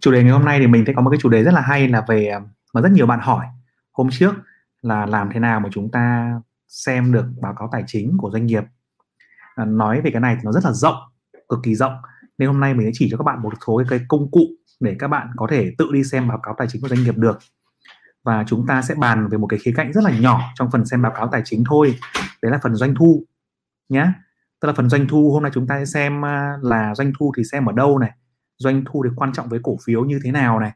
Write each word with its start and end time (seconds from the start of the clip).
chủ 0.00 0.12
đề 0.12 0.22
ngày 0.22 0.32
hôm 0.32 0.44
nay 0.44 0.58
thì 0.58 0.66
mình 0.66 0.84
sẽ 0.86 0.92
có 0.92 1.02
một 1.02 1.10
cái 1.10 1.18
chủ 1.22 1.28
đề 1.28 1.42
rất 1.42 1.54
là 1.54 1.60
hay 1.60 1.88
là 1.88 2.04
về 2.08 2.32
mà 2.74 2.80
rất 2.80 2.92
nhiều 2.92 3.06
bạn 3.06 3.20
hỏi. 3.22 3.46
Hôm 3.92 4.08
trước 4.10 4.34
là 4.82 5.06
làm 5.06 5.30
thế 5.32 5.40
nào 5.40 5.60
mà 5.60 5.68
chúng 5.72 5.90
ta 5.90 6.32
xem 6.68 7.12
được 7.12 7.26
báo 7.40 7.54
cáo 7.58 7.68
tài 7.72 7.84
chính 7.86 8.16
của 8.18 8.30
doanh 8.30 8.46
nghiệp? 8.46 8.64
À, 9.54 9.64
nói 9.64 10.00
về 10.00 10.10
cái 10.10 10.20
này 10.20 10.34
thì 10.36 10.40
nó 10.44 10.52
rất 10.52 10.64
là 10.64 10.72
rộng 10.72 10.96
cực 11.48 11.58
kỳ 11.62 11.74
rộng. 11.74 11.92
Nên 12.38 12.48
hôm 12.48 12.60
nay 12.60 12.74
mình 12.74 12.86
sẽ 12.86 12.90
chỉ 12.94 13.08
cho 13.10 13.16
các 13.16 13.24
bạn 13.24 13.42
một 13.42 13.52
số 13.66 13.82
cái 13.88 14.00
công 14.08 14.30
cụ 14.30 14.40
để 14.80 14.96
các 14.98 15.08
bạn 15.08 15.28
có 15.36 15.46
thể 15.50 15.72
tự 15.78 15.88
đi 15.92 16.04
xem 16.04 16.28
báo 16.28 16.38
cáo 16.38 16.54
tài 16.58 16.68
chính 16.70 16.82
của 16.82 16.88
doanh 16.88 17.02
nghiệp 17.02 17.16
được. 17.16 17.38
Và 18.24 18.44
chúng 18.46 18.66
ta 18.66 18.82
sẽ 18.82 18.94
bàn 18.94 19.28
về 19.28 19.38
một 19.38 19.46
cái 19.46 19.58
khía 19.58 19.72
cạnh 19.76 19.92
rất 19.92 20.04
là 20.04 20.18
nhỏ 20.18 20.40
trong 20.54 20.70
phần 20.70 20.84
xem 20.84 21.02
báo 21.02 21.12
cáo 21.16 21.28
tài 21.32 21.42
chính 21.44 21.64
thôi. 21.68 21.98
Đấy 22.42 22.52
là 22.52 22.58
phần 22.62 22.74
doanh 22.74 22.94
thu 22.94 23.24
nhé 23.88 24.12
tức 24.60 24.68
là 24.68 24.74
phần 24.74 24.88
doanh 24.88 25.08
thu 25.08 25.32
hôm 25.32 25.42
nay 25.42 25.52
chúng 25.54 25.66
ta 25.66 25.78
sẽ 25.78 25.84
xem 25.84 26.24
à, 26.24 26.58
là 26.62 26.94
doanh 26.94 27.12
thu 27.18 27.32
thì 27.36 27.42
xem 27.52 27.66
ở 27.66 27.72
đâu 27.72 27.98
này? 27.98 28.10
Doanh 28.58 28.84
thu 28.86 29.04
thì 29.04 29.10
quan 29.16 29.32
trọng 29.32 29.48
với 29.48 29.60
cổ 29.62 29.76
phiếu 29.84 30.04
như 30.04 30.20
thế 30.24 30.32
nào 30.32 30.60
này, 30.60 30.72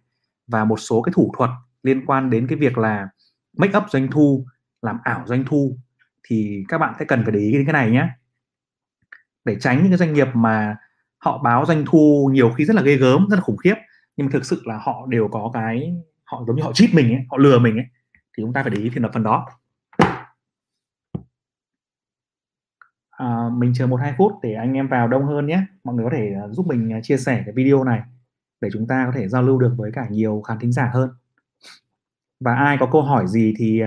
và 0.47 0.65
một 0.65 0.77
số 0.77 1.03
cái 1.03 1.13
thủ 1.15 1.33
thuật 1.37 1.51
liên 1.83 2.07
quan 2.07 2.31
đến 2.31 2.47
cái 2.47 2.59
việc 2.59 2.79
là 2.79 3.09
make 3.57 3.79
up 3.79 3.85
doanh 3.91 4.09
thu, 4.11 4.47
làm 4.83 4.99
ảo 5.05 5.23
doanh 5.27 5.45
thu, 5.47 5.77
thì 6.29 6.65
các 6.69 6.79
bạn 6.79 6.95
sẽ 6.99 7.05
cần 7.05 7.23
phải 7.23 7.33
để 7.33 7.41
ý 7.41 7.53
đến 7.53 7.65
cái 7.67 7.73
này 7.73 7.91
nhé. 7.91 8.09
Để 9.45 9.57
tránh 9.61 9.79
những 9.79 9.91
cái 9.91 9.99
doanh 9.99 10.13
nghiệp 10.13 10.29
mà 10.35 10.77
họ 11.19 11.39
báo 11.39 11.67
doanh 11.67 11.85
thu 11.87 12.31
nhiều 12.33 12.51
khi 12.51 12.65
rất 12.65 12.77
là 12.77 12.83
ghê 12.83 12.97
gớm, 12.97 13.27
rất 13.31 13.37
là 13.37 13.43
khủng 13.43 13.57
khiếp, 13.57 13.75
nhưng 14.17 14.27
mà 14.27 14.31
thực 14.33 14.45
sự 14.45 14.63
là 14.65 14.79
họ 14.83 15.07
đều 15.09 15.29
có 15.29 15.51
cái, 15.55 15.95
họ 16.25 16.45
giống 16.47 16.57
như 16.57 16.63
họ 16.63 16.73
cheat 16.73 16.95
mình 16.95 17.13
ấy, 17.15 17.25
họ 17.31 17.37
lừa 17.37 17.59
mình 17.59 17.77
ấy, 17.77 17.87
thì 18.15 18.43
chúng 18.43 18.53
ta 18.53 18.63
phải 18.63 18.71
để 18.71 18.83
ý 18.83 18.91
thì 18.95 19.01
là 19.01 19.09
phần 19.15 19.23
đó. 19.23 19.47
À, 23.23 23.49
mình 23.53 23.73
chờ 23.75 23.87
một 23.87 23.97
hai 23.97 24.15
phút 24.19 24.33
để 24.43 24.55
anh 24.55 24.73
em 24.73 24.89
vào 24.89 25.09
đông 25.09 25.27
hơn 25.27 25.47
nhé. 25.47 25.63
Mọi 25.85 25.95
người 25.95 26.05
có 26.05 26.11
thể 26.17 26.33
ờ, 26.43 26.53
giúp 26.53 26.67
mình 26.67 26.91
ờ, 26.91 27.01
chia 27.03 27.17
sẻ 27.17 27.43
cái 27.47 27.55
video 27.55 27.85
này 27.85 28.03
để 28.61 28.69
chúng 28.73 28.87
ta 28.87 29.07
có 29.07 29.13
thể 29.15 29.29
giao 29.29 29.43
lưu 29.43 29.59
được 29.59 29.75
với 29.77 29.91
cả 29.93 30.07
nhiều 30.11 30.41
khán 30.41 30.59
thính 30.59 30.73
giả 30.73 30.91
hơn. 30.95 31.11
Và 32.41 32.55
ai 32.55 32.77
có 32.81 32.89
câu 32.93 33.03
hỏi 33.03 33.27
gì 33.27 33.55
thì 33.59 33.83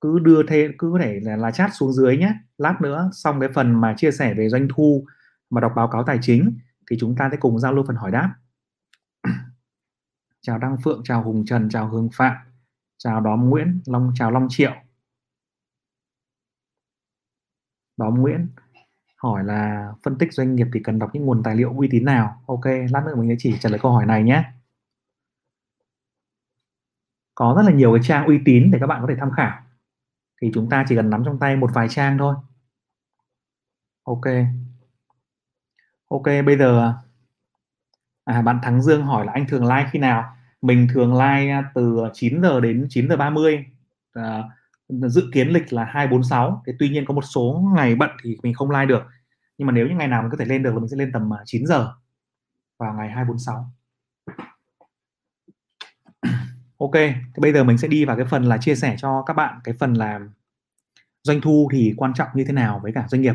cứ 0.00 0.18
đưa 0.18 0.42
thêm 0.48 0.72
cứ 0.78 0.90
có 0.92 0.98
thể 1.02 1.20
là, 1.22 1.36
là 1.36 1.50
chat 1.50 1.70
xuống 1.74 1.92
dưới 1.92 2.16
nhé. 2.16 2.34
Lát 2.58 2.80
nữa 2.80 3.10
xong 3.12 3.40
cái 3.40 3.48
phần 3.54 3.80
mà 3.80 3.94
chia 3.96 4.10
sẻ 4.10 4.34
về 4.34 4.48
doanh 4.48 4.68
thu 4.74 5.06
mà 5.50 5.60
đọc 5.60 5.72
báo 5.76 5.88
cáo 5.88 6.04
tài 6.04 6.18
chính 6.22 6.58
thì 6.90 6.96
chúng 7.00 7.16
ta 7.16 7.28
sẽ 7.30 7.36
cùng 7.36 7.58
giao 7.58 7.72
lưu 7.72 7.84
phần 7.86 7.96
hỏi 7.96 8.10
đáp. 8.10 8.34
Chào 10.40 10.58
Đăng 10.58 10.76
Phượng 10.84 11.00
chào 11.04 11.22
Hùng 11.22 11.44
Trần 11.46 11.68
chào 11.68 11.88
Hương 11.88 12.08
Phạm 12.12 12.36
chào 12.98 13.20
Đóm 13.20 13.50
Nguyễn 13.50 13.80
Long 13.86 14.12
chào 14.14 14.30
Long 14.30 14.46
Triệu. 14.50 14.72
Đóm 17.96 18.14
Nguyễn 18.14 18.48
hỏi 19.16 19.44
là 19.44 19.92
phân 20.02 20.18
tích 20.18 20.32
doanh 20.32 20.56
nghiệp 20.56 20.66
thì 20.74 20.80
cần 20.84 20.98
đọc 20.98 21.10
những 21.12 21.26
nguồn 21.26 21.42
tài 21.42 21.56
liệu 21.56 21.74
uy 21.78 21.88
tín 21.90 22.04
nào? 22.04 22.42
Ok 22.46 22.64
lát 22.64 23.02
nữa 23.06 23.14
mình 23.16 23.28
sẽ 23.30 23.34
chỉ 23.38 23.58
trả 23.60 23.68
lời 23.70 23.78
câu 23.82 23.92
hỏi 23.92 24.06
này 24.06 24.22
nhé. 24.22 24.44
Có 27.34 27.54
rất 27.56 27.62
là 27.62 27.72
nhiều 27.72 27.92
cái 27.94 28.02
trang 28.04 28.26
uy 28.26 28.40
tín 28.44 28.70
để 28.70 28.78
các 28.78 28.86
bạn 28.86 29.00
có 29.02 29.06
thể 29.08 29.14
tham 29.18 29.30
khảo. 29.36 29.58
Thì 30.42 30.50
chúng 30.54 30.68
ta 30.70 30.84
chỉ 30.88 30.96
cần 30.96 31.10
nắm 31.10 31.22
trong 31.24 31.38
tay 31.38 31.56
một 31.56 31.70
vài 31.74 31.88
trang 31.88 32.18
thôi. 32.18 32.34
Ok. 34.04 34.24
Ok 36.08 36.24
bây 36.46 36.58
giờ 36.58 36.94
à, 38.24 38.42
bạn 38.42 38.58
Thắng 38.62 38.82
Dương 38.82 39.02
hỏi 39.02 39.26
là 39.26 39.32
anh 39.32 39.46
thường 39.48 39.64
like 39.66 39.88
khi 39.92 39.98
nào? 39.98 40.36
Mình 40.62 40.88
thường 40.94 41.12
like 41.14 41.50
à, 41.50 41.70
từ 41.74 42.00
9 42.12 42.42
giờ 42.42 42.60
đến 42.60 42.86
9 42.90 43.08
giờ 43.08 43.16
30 43.16 43.66
à, 44.12 44.42
dự 45.00 45.30
kiến 45.32 45.48
lịch 45.48 45.72
là 45.72 45.84
246 45.84 46.62
thì 46.66 46.72
tuy 46.78 46.88
nhiên 46.88 47.04
có 47.06 47.14
một 47.14 47.22
số 47.22 47.72
ngày 47.76 47.94
bận 47.94 48.10
thì 48.22 48.36
mình 48.42 48.54
không 48.54 48.70
like 48.70 48.86
được 48.86 49.02
nhưng 49.58 49.66
mà 49.66 49.72
nếu 49.72 49.86
như 49.86 49.94
ngày 49.94 50.08
nào 50.08 50.22
mình 50.22 50.30
có 50.30 50.36
thể 50.36 50.44
lên 50.44 50.62
được 50.62 50.72
là 50.74 50.78
mình 50.78 50.88
sẽ 50.88 50.96
lên 50.96 51.12
tầm 51.12 51.34
à, 51.34 51.38
9 51.44 51.66
giờ 51.66 51.92
vào 52.78 52.94
ngày 52.94 53.10
246 53.10 53.72
Ok, 56.78 56.92
thì 57.34 57.40
bây 57.40 57.52
giờ 57.52 57.64
mình 57.64 57.78
sẽ 57.78 57.88
đi 57.88 58.04
vào 58.04 58.16
cái 58.16 58.26
phần 58.26 58.44
là 58.44 58.58
chia 58.58 58.74
sẻ 58.74 58.96
cho 58.98 59.22
các 59.26 59.34
bạn 59.34 59.60
cái 59.64 59.74
phần 59.78 59.94
là 59.94 60.20
doanh 61.22 61.40
thu 61.40 61.68
thì 61.72 61.94
quan 61.96 62.14
trọng 62.14 62.28
như 62.34 62.44
thế 62.44 62.52
nào 62.52 62.80
với 62.82 62.92
cả 62.92 63.04
doanh 63.08 63.22
nghiệp. 63.22 63.34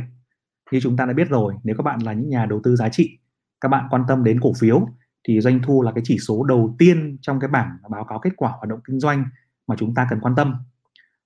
Như 0.72 0.80
chúng 0.82 0.98
ta 0.98 1.06
đã 1.06 1.14
biết 1.14 1.30
rồi, 1.30 1.56
nếu 1.64 1.76
các 1.78 1.84
bạn 1.84 2.00
là 2.00 2.14
những 2.14 2.30
nhà 2.30 2.46
đầu 2.46 2.62
tư 2.64 2.76
giá 2.76 2.90
trị, 2.90 3.18
các 3.62 3.70
bạn 3.70 3.88
quan 3.90 4.04
tâm 4.08 4.24
đến 4.24 4.40
cổ 4.40 4.54
phiếu 4.60 4.88
thì 5.28 5.42
doanh 5.42 5.60
thu 5.64 5.82
là 5.82 5.92
cái 5.92 6.02
chỉ 6.06 6.18
số 6.20 6.44
đầu 6.44 6.76
tiên 6.80 7.18
trong 7.22 7.40
cái 7.40 7.50
bảng 7.50 7.78
báo 7.90 8.04
cáo 8.04 8.20
kết 8.20 8.30
quả 8.38 8.50
hoạt 8.50 8.68
động 8.68 8.80
kinh 8.88 9.00
doanh 9.00 9.26
mà 9.68 9.76
chúng 9.80 9.94
ta 9.94 10.08
cần 10.10 10.20
quan 10.20 10.36
tâm. 10.36 10.56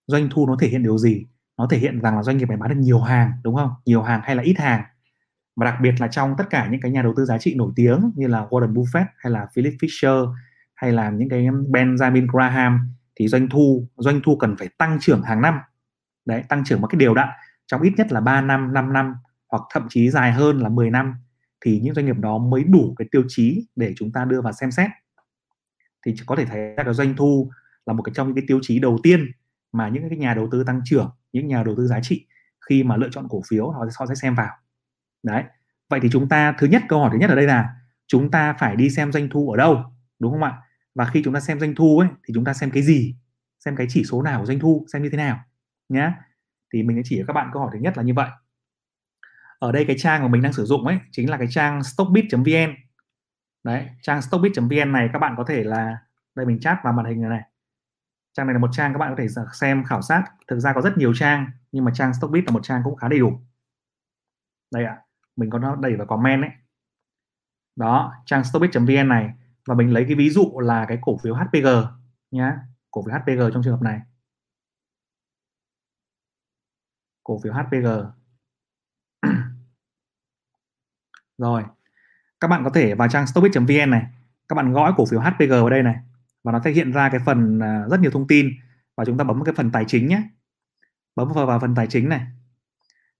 Doanh 0.07 0.29
thu 0.31 0.47
nó 0.47 0.55
thể 0.59 0.67
hiện 0.67 0.83
điều 0.83 0.97
gì? 0.97 1.25
Nó 1.57 1.67
thể 1.69 1.77
hiện 1.77 2.01
rằng 2.01 2.15
là 2.15 2.23
doanh 2.23 2.37
nghiệp 2.37 2.47
này 2.49 2.57
bán 2.57 2.69
được 2.69 2.79
nhiều 2.79 2.99
hàng, 2.99 3.31
đúng 3.43 3.55
không? 3.55 3.69
Nhiều 3.85 4.01
hàng 4.01 4.21
hay 4.23 4.35
là 4.35 4.43
ít 4.43 4.59
hàng. 4.59 4.83
Và 5.55 5.65
đặc 5.65 5.75
biệt 5.81 5.93
là 5.99 6.07
trong 6.07 6.35
tất 6.37 6.49
cả 6.49 6.67
những 6.71 6.81
cái 6.81 6.91
nhà 6.91 7.01
đầu 7.01 7.13
tư 7.17 7.25
giá 7.25 7.37
trị 7.37 7.55
nổi 7.55 7.71
tiếng 7.75 8.11
như 8.15 8.27
là 8.27 8.45
Warren 8.49 8.73
Buffett 8.73 9.05
hay 9.17 9.31
là 9.31 9.47
Philip 9.55 9.73
Fisher 9.73 10.33
hay 10.75 10.91
là 10.91 11.09
những 11.09 11.29
cái 11.29 11.41
Benjamin 11.43 12.27
Graham 12.31 12.93
thì 13.15 13.27
doanh 13.27 13.49
thu 13.49 13.87
doanh 13.97 14.21
thu 14.23 14.35
cần 14.35 14.55
phải 14.57 14.69
tăng 14.77 14.97
trưởng 15.01 15.21
hàng 15.21 15.41
năm 15.41 15.59
đấy 16.25 16.43
tăng 16.49 16.63
trưởng 16.63 16.81
một 16.81 16.87
cái 16.87 16.99
điều 16.99 17.13
đặn 17.13 17.27
trong 17.67 17.81
ít 17.81 17.93
nhất 17.97 18.11
là 18.11 18.19
3 18.19 18.41
năm 18.41 18.73
5 18.73 18.93
năm 18.93 19.13
hoặc 19.49 19.63
thậm 19.73 19.87
chí 19.89 20.09
dài 20.09 20.31
hơn 20.31 20.59
là 20.59 20.69
10 20.69 20.89
năm 20.89 21.13
thì 21.65 21.79
những 21.79 21.93
doanh 21.93 22.05
nghiệp 22.05 22.17
đó 22.17 22.37
mới 22.37 22.63
đủ 22.63 22.95
cái 22.97 23.07
tiêu 23.11 23.23
chí 23.27 23.67
để 23.75 23.93
chúng 23.97 24.11
ta 24.11 24.25
đưa 24.25 24.41
vào 24.41 24.53
xem 24.53 24.71
xét 24.71 24.89
thì 26.05 26.15
có 26.25 26.35
thể 26.35 26.45
thấy 26.45 26.59
là 26.77 26.83
cái 26.83 26.93
doanh 26.93 27.15
thu 27.15 27.51
là 27.85 27.93
một 27.93 28.03
cái 28.03 28.13
trong 28.15 28.27
những 28.27 28.35
cái 28.35 28.43
tiêu 28.47 28.59
chí 28.61 28.79
đầu 28.79 28.97
tiên 29.03 29.31
mà 29.71 29.89
những 29.89 30.09
cái 30.09 30.17
nhà 30.17 30.33
đầu 30.33 30.47
tư 30.51 30.63
tăng 30.63 30.81
trưởng 30.85 31.11
những 31.31 31.47
nhà 31.47 31.63
đầu 31.63 31.75
tư 31.77 31.87
giá 31.87 31.99
trị 32.01 32.27
khi 32.69 32.83
mà 32.83 32.97
lựa 32.97 33.09
chọn 33.11 33.27
cổ 33.29 33.41
phiếu 33.49 33.69
họ, 33.69 33.85
sẽ 33.89 33.95
họ 33.99 34.05
sẽ 34.05 34.15
xem 34.15 34.35
vào. 34.35 34.55
Đấy. 35.23 35.43
Vậy 35.89 35.99
thì 36.03 36.09
chúng 36.11 36.29
ta 36.29 36.55
thứ 36.57 36.67
nhất 36.67 36.81
câu 36.89 36.99
hỏi 36.99 37.09
thứ 37.13 37.17
nhất 37.17 37.29
ở 37.29 37.35
đây 37.35 37.45
là 37.45 37.75
chúng 38.07 38.31
ta 38.31 38.53
phải 38.53 38.75
đi 38.75 38.89
xem 38.89 39.11
doanh 39.11 39.29
thu 39.29 39.51
ở 39.51 39.57
đâu 39.57 39.83
đúng 40.19 40.31
không 40.31 40.43
ạ? 40.43 40.57
Và 40.95 41.05
khi 41.05 41.21
chúng 41.25 41.33
ta 41.33 41.39
xem 41.39 41.59
doanh 41.59 41.75
thu 41.75 41.99
ấy 41.99 42.09
thì 42.27 42.33
chúng 42.33 42.45
ta 42.45 42.53
xem 42.53 42.71
cái 42.71 42.83
gì? 42.83 43.15
Xem 43.59 43.75
cái 43.75 43.87
chỉ 43.89 44.03
số 44.03 44.21
nào 44.21 44.39
của 44.39 44.45
doanh 44.45 44.59
thu 44.59 44.85
xem 44.93 45.03
như 45.03 45.09
thế 45.09 45.17
nào 45.17 45.39
nhé 45.89 46.11
thì 46.73 46.83
mình 46.83 46.97
sẽ 46.97 47.01
chỉ 47.05 47.17
cho 47.19 47.23
các 47.27 47.33
bạn 47.33 47.49
câu 47.53 47.61
hỏi 47.61 47.71
thứ 47.73 47.79
nhất 47.79 47.97
là 47.97 48.03
như 48.03 48.13
vậy. 48.13 48.29
Ở 49.59 49.71
đây 49.71 49.85
cái 49.85 49.95
trang 49.99 50.21
mà 50.21 50.27
mình 50.27 50.41
đang 50.41 50.53
sử 50.53 50.65
dụng 50.65 50.87
ấy 50.87 50.97
chính 51.11 51.29
là 51.29 51.37
cái 51.37 51.47
trang 51.49 51.83
stockbit.vn 51.83 52.75
đấy 53.63 53.89
trang 54.01 54.21
stockbit.vn 54.21 54.91
này 54.91 55.09
các 55.13 55.19
bạn 55.19 55.33
có 55.37 55.43
thể 55.47 55.63
là 55.63 55.97
đây 56.35 56.45
mình 56.45 56.59
chat 56.59 56.77
vào 56.83 56.93
màn 56.93 57.05
hình 57.05 57.21
này, 57.21 57.29
này 57.29 57.41
trang 58.33 58.47
này 58.47 58.53
là 58.53 58.59
một 58.59 58.69
trang 58.71 58.93
các 58.93 58.99
bạn 58.99 59.15
có 59.15 59.23
thể 59.23 59.27
xem 59.53 59.83
khảo 59.83 60.01
sát. 60.01 60.23
Thực 60.47 60.59
ra 60.59 60.73
có 60.73 60.81
rất 60.81 60.97
nhiều 60.97 61.13
trang 61.13 61.51
nhưng 61.71 61.85
mà 61.85 61.91
trang 61.95 62.13
stockbit 62.13 62.45
là 62.45 62.51
một 62.51 62.63
trang 62.63 62.81
cũng 62.83 62.95
khá 62.95 63.07
đầy 63.07 63.19
đủ. 63.19 63.41
Đây 64.73 64.85
ạ 64.85 64.93
à, 64.93 65.01
mình 65.35 65.49
có 65.49 65.59
nó 65.59 65.75
đẩy 65.75 65.95
vào 65.95 66.07
comment 66.07 66.41
đấy 66.41 66.51
đó 67.75 68.13
trang 68.25 68.43
stockbit.vn 68.43 69.09
này. 69.09 69.33
Và 69.65 69.75
mình 69.75 69.93
lấy 69.93 70.05
cái 70.07 70.15
ví 70.15 70.29
dụ 70.29 70.59
là 70.59 70.85
cái 70.87 70.97
cổ 71.01 71.17
phiếu 71.17 71.35
HPG 71.35 71.67
nhá. 72.31 72.59
Cổ 72.91 73.03
phiếu 73.05 73.15
HPG 73.15 73.53
trong 73.53 73.63
trường 73.63 73.73
hợp 73.73 73.81
này. 73.81 74.01
Cổ 77.23 77.39
phiếu 77.43 77.53
HPG 77.53 77.87
rồi 81.37 81.63
các 82.39 82.47
bạn 82.47 82.63
có 82.63 82.69
thể 82.69 82.95
vào 82.95 83.07
trang 83.07 83.27
stockbit.vn 83.27 83.89
này. 83.89 84.05
Các 84.47 84.55
bạn 84.55 84.73
gõ 84.73 84.93
cổ 84.97 85.05
phiếu 85.05 85.19
HPG 85.19 85.49
vào 85.49 85.69
đây 85.69 85.83
này 85.83 85.95
và 86.43 86.51
nó 86.51 86.61
sẽ 86.63 86.71
hiện 86.71 86.91
ra 86.91 87.09
cái 87.09 87.19
phần 87.25 87.59
à, 87.59 87.85
rất 87.89 87.99
nhiều 87.99 88.11
thông 88.11 88.27
tin. 88.27 88.49
Và 88.97 89.05
chúng 89.05 89.17
ta 89.17 89.23
bấm 89.23 89.43
cái 89.43 89.53
phần 89.57 89.71
tài 89.71 89.85
chính 89.87 90.07
nhé. 90.07 90.23
Bấm 91.15 91.31
vào, 91.35 91.45
vào 91.45 91.59
phần 91.59 91.75
tài 91.75 91.87
chính 91.87 92.09
này. 92.09 92.27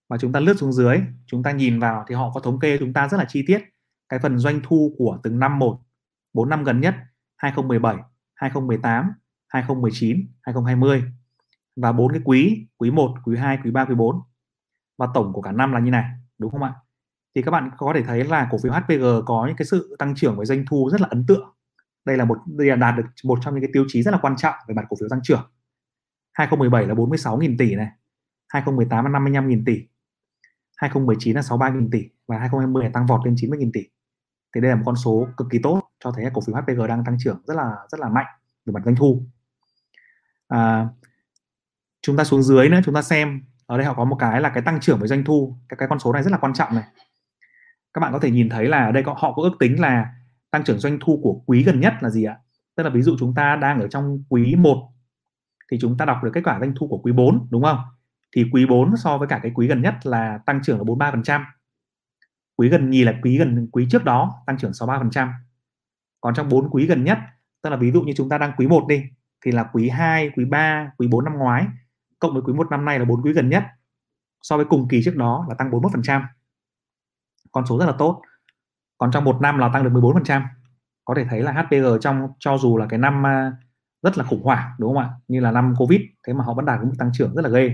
Và 0.10 0.18
chúng 0.18 0.32
ta 0.32 0.40
lướt 0.40 0.58
xuống 0.58 0.74
dưới. 0.74 0.98
Chúng 1.26 1.44
ta 1.44 1.52
nhìn 1.52 1.80
vào 1.80 2.06
thì 2.08 2.16
họ 2.16 2.32
có 2.34 2.40
thống 2.40 2.60
kê 2.60 2.78
chúng 2.78 2.94
ta 2.94 3.08
rất 3.08 3.18
là 3.18 3.26
chi 3.28 3.44
tiết. 3.48 3.64
Cái 4.10 4.20
phần 4.20 4.38
doanh 4.38 4.60
thu 4.64 4.96
của 4.98 5.20
từng 5.24 5.40
năm 5.40 5.60
một 5.60 5.80
4 6.34 6.50
năm 6.50 6.64
gần 6.64 6.82
nhất 6.82 6.96
2017, 7.38 7.96
2018, 8.36 9.12
2019, 9.48 10.28
2020 10.42 11.04
và 11.76 11.92
bốn 11.92 12.12
cái 12.12 12.22
quý, 12.26 12.68
quý 12.78 12.92
1, 12.92 13.12
quý 13.26 13.38
2, 13.38 13.58
quý 13.64 13.72
3, 13.72 13.86
quý 13.86 13.96
4 13.96 14.22
và 14.98 15.08
tổng 15.14 15.34
của 15.34 15.42
cả 15.42 15.52
năm 15.52 15.72
là 15.72 15.80
như 15.80 15.92
này, 15.92 16.06
đúng 16.38 16.52
không 16.52 16.64
ạ? 16.64 16.74
Thì 17.36 17.42
các 17.42 17.52
bạn 17.52 17.70
có 17.78 17.92
thể 17.96 18.04
thấy 18.04 18.24
là 18.24 18.48
cổ 18.52 18.58
phiếu 18.64 18.74
HPG 18.74 19.26
có 19.26 19.46
những 19.48 19.56
cái 19.56 19.66
sự 19.66 19.96
tăng 20.00 20.16
trưởng 20.16 20.38
về 20.38 20.46
doanh 20.46 20.66
thu 20.70 20.90
rất 20.92 21.02
là 21.02 21.08
ấn 21.12 21.26
tượng. 21.26 21.50
Đây 22.06 22.18
là 22.18 22.26
một 22.26 22.38
đây 22.46 22.68
là 22.68 22.76
đạt 22.76 22.96
được 22.98 23.04
một 23.24 23.40
trong 23.42 23.54
những 23.54 23.64
cái 23.64 23.70
tiêu 23.74 23.86
chí 23.88 24.04
rất 24.04 24.12
là 24.12 24.20
quan 24.22 24.36
trọng 24.38 24.56
về 24.68 24.74
mặt 24.74 24.86
cổ 24.90 24.98
phiếu 25.00 25.10
tăng 25.10 25.20
trưởng. 25.24 25.52
2017 26.34 26.88
là 26.88 26.94
46.000 26.94 27.56
tỷ 27.58 27.76
này, 27.76 27.88
2018 28.48 29.06
là 29.06 29.20
55.000 29.20 29.64
tỷ, 29.66 29.88
2019 30.78 31.36
là 31.36 31.42
63.000 31.42 31.90
tỷ 31.92 32.10
và 32.28 32.38
2020 32.38 32.90
tăng 32.94 33.06
vọt 33.06 33.26
lên 33.26 33.36
90.000 33.36 33.70
tỷ. 33.74 33.82
Thì 34.56 34.62
đây 34.62 34.70
là 34.70 34.76
một 34.76 34.84
con 34.86 34.96
số 34.96 35.28
cực 35.38 35.48
kỳ 35.52 35.60
tốt 35.64 35.82
cho 36.04 36.12
thấy 36.12 36.26
cổ 36.34 36.42
phiếu 36.42 36.56
HPG 36.56 36.88
đang 36.88 37.04
tăng 37.06 37.18
trưởng 37.20 37.42
rất 37.48 37.54
là 37.58 37.76
rất 37.92 38.00
là 38.00 38.10
mạnh 38.10 38.26
về 38.66 38.72
mặt 38.72 38.82
doanh 38.86 38.96
thu. 38.96 39.24
À, 40.48 40.88
chúng 42.02 42.18
ta 42.18 42.24
xuống 42.24 42.44
dưới 42.44 42.70
nữa 42.70 42.80
chúng 42.86 42.96
ta 42.96 43.02
xem. 43.02 43.42
Ở 43.66 43.78
đây 43.78 43.86
họ 43.86 43.94
có 43.94 44.06
một 44.06 44.16
cái 44.20 44.42
là 44.42 44.50
cái 44.50 44.64
tăng 44.64 44.80
trưởng 44.80 45.00
về 45.00 45.08
doanh 45.08 45.24
thu 45.24 45.58
cái 45.70 45.78
cái 45.78 45.88
con 45.88 46.00
số 46.00 46.14
này 46.14 46.24
rất 46.24 46.32
là 46.32 46.38
quan 46.38 46.54
trọng 46.54 46.76
này. 46.76 46.84
Các 47.94 48.00
bạn 48.00 48.14
có 48.14 48.20
thể 48.20 48.32
nhìn 48.32 48.50
thấy 48.50 48.68
là 48.68 48.86
ở 48.86 48.92
đây 48.92 49.04
họ 49.06 49.34
có 49.36 49.44
ước 49.44 49.54
tính 49.60 49.82
là 49.82 50.14
tăng 50.52 50.64
trưởng 50.64 50.80
doanh 50.80 50.98
thu 51.02 51.20
của 51.24 51.42
quý 51.46 51.64
gần 51.64 51.80
nhất 51.80 51.94
là 52.02 52.10
gì 52.10 52.24
ạ? 52.24 52.38
Tức 52.76 52.84
là 52.84 52.90
ví 52.90 53.02
dụ 53.02 53.16
chúng 53.20 53.36
ta 53.36 53.56
đang 53.56 53.80
ở 53.80 53.88
trong 53.88 54.24
quý 54.30 54.56
1 54.56 54.90
thì 55.72 55.78
chúng 55.82 55.98
ta 55.98 56.06
đọc 56.06 56.18
được 56.24 56.32
kết 56.34 56.42
quả 56.44 56.60
doanh 56.60 56.74
thu 56.80 56.88
của 56.88 56.98
quý 56.98 57.12
4 57.12 57.48
đúng 57.52 57.64
không? 57.64 57.78
Thì 58.36 58.46
quý 58.52 58.66
4 58.66 58.98
so 58.98 59.18
với 59.18 59.28
cả 59.28 59.40
cái 59.44 59.52
quý 59.56 59.68
gần 59.68 59.82
nhất 59.82 59.96
là 60.04 60.40
tăng 60.46 60.62
trưởng 60.64 60.78
là 60.78 60.84
43% 60.84 61.44
quý 62.56 62.70
gần 62.70 62.90
nhì 62.90 63.04
là 63.04 63.14
quý 63.22 63.38
gần 63.38 63.68
quý 63.72 63.88
trước 63.92 64.04
đó 64.04 64.44
tăng 64.46 64.58
trưởng 64.58 64.72
63% 64.72 65.30
còn 66.22 66.34
trong 66.34 66.50
4 66.50 66.70
quý 66.70 66.88
gần 66.88 67.04
nhất 67.04 67.18
tức 67.62 67.70
là 67.70 67.76
ví 67.76 67.92
dụ 67.92 68.02
như 68.02 68.14
chúng 68.16 68.30
ta 68.30 68.38
đang 68.38 68.52
quý 68.58 68.68
1 68.68 68.86
đi 68.90 69.04
thì 69.46 69.52
là 69.52 69.64
quý 69.74 69.90
2, 69.90 70.32
quý 70.36 70.46
3, 70.46 70.92
quý 70.98 71.08
4 71.08 71.26
năm 71.26 71.34
ngoái 71.38 71.68
cộng 72.20 72.34
với 72.34 72.42
quý 72.42 72.54
1 72.54 72.72
năm 72.72 72.86
nay 72.86 73.00
là 73.00 73.06
4 73.06 73.22
quý 73.22 73.34
gần 73.34 73.50
nhất. 73.50 73.64
So 74.42 74.58
với 74.58 74.66
cùng 74.66 74.88
kỳ 74.88 75.02
trước 75.06 75.16
đó 75.16 75.46
là 75.50 75.56
tăng 75.56 75.72
41% 75.72 76.24
con 77.52 77.66
số 77.66 77.80
rất 77.80 77.86
là 77.86 77.94
tốt 78.00 78.22
còn 79.02 79.12
trong 79.12 79.24
một 79.24 79.42
năm 79.42 79.58
là 79.58 79.70
tăng 79.74 79.84
được 79.84 79.90
14% 79.90 80.42
có 81.06 81.14
thể 81.16 81.26
thấy 81.30 81.42
là 81.42 81.52
HPG 81.52 82.00
trong 82.02 82.28
cho 82.40 82.58
dù 82.58 82.78
là 82.78 82.86
cái 82.90 83.00
năm 83.00 83.26
à, 83.26 83.52
rất 84.02 84.18
là 84.18 84.24
khủng 84.24 84.44
hoảng 84.44 84.72
đúng 84.80 84.94
không 84.94 85.04
ạ? 85.04 85.10
Như 85.28 85.40
là 85.40 85.52
năm 85.52 85.74
Covid 85.78 86.02
thế 86.28 86.34
mà 86.34 86.44
họ 86.44 86.54
vẫn 86.54 86.66
đạt 86.66 86.80
được 86.80 86.86
mức 86.88 86.96
tăng 87.00 87.12
trưởng 87.14 87.36
rất 87.36 87.42
là 87.42 87.50
ghê. 87.50 87.72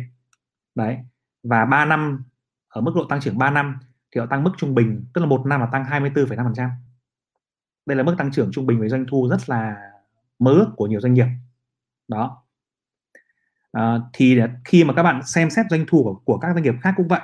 Đấy 0.76 0.98
và 1.44 1.66
3 1.66 1.86
năm 1.86 2.24
ở 2.68 2.82
mức 2.82 2.92
độ 2.96 3.06
tăng 3.10 3.20
trưởng 3.20 3.38
3 3.38 3.50
năm 3.52 3.80
thì 4.12 4.20
họ 4.20 4.26
tăng 4.26 4.44
mức 4.44 4.52
trung 4.58 4.76
bình 4.76 5.06
tức 5.14 5.22
là 5.22 5.28
một 5.28 5.46
năm 5.46 5.60
là 5.60 5.66
tăng 5.72 5.84
24,5% 5.84 6.70
đây 7.86 7.98
là 7.98 8.04
mức 8.04 8.16
tăng 8.18 8.32
trưởng 8.32 8.52
trung 8.52 8.66
bình 8.66 8.82
về 8.82 8.90
doanh 8.90 9.06
thu 9.10 9.28
rất 9.30 9.50
là 9.50 9.76
mơ 10.40 10.52
ước 10.52 10.68
của 10.76 10.88
nhiều 10.88 11.02
doanh 11.02 11.14
nghiệp. 11.14 11.28
Đó. 12.08 12.44
À, 13.72 14.00
thì 14.14 14.40
khi 14.66 14.84
mà 14.84 14.94
các 14.94 15.04
bạn 15.04 15.22
xem 15.26 15.50
xét 15.50 15.66
doanh 15.70 15.86
thu 15.88 16.04
của, 16.04 16.22
của 16.26 16.38
các 16.38 16.54
doanh 16.54 16.64
nghiệp 16.64 16.76
khác 16.82 16.94
cũng 16.98 17.08
vậy 17.08 17.22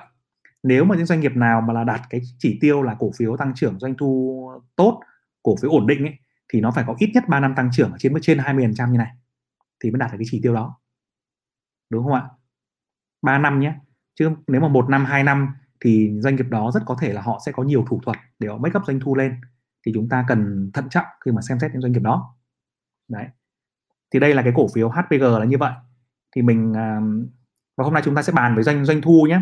nếu 0.63 0.85
mà 0.85 0.95
những 0.95 1.05
doanh 1.05 1.19
nghiệp 1.19 1.35
nào 1.35 1.61
mà 1.61 1.73
là 1.73 1.83
đạt 1.83 2.01
cái 2.09 2.21
chỉ 2.37 2.57
tiêu 2.61 2.81
là 2.81 2.95
cổ 2.99 3.11
phiếu 3.17 3.37
tăng 3.37 3.53
trưởng 3.55 3.79
doanh 3.79 3.95
thu 3.97 4.51
tốt 4.75 5.01
cổ 5.43 5.55
phiếu 5.61 5.71
ổn 5.71 5.87
định 5.87 6.03
ấy, 6.03 6.13
thì 6.53 6.61
nó 6.61 6.71
phải 6.71 6.83
có 6.87 6.95
ít 6.97 7.11
nhất 7.13 7.23
3 7.27 7.39
năm 7.39 7.53
tăng 7.55 7.69
trưởng 7.73 7.91
ở 7.91 7.97
trên 7.97 8.13
trên 8.21 8.37
20% 8.37 8.91
như 8.91 8.97
này 8.97 9.11
thì 9.83 9.91
mới 9.91 9.99
đạt 9.99 10.11
được 10.11 10.17
cái 10.17 10.25
chỉ 10.31 10.39
tiêu 10.43 10.53
đó. 10.53 10.79
Đúng 11.89 12.03
không 12.03 12.13
ạ? 12.13 12.23
3 13.21 13.37
năm 13.37 13.59
nhé. 13.59 13.75
Chứ 14.15 14.29
nếu 14.47 14.61
mà 14.61 14.67
một 14.67 14.89
năm 14.89 15.05
hai 15.05 15.23
năm 15.23 15.55
thì 15.79 16.19
doanh 16.19 16.35
nghiệp 16.35 16.47
đó 16.49 16.71
rất 16.73 16.83
có 16.85 16.97
thể 16.99 17.13
là 17.13 17.21
họ 17.21 17.39
sẽ 17.45 17.51
có 17.51 17.63
nhiều 17.63 17.85
thủ 17.89 17.99
thuật 18.03 18.17
để 18.39 18.47
họ 18.47 18.57
make 18.57 18.79
up 18.79 18.85
doanh 18.87 18.99
thu 18.99 19.15
lên. 19.15 19.41
Thì 19.85 19.91
chúng 19.95 20.09
ta 20.09 20.25
cần 20.27 20.71
thận 20.73 20.89
trọng 20.89 21.05
khi 21.25 21.31
mà 21.31 21.41
xem 21.41 21.59
xét 21.59 21.71
những 21.71 21.81
doanh 21.81 21.91
nghiệp 21.91 22.01
đó. 22.03 22.35
Đấy. 23.07 23.25
Thì 24.13 24.19
đây 24.19 24.33
là 24.33 24.41
cái 24.41 24.53
cổ 24.55 24.67
phiếu 24.73 24.89
HPG 24.89 25.23
là 25.39 25.45
như 25.45 25.57
vậy. 25.57 25.73
Thì 26.35 26.41
mình 26.41 26.73
và 27.77 27.83
hôm 27.83 27.93
nay 27.93 28.01
chúng 28.05 28.15
ta 28.15 28.21
sẽ 28.21 28.33
bàn 28.33 28.55
với 28.55 28.63
doanh 28.63 28.85
doanh 28.85 29.01
thu 29.01 29.25
nhé 29.29 29.41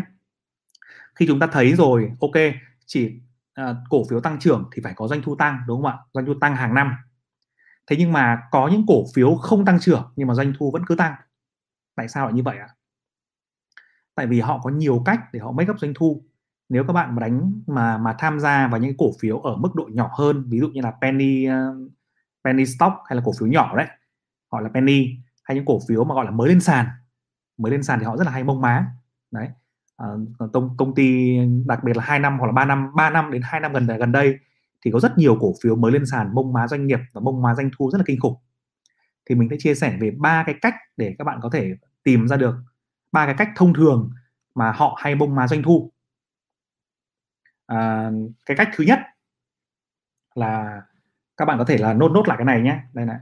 khi 1.22 1.26
chúng 1.28 1.38
ta 1.38 1.46
thấy 1.46 1.74
rồi 1.74 2.12
ok 2.20 2.42
chỉ 2.86 3.20
à, 3.54 3.74
cổ 3.90 4.04
phiếu 4.10 4.20
tăng 4.20 4.38
trưởng 4.38 4.70
thì 4.72 4.82
phải 4.84 4.92
có 4.96 5.08
doanh 5.08 5.22
thu 5.22 5.36
tăng 5.36 5.58
đúng 5.66 5.82
không 5.82 5.92
ạ? 5.92 5.98
Doanh 6.14 6.26
thu 6.26 6.34
tăng 6.40 6.56
hàng 6.56 6.74
năm. 6.74 6.94
Thế 7.86 7.96
nhưng 7.98 8.12
mà 8.12 8.42
có 8.50 8.68
những 8.68 8.84
cổ 8.88 9.04
phiếu 9.14 9.34
không 9.34 9.64
tăng 9.64 9.80
trưởng 9.80 10.12
nhưng 10.16 10.28
mà 10.28 10.34
doanh 10.34 10.52
thu 10.58 10.70
vẫn 10.70 10.86
cứ 10.86 10.94
tăng. 10.94 11.14
Tại 11.94 12.08
sao 12.08 12.24
lại 12.24 12.34
như 12.34 12.42
vậy 12.42 12.58
ạ? 12.58 12.68
Tại 14.14 14.26
vì 14.26 14.40
họ 14.40 14.60
có 14.62 14.70
nhiều 14.70 15.02
cách 15.04 15.20
để 15.32 15.40
họ 15.40 15.52
make 15.52 15.70
up 15.70 15.78
doanh 15.78 15.92
thu. 15.94 16.22
Nếu 16.68 16.84
các 16.84 16.92
bạn 16.92 17.14
mà 17.14 17.20
đánh 17.20 17.62
mà 17.66 17.98
mà 17.98 18.14
tham 18.18 18.40
gia 18.40 18.68
vào 18.68 18.80
những 18.80 18.96
cổ 18.98 19.10
phiếu 19.20 19.38
ở 19.38 19.56
mức 19.56 19.74
độ 19.74 19.90
nhỏ 19.92 20.10
hơn 20.18 20.44
ví 20.48 20.60
dụ 20.60 20.68
như 20.68 20.80
là 20.80 20.90
penny 21.02 21.48
uh, 21.48 21.92
penny 22.44 22.66
stock 22.66 22.94
hay 23.06 23.16
là 23.16 23.22
cổ 23.24 23.32
phiếu 23.40 23.48
nhỏ 23.48 23.76
đấy 23.76 23.86
gọi 24.50 24.62
là 24.62 24.68
penny 24.68 25.16
hay 25.42 25.54
những 25.54 25.64
cổ 25.64 25.78
phiếu 25.88 26.04
mà 26.04 26.14
gọi 26.14 26.24
là 26.24 26.30
mới 26.30 26.48
lên 26.48 26.60
sàn 26.60 26.86
mới 27.56 27.72
lên 27.72 27.82
sàn 27.82 27.98
thì 27.98 28.04
họ 28.04 28.16
rất 28.16 28.24
là 28.24 28.32
hay 28.32 28.44
mông 28.44 28.60
má. 28.60 28.86
Đấy. 29.30 29.48
À, 30.02 30.08
công 30.52 30.76
công 30.76 30.94
ty 30.94 31.38
đặc 31.66 31.84
biệt 31.84 31.96
là 31.96 32.04
hai 32.04 32.18
năm 32.18 32.38
hoặc 32.38 32.46
là 32.46 32.52
3 32.52 32.64
năm 32.64 32.94
3 32.94 33.10
năm 33.10 33.30
đến 33.30 33.42
2 33.44 33.60
năm 33.60 33.72
gần 33.72 33.86
gần 33.86 34.12
đây 34.12 34.38
thì 34.84 34.90
có 34.90 35.00
rất 35.00 35.18
nhiều 35.18 35.36
cổ 35.40 35.52
phiếu 35.62 35.76
mới 35.76 35.92
lên 35.92 36.06
sàn 36.06 36.34
bông 36.34 36.52
má 36.52 36.68
doanh 36.68 36.86
nghiệp 36.86 36.98
và 37.12 37.20
bông 37.20 37.42
má 37.42 37.54
doanh 37.54 37.70
thu 37.76 37.90
rất 37.90 37.98
là 37.98 38.04
kinh 38.06 38.20
khủng. 38.20 38.34
Thì 39.26 39.34
mình 39.34 39.48
sẽ 39.50 39.56
chia 39.58 39.74
sẻ 39.74 39.96
về 40.00 40.10
ba 40.10 40.42
cái 40.46 40.54
cách 40.60 40.74
để 40.96 41.14
các 41.18 41.24
bạn 41.24 41.38
có 41.42 41.50
thể 41.52 41.72
tìm 42.02 42.28
ra 42.28 42.36
được 42.36 42.54
ba 43.12 43.26
cái 43.26 43.34
cách 43.38 43.48
thông 43.56 43.74
thường 43.74 44.10
mà 44.54 44.72
họ 44.72 44.98
hay 45.00 45.14
bông 45.14 45.34
má 45.34 45.48
doanh 45.48 45.62
thu. 45.62 45.92
À, 47.66 48.10
cái 48.46 48.56
cách 48.56 48.68
thứ 48.74 48.84
nhất 48.84 48.98
là 50.34 50.82
các 51.36 51.44
bạn 51.44 51.58
có 51.58 51.64
thể 51.64 51.78
là 51.78 51.92
nốt 51.92 52.08
nốt 52.08 52.28
lại 52.28 52.38
cái 52.38 52.44
này 52.44 52.60
nhé. 52.60 52.80
Đây 52.92 53.06
này. 53.06 53.18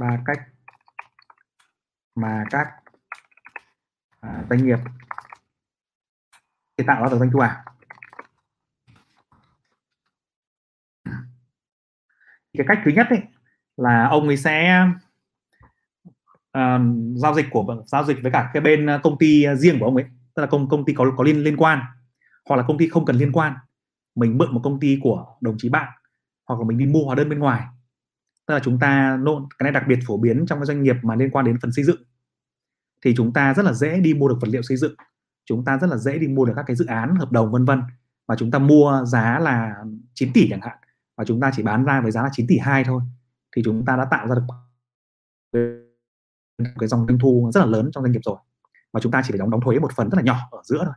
Ba 0.00 0.18
cách 0.26 0.38
mà 2.14 2.44
các 2.50 2.66
à, 4.20 4.44
doanh 4.50 4.66
nghiệp. 4.66 4.78
Để 6.76 6.84
tạo 6.86 7.02
ra 7.02 7.08
được 7.10 7.18
doanh 7.18 7.30
thu 7.30 7.38
à? 7.38 7.64
Cái 12.58 12.66
cách 12.68 12.78
thứ 12.84 12.90
nhất 12.90 13.06
ấy, 13.10 13.22
là 13.76 14.06
ông 14.06 14.26
ấy 14.26 14.36
sẽ 14.36 14.86
uh, 16.58 16.80
giao 17.16 17.34
dịch 17.34 17.46
của 17.50 17.82
giao 17.86 18.04
dịch 18.04 18.22
với 18.22 18.32
cả 18.32 18.50
cái 18.52 18.60
bên 18.60 18.86
ờ, 18.86 19.00
công 19.02 19.18
ty 19.18 19.46
riêng 19.56 19.78
của 19.78 19.84
ông 19.84 19.96
ấy. 19.96 20.04
Tức 20.34 20.40
là 20.42 20.46
công 20.46 20.68
công 20.68 20.84
ty 20.84 20.92
có 20.94 21.12
có 21.16 21.24
liên 21.24 21.44
liên 21.44 21.56
quan 21.56 21.80
hoặc 22.48 22.56
là 22.56 22.62
công 22.62 22.78
ty 22.78 22.88
không 22.88 23.04
cần 23.04 23.16
liên 23.16 23.32
quan. 23.32 23.54
Mình 24.14 24.38
mượn 24.38 24.54
một 24.54 24.60
công 24.64 24.80
ty 24.80 24.98
của 25.02 25.36
đồng 25.40 25.54
chí 25.58 25.68
bạn 25.68 25.92
hoặc 26.46 26.60
là 26.60 26.66
mình 26.66 26.78
đi 26.78 26.86
mua 26.86 27.04
hóa 27.04 27.14
đơn 27.14 27.28
bên 27.28 27.38
ngoài. 27.38 27.66
Tức 28.46 28.54
là 28.54 28.60
chúng 28.60 28.78
ta 28.78 29.18
cái 29.58 29.64
này 29.64 29.72
đặc 29.72 29.84
biệt 29.88 29.98
phổ 30.06 30.16
biến 30.16 30.46
trong 30.46 30.58
các 30.58 30.64
doanh 30.64 30.82
nghiệp 30.82 30.96
mà 31.02 31.14
liên 31.14 31.30
quan 31.30 31.44
đến 31.44 31.58
phần 31.62 31.72
xây 31.72 31.84
dựng 31.84 32.02
thì 33.04 33.14
chúng 33.16 33.32
ta 33.32 33.54
rất 33.54 33.62
là 33.62 33.72
dễ 33.72 34.00
đi 34.00 34.14
mua 34.14 34.28
được 34.28 34.38
vật 34.40 34.48
liệu 34.48 34.62
xây 34.62 34.76
dựng, 34.76 34.94
chúng 35.44 35.64
ta 35.64 35.78
rất 35.78 35.90
là 35.90 35.96
dễ 35.96 36.18
đi 36.18 36.28
mua 36.28 36.44
được 36.44 36.52
các 36.56 36.64
cái 36.66 36.76
dự 36.76 36.86
án 36.86 37.16
hợp 37.16 37.32
đồng, 37.32 37.52
vân 37.52 37.64
vân. 37.64 37.82
Và 38.28 38.36
chúng 38.36 38.50
ta 38.50 38.58
mua 38.58 39.04
giá 39.04 39.38
là 39.38 39.74
9 40.14 40.32
tỷ 40.32 40.48
chẳng 40.50 40.60
hạn 40.60 40.78
và 41.16 41.24
chúng 41.24 41.40
ta 41.40 41.50
chỉ 41.56 41.62
bán 41.62 41.84
ra 41.84 42.00
với 42.00 42.10
giá 42.10 42.22
là 42.22 42.28
9 42.32 42.46
tỷ 42.46 42.58
2 42.58 42.84
thôi, 42.84 43.02
thì 43.56 43.62
chúng 43.64 43.84
ta 43.84 43.96
đã 43.96 44.04
tạo 44.04 44.28
ra 44.28 44.34
được 44.34 44.42
cái 46.78 46.88
dòng 46.88 47.06
doanh 47.06 47.18
thu 47.18 47.50
rất 47.54 47.60
là 47.60 47.66
lớn 47.66 47.90
trong 47.92 48.04
doanh 48.04 48.12
nghiệp 48.12 48.20
rồi. 48.24 48.36
Và 48.92 49.00
chúng 49.00 49.12
ta 49.12 49.22
chỉ 49.24 49.30
phải 49.32 49.38
đóng 49.38 49.50
đóng 49.50 49.60
thuế 49.60 49.78
một 49.78 49.92
phần 49.92 50.10
rất 50.10 50.16
là 50.16 50.22
nhỏ 50.22 50.36
ở 50.50 50.60
giữa 50.64 50.84
thôi. 50.84 50.94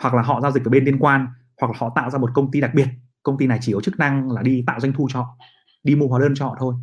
Hoặc 0.00 0.14
là 0.14 0.22
họ 0.22 0.40
giao 0.40 0.52
dịch 0.52 0.64
với 0.64 0.70
bên 0.70 0.84
liên 0.84 0.98
quan, 0.98 1.26
hoặc 1.60 1.72
là 1.72 1.78
họ 1.80 1.92
tạo 1.94 2.10
ra 2.10 2.18
một 2.18 2.30
công 2.34 2.50
ty 2.50 2.60
đặc 2.60 2.70
biệt, 2.74 2.86
công 3.22 3.38
ty 3.38 3.46
này 3.46 3.58
chỉ 3.62 3.72
có 3.72 3.80
chức 3.80 3.98
năng 3.98 4.30
là 4.30 4.42
đi 4.42 4.64
tạo 4.66 4.80
doanh 4.80 4.92
thu 4.92 5.08
cho 5.10 5.20
họ, 5.20 5.36
đi 5.82 5.96
mua 5.96 6.08
hóa 6.08 6.20
đơn 6.20 6.32
cho 6.36 6.46
họ 6.46 6.56
thôi. 6.58 6.74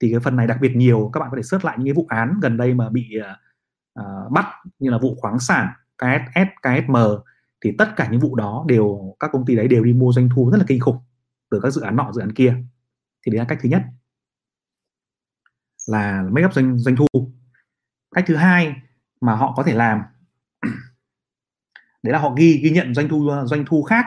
Thì 0.00 0.10
cái 0.10 0.20
phần 0.20 0.36
này 0.36 0.46
đặc 0.46 0.58
biệt 0.60 0.76
nhiều, 0.76 1.10
các 1.12 1.20
bạn 1.20 1.28
có 1.30 1.36
thể 1.36 1.42
search 1.42 1.64
lại 1.64 1.76
những 1.78 1.86
cái 1.86 1.94
vụ 1.94 2.06
án 2.08 2.40
gần 2.42 2.56
đây 2.56 2.74
mà 2.74 2.90
bị 2.90 3.04
ờ, 3.22 3.36
uh, 3.98 4.32
bắt 4.32 4.46
như 4.78 4.90
là 4.90 4.98
vụ 4.98 5.16
khoáng 5.20 5.38
sản 5.38 5.68
KSS, 5.98 6.48
KSM 6.62 6.96
thì 7.60 7.72
tất 7.78 7.96
cả 7.96 8.08
những 8.10 8.20
vụ 8.20 8.34
đó 8.34 8.64
đều 8.68 9.14
các 9.20 9.30
công 9.32 9.46
ty 9.46 9.56
đấy 9.56 9.68
đều 9.68 9.84
đi 9.84 9.92
mua 9.92 10.12
doanh 10.12 10.28
thu 10.34 10.50
rất 10.50 10.58
là 10.58 10.64
kinh 10.68 10.80
khủng 10.80 10.98
từ 11.50 11.60
các 11.62 11.70
dự 11.70 11.80
án 11.80 11.96
nọ 11.96 12.12
dự 12.12 12.20
án 12.20 12.32
kia. 12.32 12.54
Thì 13.26 13.32
đấy 13.32 13.38
là 13.38 13.44
cách 13.44 13.58
thứ 13.62 13.68
nhất 13.68 13.82
là 15.86 16.22
make 16.30 16.46
up 16.46 16.52
doanh 16.52 16.78
doanh 16.78 16.96
thu. 16.96 17.06
Cách 18.14 18.24
thứ 18.26 18.36
hai 18.36 18.76
mà 19.20 19.34
họ 19.34 19.54
có 19.56 19.62
thể 19.62 19.74
làm 19.74 20.02
đấy 22.02 22.12
là 22.12 22.18
họ 22.18 22.34
ghi 22.36 22.60
ghi 22.62 22.70
nhận 22.70 22.94
doanh 22.94 23.08
thu 23.08 23.30
doanh 23.44 23.64
thu 23.66 23.82
khác. 23.82 24.06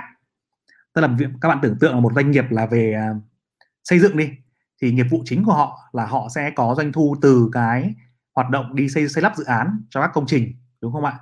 Tức 0.94 1.02
là 1.02 1.18
các 1.42 1.50
bạn 1.50 1.60
tưởng 1.62 1.78
tượng 1.80 1.94
là 1.94 2.00
một 2.00 2.14
doanh 2.16 2.32
nghiệp 2.32 2.46
là 2.50 2.66
về 2.66 2.94
à, 2.94 3.10
xây 3.84 4.00
dựng 4.00 4.18
đi 4.18 4.30
thì 4.82 4.92
nghiệp 4.92 5.06
vụ 5.10 5.22
chính 5.26 5.44
của 5.44 5.54
họ 5.54 5.90
là 5.92 6.06
họ 6.06 6.28
sẽ 6.36 6.52
có 6.56 6.76
doanh 6.78 6.92
thu 6.92 7.16
từ 7.22 7.50
cái 7.52 7.96
hoạt 8.36 8.50
động 8.50 8.76
đi 8.76 8.90
xây 8.90 9.10
xây 9.10 9.24
lắp 9.24 9.36
dự 9.36 9.44
án 9.44 9.82
cho 9.90 10.02
các 10.02 10.12
công 10.14 10.26
trình 10.28 10.54
đúng 10.82 10.94
không 10.94 11.06
ạ? 11.06 11.20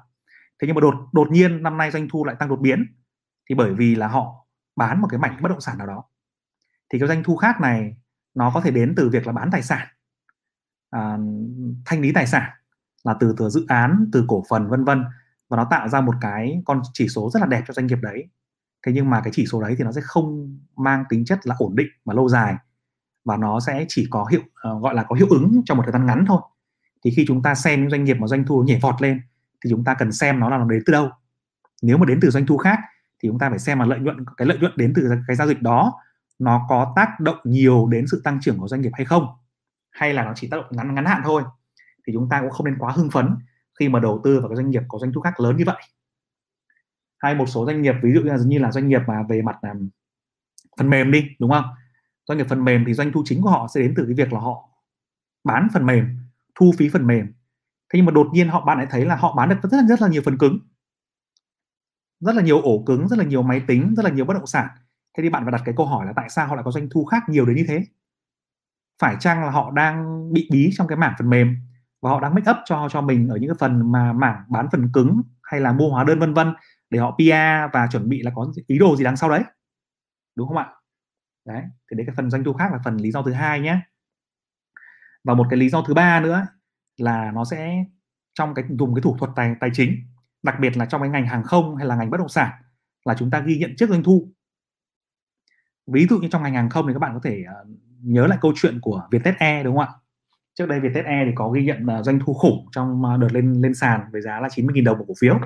Thế 0.62 0.68
nhưng 0.68 0.76
mà 0.76 0.82
đột 0.82 0.96
đột 1.14 1.32
nhiên 1.32 1.64
năm 1.64 1.78
nay 1.78 1.92
doanh 1.92 2.08
thu 2.10 2.26
lại 2.26 2.36
tăng 2.40 2.50
đột 2.50 2.60
biến 2.60 2.86
thì 3.50 3.56
bởi 3.56 3.74
vì 3.74 3.96
là 3.96 4.08
họ 4.08 4.48
bán 4.76 5.02
một 5.02 5.08
cái 5.12 5.20
mảnh 5.20 5.38
bất 5.42 5.50
động 5.50 5.62
sản 5.62 5.78
nào 5.78 5.88
đó 5.88 6.04
thì 6.94 7.00
cái 7.00 7.08
doanh 7.08 7.24
thu 7.24 7.36
khác 7.36 7.62
này 7.62 7.98
nó 8.34 8.52
có 8.54 8.62
thể 8.62 8.72
đến 8.72 8.94
từ 8.98 9.10
việc 9.10 9.28
là 9.28 9.34
bán 9.34 9.50
tài 9.52 9.62
sản 9.62 9.88
à, 10.90 11.18
thanh 11.86 12.02
lý 12.02 12.12
tài 12.14 12.28
sản 12.28 12.50
là 13.04 13.16
từ 13.20 13.36
từ 13.38 13.50
dự 13.50 13.66
án 13.68 14.10
từ 14.12 14.26
cổ 14.28 14.44
phần 14.50 14.68
vân 14.70 14.84
vân 14.84 15.04
và 15.50 15.58
nó 15.58 15.68
tạo 15.70 15.90
ra 15.90 16.02
một 16.02 16.16
cái 16.22 16.62
con 16.66 16.82
chỉ 16.94 17.08
số 17.08 17.30
rất 17.34 17.40
là 17.40 17.46
đẹp 17.46 17.64
cho 17.68 17.74
doanh 17.74 17.88
nghiệp 17.88 18.00
đấy. 18.02 18.30
Thế 18.86 18.92
nhưng 18.96 19.10
mà 19.10 19.22
cái 19.24 19.34
chỉ 19.36 19.46
số 19.46 19.62
đấy 19.62 19.76
thì 19.78 19.84
nó 19.84 19.92
sẽ 19.92 20.02
không 20.04 20.58
mang 20.78 21.04
tính 21.10 21.26
chất 21.26 21.48
là 21.48 21.56
ổn 21.60 21.76
định 21.76 21.88
và 22.06 22.14
lâu 22.14 22.30
dài 22.30 22.56
và 23.26 23.38
nó 23.38 23.60
sẽ 23.60 23.86
chỉ 23.88 24.08
có 24.10 24.26
hiệu 24.32 24.42
uh, 24.42 24.84
gọi 24.84 24.96
là 24.96 25.04
có 25.04 25.16
hiệu 25.16 25.28
ứng 25.30 25.62
trong 25.66 25.78
một 25.78 25.84
thời 25.86 25.94
gian 25.94 26.06
ngắn 26.06 26.26
thôi 26.28 26.42
thì 27.06 27.12
khi 27.16 27.26
chúng 27.28 27.42
ta 27.42 27.56
xem 27.56 27.82
những 27.82 27.90
doanh 27.90 28.04
nghiệp 28.04 28.18
mà 28.20 28.28
doanh 28.28 28.46
thu 28.46 28.64
nhảy 28.64 28.80
vọt 28.82 29.02
lên 29.02 29.22
thì 29.64 29.70
chúng 29.70 29.84
ta 29.84 29.94
cần 29.94 30.12
xem 30.12 30.40
nó 30.40 30.50
là 30.50 30.58
nó 30.58 30.66
đến 30.66 30.84
từ 30.86 30.94
đâu. 30.94 31.10
Nếu 31.82 31.98
mà 31.98 32.06
đến 32.06 32.20
từ 32.22 32.30
doanh 32.30 32.46
thu 32.46 32.58
khác 32.58 32.80
thì 33.24 33.30
chúng 33.30 33.40
ta 33.40 33.50
phải 33.50 33.60
xem 33.60 33.80
là 33.80 33.86
lợi 33.86 34.00
nhuận 34.00 34.26
cái 34.38 34.48
lợi 34.48 34.58
nhuận 34.58 34.72
đến 34.76 34.94
từ 34.96 35.10
cái 35.28 35.36
giao 35.36 35.48
dịch 35.48 35.62
đó 35.62 35.94
nó 36.40 36.66
có 36.70 36.94
tác 36.96 37.20
động 37.20 37.38
nhiều 37.44 37.88
đến 37.88 38.06
sự 38.12 38.22
tăng 38.24 38.40
trưởng 38.42 38.58
của 38.58 38.68
doanh 38.68 38.82
nghiệp 38.82 38.92
hay 38.94 39.06
không? 39.06 39.28
Hay 39.92 40.14
là 40.14 40.24
nó 40.24 40.34
chỉ 40.36 40.48
tác 40.48 40.58
động 40.58 40.68
ngắn 40.70 40.96
ngắn 40.96 41.06
hạn 41.06 41.22
thôi? 41.24 41.44
Thì 42.08 42.14
chúng 42.14 42.30
ta 42.30 42.42
cũng 42.42 42.50
không 42.50 42.66
nên 42.66 42.76
quá 42.80 42.92
hưng 42.92 43.12
phấn 43.12 43.36
khi 43.80 43.90
mà 43.90 44.00
đầu 44.00 44.22
tư 44.24 44.40
vào 44.40 44.50
cái 44.50 44.56
doanh 44.56 44.70
nghiệp 44.70 44.84
có 44.88 45.00
doanh 45.00 45.14
thu 45.14 45.22
khác 45.22 45.40
lớn 45.40 45.58
như 45.58 45.64
vậy. 45.66 45.82
Hay 47.18 47.36
một 47.36 47.46
số 47.46 47.66
doanh 47.66 47.82
nghiệp 47.82 47.96
ví 48.04 48.14
dụ 48.14 48.22
như 48.46 48.60
là 48.60 48.72
doanh 48.72 48.88
nghiệp 48.88 49.02
mà 49.08 49.24
về 49.30 49.42
mặt 49.42 49.56
um, 49.62 49.90
phần 50.78 50.90
mềm 50.90 51.12
đi 51.12 51.26
đúng 51.40 51.52
không? 51.52 51.66
Doanh 52.28 52.38
nghiệp 52.38 52.48
phần 52.50 52.66
mềm 52.66 52.84
thì 52.88 52.94
doanh 52.94 53.12
thu 53.12 53.24
chính 53.26 53.42
của 53.42 53.50
họ 53.50 53.68
sẽ 53.74 53.82
đến 53.82 53.94
từ 53.98 54.06
cái 54.06 54.14
việc 54.14 54.34
là 54.34 54.40
họ 54.40 54.70
bán 55.44 55.68
phần 55.74 55.86
mềm 55.86 56.18
thu 56.60 56.72
phí 56.78 56.90
phần 56.90 57.08
mềm. 57.08 57.26
Thế 57.94 57.98
nhưng 57.98 58.06
mà 58.06 58.12
đột 58.12 58.28
nhiên 58.34 58.50
họ 58.50 58.66
bạn 58.66 58.78
lại 58.78 58.88
thấy 58.90 59.06
là 59.06 59.16
họ 59.16 59.36
bán 59.36 59.50
được 59.50 59.56
rất 59.64 59.78
là, 59.78 59.84
rất 59.88 60.02
là 60.02 60.08
nhiều 60.08 60.22
phần 60.26 60.38
cứng. 60.38 60.60
Rất 62.20 62.36
là 62.36 62.42
nhiều 62.42 62.62
ổ 62.62 62.84
cứng 62.86 63.08
rất 63.08 63.20
là 63.20 63.26
nhiều 63.26 63.44
máy 63.44 63.62
tính 63.68 63.94
rất 63.98 64.06
là 64.06 64.12
nhiều 64.12 64.26
bất 64.26 64.34
động 64.34 64.48
sản. 64.48 64.68
Thế 65.18 65.24
thì 65.24 65.30
bạn 65.30 65.44
phải 65.44 65.52
đặt 65.52 65.62
cái 65.66 65.74
câu 65.78 65.86
hỏi 65.86 66.06
là 66.06 66.14
tại 66.16 66.30
sao 66.30 66.48
họ 66.48 66.56
lại 66.56 66.64
có 66.64 66.72
doanh 66.72 66.90
thu 66.92 67.06
khác 67.06 67.24
nhiều 67.30 67.46
đến 67.46 67.56
như 67.56 67.66
thế? 67.68 67.84
Phải 69.02 69.16
chăng 69.20 69.44
là 69.44 69.50
họ 69.50 69.72
đang 69.72 70.30
bị 70.34 70.50
bí 70.52 70.70
trong 70.74 70.88
cái 70.88 70.98
mảng 70.98 71.14
phần 71.18 71.30
mềm? 71.30 71.56
Và 72.02 72.10
họ 72.10 72.20
đang 72.20 72.36
make 72.36 72.52
up 72.52 72.58
cho 72.66 72.90
cho 72.92 73.02
mình 73.02 73.30
ở 73.30 73.38
những 73.38 73.50
cái 73.50 73.58
phần 73.60 73.92
mà 73.92 74.14
mảng 74.14 74.44
bán 74.50 74.68
phần 74.72 74.90
cứng 74.94 75.22
hay 75.44 75.62
là 75.62 75.74
mua 75.74 75.90
hóa 75.90 76.04
đơn 76.04 76.20
vân 76.20 76.34
vân 76.34 76.54
để 76.90 77.00
họ 77.00 77.12
PR 77.18 77.74
và 77.74 77.88
chuẩn 77.92 78.10
bị 78.10 78.22
là 78.22 78.32
có 78.36 78.52
ý 78.68 78.78
đồ 78.78 78.96
gì 78.96 79.04
đằng 79.04 79.18
sau 79.18 79.30
đấy? 79.30 79.44
Đúng 80.36 80.48
không 80.48 80.58
ạ? 80.58 80.68
Đấy 81.46 81.64
thì 81.92 81.98
đấy 81.98 82.06
cái 82.08 82.16
phần 82.16 82.30
doanh 82.30 82.44
thu 82.44 82.54
khác 82.54 82.72
là 82.72 82.80
phần 82.84 82.98
lý 82.98 83.12
do 83.12 83.22
thứ 83.22 83.32
hai 83.32 83.60
nhé 83.60 83.82
và 85.24 85.34
một 85.34 85.48
cái 85.50 85.60
lý 85.60 85.70
do 85.70 85.82
thứ 85.82 85.94
ba 85.94 86.20
nữa 86.20 86.48
là 86.98 87.32
nó 87.32 87.46
sẽ 87.46 87.86
trong 88.34 88.54
cái, 88.54 88.66
dùng 88.80 88.96
cái 88.96 89.02
thủ 89.02 89.16
thuật 89.20 89.32
tài 89.36 89.56
tài 89.60 89.70
chính, 89.74 89.96
đặc 90.44 90.56
biệt 90.60 90.78
là 90.78 90.86
trong 90.86 91.02
cái 91.02 91.10
ngành 91.10 91.28
hàng 91.28 91.44
không 91.44 91.76
hay 91.76 91.88
là 91.88 91.96
ngành 91.96 92.10
bất 92.10 92.18
động 92.18 92.30
sản 92.30 92.52
là 93.06 93.16
chúng 93.18 93.32
ta 93.32 93.40
ghi 93.40 93.58
nhận 93.58 93.76
trước 93.78 93.90
doanh 93.90 94.04
thu. 94.04 94.28
Ví 95.88 96.08
dụ 96.10 96.20
như 96.20 96.28
trong 96.32 96.44
ngành 96.44 96.54
hàng 96.54 96.70
không 96.70 96.88
thì 96.88 96.94
các 96.94 97.00
bạn 97.00 97.12
có 97.14 97.20
thể 97.24 97.44
ờ, 97.48 97.66
nhớ 98.02 98.28
lại 98.28 98.38
câu 98.42 98.54
chuyện 98.56 98.80
của 98.82 99.08
Vietjet 99.12 99.34
Air, 99.40 99.66
đúng 99.66 99.78
không 99.78 99.86
ạ? 99.86 99.94
Trước 100.54 100.66
đây 100.66 100.80
Vietjet 100.80 101.06
Air 101.06 101.28
thì 101.28 101.32
có 101.36 101.50
ghi 101.50 101.64
nhận 101.64 101.86
ờ, 101.88 102.04
doanh 102.04 102.20
thu 102.26 102.34
khủng 102.34 102.66
trong 102.72 103.06
ờ, 103.06 103.18
đợt 103.18 103.34
lên 103.34 103.62
lên 103.62 103.74
sàn 103.74 104.02
với 104.12 104.22
giá 104.22 104.40
là 104.40 104.48
90.000 104.48 104.84
đồng 104.84 104.98
một 104.98 105.06
cổ 105.08 105.14
phiếu. 105.20 105.40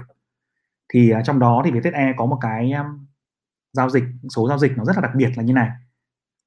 Thì 0.94 1.14
trong 1.26 1.40
đó 1.40 1.62
thì 1.66 1.72
Vietjet 1.72 1.94
Air 1.94 2.16
có 2.18 2.26
một 2.26 2.38
cái 2.42 2.72
giao 3.74 3.90
dịch, 3.90 4.04
số 4.36 4.48
giao 4.50 4.58
dịch 4.58 4.72
nó 4.78 4.86
rất 4.86 4.96
là 4.96 5.02
đặc 5.02 5.12
biệt 5.16 5.30
là 5.36 5.44
như 5.44 5.54
này 5.54 5.70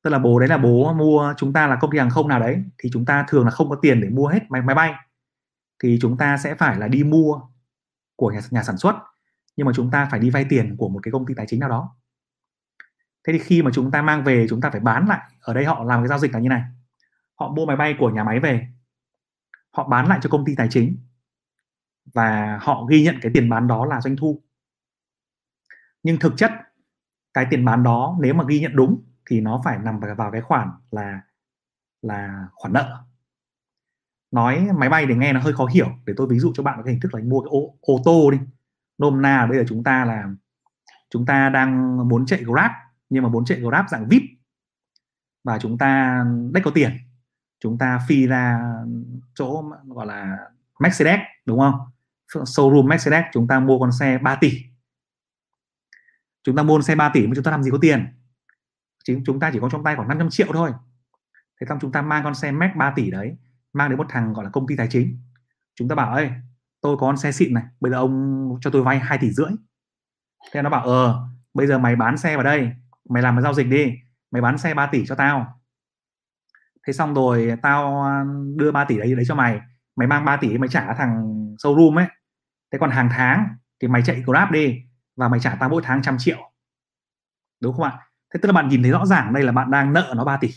tức 0.06 0.10
là 0.10 0.18
bố 0.18 0.38
đấy 0.38 0.48
là 0.48 0.58
bố 0.58 0.92
mua 0.92 1.34
chúng 1.36 1.52
ta 1.52 1.66
là 1.66 1.76
công 1.76 1.90
ty 1.90 1.98
hàng 1.98 2.10
không 2.10 2.28
nào 2.28 2.40
đấy 2.40 2.62
thì 2.78 2.90
chúng 2.92 3.04
ta 3.04 3.25
thường 3.28 3.44
là 3.44 3.50
không 3.50 3.70
có 3.70 3.76
tiền 3.82 4.00
để 4.00 4.08
mua 4.08 4.26
hết 4.26 4.40
máy 4.48 4.62
máy 4.62 4.75
bay. 4.75 4.94
Thì 5.82 5.98
chúng 6.00 6.16
ta 6.16 6.36
sẽ 6.36 6.54
phải 6.54 6.76
là 6.76 6.88
đi 6.88 7.04
mua 7.04 7.40
của 8.16 8.30
nhà, 8.30 8.40
nhà 8.50 8.62
sản 8.62 8.76
xuất 8.78 8.96
nhưng 9.56 9.66
mà 9.66 9.72
chúng 9.75 9.90
ta 9.90 10.08
phải 10.10 10.20
đi 10.20 10.30
vay 10.30 10.46
tiền 10.48 10.76
của 10.76 10.88
một 10.88 11.00
cái 11.02 11.12
công 11.12 11.26
ty 11.26 11.34
tài 11.34 11.46
chính 11.46 11.60
nào 11.60 11.68
đó. 11.68 11.96
Thế 13.26 13.32
thì 13.32 13.38
khi 13.38 13.62
mà 13.62 13.70
chúng 13.75 13.90
ta 13.90 14.02
mang 14.02 14.25
về 14.25 14.46
chúng 14.50 14.60
ta 14.60 14.70
phải 14.70 14.80
bán 14.80 15.08
lại 15.08 15.30
ở 15.40 15.54
đây 15.54 15.64
họ 15.64 15.84
làm 15.84 16.00
cái 16.00 16.08
giao 16.08 16.18
dịch 16.18 16.32
là 16.32 16.38
như 16.38 16.48
này. 16.48 16.62
Họ 17.34 17.48
mua 17.48 17.66
máy 17.66 17.76
bay 17.76 17.94
của 17.98 18.10
nhà 18.10 18.25
máy 18.25 18.40
về 18.40 18.68
họ 19.70 19.88
bán 19.88 20.08
lại 20.08 20.18
cho 20.22 20.30
công 20.30 20.44
ty 20.44 20.54
tài 20.56 20.68
chính 20.70 20.98
và 22.14 22.58
họ 22.62 22.84
ghi 22.90 23.02
nhận 23.02 23.16
cái 23.22 23.32
tiền 23.34 23.48
bán 23.48 23.66
đó 23.66 23.86
là 23.86 24.00
doanh 24.00 24.16
thu. 24.16 24.42
Nhưng 26.02 26.18
thực 26.18 26.32
chất 26.36 26.52
cái 27.34 27.46
tiền 27.50 27.64
bán 27.64 27.82
đó 27.82 28.16
nếu 28.20 28.34
mà 28.34 28.44
ghi 28.48 28.60
nhận 28.60 28.76
đúng 28.76 29.02
thì 29.26 29.40
nó 29.40 29.61
phải 29.64 29.78
nằm 29.78 30.00
vào 30.16 30.30
cái 30.30 30.40
khoản 30.40 30.71
là 30.90 31.21
là 32.02 32.49
khoản 32.52 32.73
nợ. 32.73 33.04
Nói 34.30 34.68
máy 34.78 34.88
bay 34.88 35.06
để 35.06 35.14
nghe 35.14 35.33
nó 35.33 35.40
hơi 35.40 35.52
khó 35.52 35.66
hiểu 35.66 35.88
để 36.04 36.14
tôi 36.16 36.26
ví 36.30 36.38
dụ 36.38 36.52
cho 36.54 36.62
bạn 36.62 36.80
cái 36.85 36.92
hình 36.92 37.00
thức 37.00 37.14
là 37.14 37.21
mua 37.25 37.40
cái 37.40 37.49
ô, 37.50 37.76
ô 37.80 38.00
tô 38.04 38.30
đi. 38.30 38.38
Nôm 38.99 39.23
na 39.23 39.47
bây 39.47 39.59
giờ 39.59 39.64
chúng 39.68 39.85
ta 39.85 40.04
là 40.04 40.25
chúng 41.11 41.26
ta 41.26 41.49
đang 41.49 41.97
muốn 42.09 42.26
chạy 42.26 42.45
grab 42.45 42.71
nhưng 43.09 43.23
mà 43.23 43.28
muốn 43.28 43.45
chạy 43.45 43.61
grab 43.61 43.88
dạng 43.88 44.09
vip. 44.09 44.23
Và 45.45 45.59
chúng 45.59 45.78
ta 45.78 46.25
đếch 46.52 46.64
có 46.64 46.71
tiền. 46.75 46.90
Chúng 47.61 47.78
ta 47.78 48.00
phi 48.09 48.26
ra 48.26 48.61
chỗ 49.35 49.71
gọi 49.87 50.06
là 50.06 50.38
Mercedes 50.80 51.21
đúng 51.47 51.59
không? 51.59 51.75
Showroom 52.28 52.87
Mercedes 52.87 53.25
chúng 53.33 53.49
ta 53.49 53.61
mua 53.61 53.78
con 53.78 53.92
xe 53.92 54.18
3 54.18 54.37
tỷ. 54.40 54.62
Chúng 56.42 56.56
ta 56.56 56.62
mua 56.62 56.80
xe 56.80 56.95
3 56.95 57.11
tỷ 57.14 57.26
mà 57.26 57.33
chúng 57.35 57.45
ta 57.45 57.50
làm 57.50 57.62
gì 57.62 57.71
có 57.71 57.78
tiền? 57.80 58.06
Chính 59.06 59.22
chúng 59.26 59.40
ta 59.40 59.50
chỉ 59.52 59.58
có 59.60 59.68
trong 59.68 59.84
tay 59.84 59.96
khoảng 59.96 60.08
500 60.08 60.30
triệu 60.30 60.46
thôi. 60.52 60.72
Thế 61.60 61.66
xong 61.68 61.78
chúng 61.80 61.92
ta 61.92 62.02
mang 62.02 62.25
con 62.25 62.34
xe 62.34 62.52
Mac 62.52 62.76
3 62.76 62.92
tỷ 62.96 63.10
đấy, 63.10 63.36
mang 63.72 63.90
đến 63.90 63.98
một 63.98 64.06
thằng 64.08 64.32
gọi 64.32 64.44
là 64.44 64.50
công 64.50 64.66
ty 64.66 64.76
tài 64.76 64.88
chính. 64.90 65.18
Chúng 65.75 65.88
ta 65.88 65.94
bảo 65.94 66.14
ơi 66.14 66.30
tôi 66.80 66.96
có 66.96 67.00
con 67.00 67.16
xe 67.16 67.32
xịn 67.32 67.54
này, 67.54 67.64
bây 67.80 67.92
giờ 67.92 67.98
ông 67.98 68.58
cho 68.60 68.70
tôi 68.70 68.82
vay 68.82 68.98
2 68.98 69.18
tỷ 69.18 69.30
rưỡi. 69.30 69.50
Thế 70.52 70.62
nó 70.62 70.70
bảo 70.70 70.84
ờ 70.84 71.28
bây 71.54 71.66
giờ 71.66 71.78
mày 71.78 71.96
bán 71.96 72.16
xe 72.16 72.36
vào 72.36 72.44
đây, 72.44 72.72
mày 73.08 73.22
làm 73.22 73.36
cái 73.36 73.42
giao 73.42 73.54
dịch 73.54 73.66
đi, 73.66 73.92
mày 74.30 74.42
bán 74.42 74.58
xe 74.58 74.75
3 74.75 74.86
tỷ 74.86 75.06
cho 75.06 75.14
tao. 75.14 75.60
Thế 76.86 76.92
xong 76.92 77.14
rồi 77.14 77.52
tao 77.62 78.06
đưa 78.56 78.72
3 78.72 78.84
tỷ 78.84 78.98
đấy 78.98 79.14
đấy 79.14 79.25
cho 79.28 79.34
mày. 79.34 79.60
Mày 79.96 80.08
mang 80.08 80.25
3 80.25 80.36
tỷ 80.36 80.58
mày 80.58 80.68
trả 80.68 80.94
thằng 80.94 81.25
showroom 81.62 81.96
ấy. 81.96 82.06
Thế 82.72 82.78
còn 82.78 82.90
hàng 82.90 83.08
tháng 83.12 83.48
thì 83.80 83.88
mày 83.88 84.02
chạy 84.02 84.22
grab 84.26 84.50
đi 84.50 84.82
và 85.16 85.28
mày 85.28 85.40
trả 85.40 85.54
tao 85.54 85.68
mỗi 85.68 85.82
tháng 85.84 86.02
trăm 86.02 86.16
triệu. 86.18 86.52
Đúng 87.60 87.76
không 87.76 87.84
ạ? 87.84 87.98
Thế 88.36 88.40
tức 88.42 88.46
là 88.46 88.52
bạn 88.52 88.68
nhìn 88.68 88.82
thấy 88.82 88.90
rõ 88.90 89.06
ràng 89.06 89.32
đây 89.32 89.42
là 89.42 89.52
bạn 89.52 89.70
đang 89.70 89.92
nợ 89.92 90.14
nó 90.16 90.24
3 90.24 90.36
tỷ. 90.36 90.48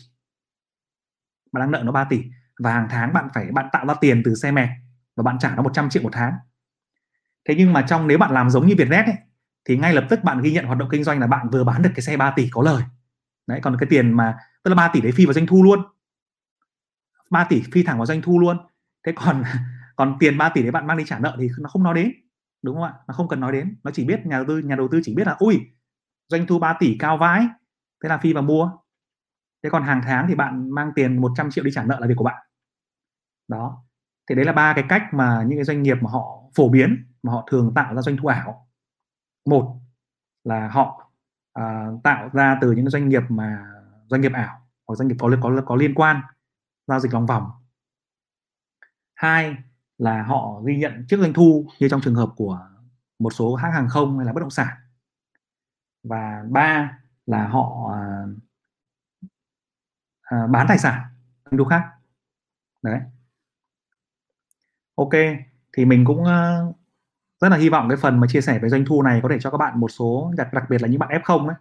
Bạn 1.52 1.62
đang 1.62 1.72
nợ 1.72 1.82
nó 1.86 1.92
3 1.92 2.04
tỷ 2.04 2.24
và 2.60 2.74
hàng 2.74 2.88
tháng 2.90 3.14
bạn 3.14 3.28
phải 3.34 3.52
bạn 3.52 3.70
tạo 3.72 3.86
ra 3.86 3.94
tiền 3.94 4.22
từ 4.26 4.36
xe 4.36 4.52
mẹ 4.52 4.78
và 5.16 5.24
bạn 5.24 5.40
trả 5.40 5.56
nó 5.56 5.64
100 5.64 5.90
triệu 5.90 6.04
một 6.04 6.10
tháng. 6.14 6.34
Thế 7.46 7.56
nhưng 7.58 7.74
mà 7.74 7.86
trong 7.90 8.08
nếu 8.08 8.18
bạn 8.18 8.32
làm 8.32 8.50
giống 8.50 8.68
như 8.68 8.76
Vietnet 8.78 9.06
ấy, 9.06 9.16
thì 9.66 9.78
ngay 9.78 9.94
lập 9.94 10.06
tức 10.10 10.24
bạn 10.24 10.42
ghi 10.42 10.52
nhận 10.52 10.66
hoạt 10.66 10.78
động 10.78 10.90
kinh 10.92 11.04
doanh 11.04 11.20
là 11.20 11.28
bạn 11.28 11.50
vừa 11.50 11.64
bán 11.64 11.82
được 11.82 11.90
cái 11.96 12.02
xe 12.02 12.18
3 12.18 12.32
tỷ 12.32 12.50
có 12.52 12.62
lời. 12.62 12.84
Đấy 13.48 13.60
còn 13.64 13.78
cái 13.80 13.88
tiền 13.90 14.14
mà 14.14 14.38
tức 14.64 14.70
là 14.70 14.76
3 14.76 14.88
tỷ 14.94 15.02
đấy 15.02 15.12
phi 15.12 15.26
vào 15.26 15.34
doanh 15.34 15.48
thu 15.48 15.64
luôn. 15.64 15.80
3 17.32 17.44
tỷ 17.44 17.64
phi 17.72 17.84
thẳng 17.84 17.98
vào 17.98 18.06
doanh 18.06 18.22
thu 18.22 18.40
luôn. 18.40 18.58
Thế 19.06 19.12
còn 19.16 19.44
còn 19.96 20.18
tiền 20.20 20.38
3 20.38 20.50
tỷ 20.50 20.62
đấy 20.62 20.72
bạn 20.72 20.88
mang 20.88 20.98
đi 20.98 21.04
trả 21.08 21.20
nợ 21.20 21.36
thì 21.40 21.50
nó 21.60 21.70
không 21.70 21.84
nói 21.84 21.96
đến 21.96 22.12
đúng 22.62 22.76
không 22.76 22.84
ạ? 22.84 22.94
Nó 23.08 23.14
không 23.14 23.28
cần 23.28 23.40
nói 23.40 23.52
đến. 23.52 23.76
Nó 23.84 23.92
chỉ 23.92 24.06
biết 24.06 24.26
nhà 24.26 24.38
đầu 24.38 24.46
tư 24.48 24.58
nhà 24.58 24.76
đầu 24.76 24.88
tư 24.92 25.02
chỉ 25.04 25.14
biết 25.16 25.28
là 25.28 25.36
ui 25.40 25.60
doanh 26.28 26.48
thu 26.48 26.60
3 26.60 26.74
tỷ 26.80 26.96
cao 27.00 27.18
vãi 27.18 27.48
thế 28.04 28.10
là 28.10 28.18
phi 28.18 28.34
vào 28.34 28.44
mua. 28.44 28.72
Thế 29.64 29.70
còn 29.70 29.84
hàng 29.84 30.02
tháng 30.04 30.26
thì 30.28 30.36
bạn 30.36 30.70
mang 30.70 30.92
tiền 30.96 31.22
100 31.22 31.52
triệu 31.52 31.64
đi 31.64 31.72
trả 31.74 31.84
nợ 31.84 32.00
là 32.00 32.08
việc 32.08 32.14
của 32.18 32.24
bạn. 32.24 32.46
Đó. 33.48 33.84
Thì 34.30 34.36
đấy 34.36 34.46
là 34.46 34.52
ba 34.52 34.74
cái 34.74 34.86
cách 34.90 35.04
mà 35.14 35.44
những 35.48 35.58
cái 35.58 35.64
doanh 35.64 35.84
nghiệp 35.84 35.98
mà 36.02 36.10
họ 36.12 36.44
phổ 36.56 36.70
biến 36.70 37.06
mà 37.24 37.32
họ 37.32 37.48
thường 37.52 37.72
tạo 37.76 37.96
ra 37.96 38.02
doanh 38.02 38.18
thu 38.18 38.28
ảo. 38.28 38.68
Một 39.46 39.80
là 40.44 40.68
họ 40.68 41.12
à, 41.54 41.88
tạo 42.04 42.30
ra 42.34 42.58
từ 42.62 42.72
những 42.72 42.90
doanh 42.90 43.10
nghiệp 43.10 43.24
mà 43.30 43.66
doanh 44.08 44.22
nghiệp 44.22 44.32
ảo 44.34 44.68
hoặc 44.88 44.96
doanh 44.96 45.08
nghiệp 45.08 45.16
có 45.20 45.30
có 45.42 45.62
có 45.66 45.76
liên 45.76 45.94
quan 45.96 46.22
giao 46.88 47.00
dịch 47.00 47.14
lòng 47.14 47.26
vòng. 47.26 47.52
Hai 49.16 49.56
là 49.98 50.24
họ 50.24 50.62
ghi 50.66 50.78
nhận 50.78 51.06
trước 51.08 51.20
doanh 51.20 51.34
thu 51.34 51.68
như 51.80 51.90
trong 51.90 52.02
trường 52.02 52.16
hợp 52.16 52.30
của 52.36 52.70
một 53.20 53.30
số 53.30 53.56
hãng 53.56 53.72
hàng 53.72 53.90
không 53.90 54.18
hay 54.18 54.26
là 54.26 54.34
bất 54.34 54.42
động 54.42 54.50
sản. 54.50 54.78
Và 56.04 56.44
ba 56.50 56.99
là 57.30 57.48
họ 57.48 57.92
à, 57.94 58.24
à, 60.22 60.48
bán 60.48 60.66
tài 60.70 60.78
sản 60.78 61.02
doanh 61.46 61.58
thu 61.58 61.64
khác. 61.64 61.84
Đấy. 62.82 63.00
Ok 64.96 65.14
thì 65.74 65.86
mình 65.86 66.06
cũng 66.06 66.22
uh, 66.22 66.76
rất 67.42 67.50
là 67.50 67.58
hy 67.58 67.70
vọng 67.70 67.90
cái 67.90 67.98
phần 67.98 68.20
mà 68.20 68.28
chia 68.30 68.42
sẻ 68.42 68.60
về 68.60 68.70
doanh 68.70 68.86
thu 68.86 69.02
này 69.02 69.20
có 69.24 69.30
thể 69.30 69.38
cho 69.40 69.52
các 69.52 69.58
bạn 69.58 69.80
một 69.80 69.88
số 69.92 70.34
đặc 70.38 70.54
đặc 70.54 70.64
biệt 70.70 70.82
là 70.82 70.88
những 70.88 71.00
bạn 71.00 71.10
F0 71.10 71.48
ấy 71.48 71.56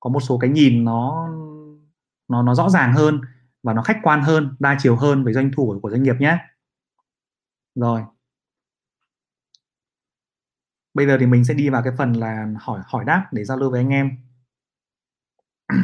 có 0.00 0.10
một 0.10 0.20
số 0.20 0.38
cái 0.38 0.50
nhìn 0.50 0.84
nó 0.84 1.28
nó 2.28 2.42
nó 2.42 2.54
rõ 2.54 2.68
ràng 2.68 2.92
hơn 2.92 3.20
và 3.62 3.72
nó 3.72 3.82
khách 3.82 4.00
quan 4.02 4.22
hơn 4.22 4.56
đa 4.58 4.76
chiều 4.80 4.96
hơn 4.96 5.24
về 5.24 5.32
doanh 5.32 5.50
thu 5.56 5.66
của, 5.66 5.78
của 5.82 5.90
doanh 5.90 6.02
nghiệp 6.02 6.16
nhé. 6.18 6.38
Rồi. 7.74 8.02
Bây 10.94 11.06
giờ 11.06 11.16
thì 11.20 11.26
mình 11.26 11.44
sẽ 11.44 11.54
đi 11.54 11.68
vào 11.68 11.82
cái 11.82 11.92
phần 11.98 12.12
là 12.12 12.46
hỏi 12.60 12.80
hỏi 12.86 13.04
đáp 13.04 13.28
để 13.32 13.44
giao 13.44 13.58
lưu 13.58 13.70
với 13.70 13.80
anh 13.80 13.88
em. 13.88 14.18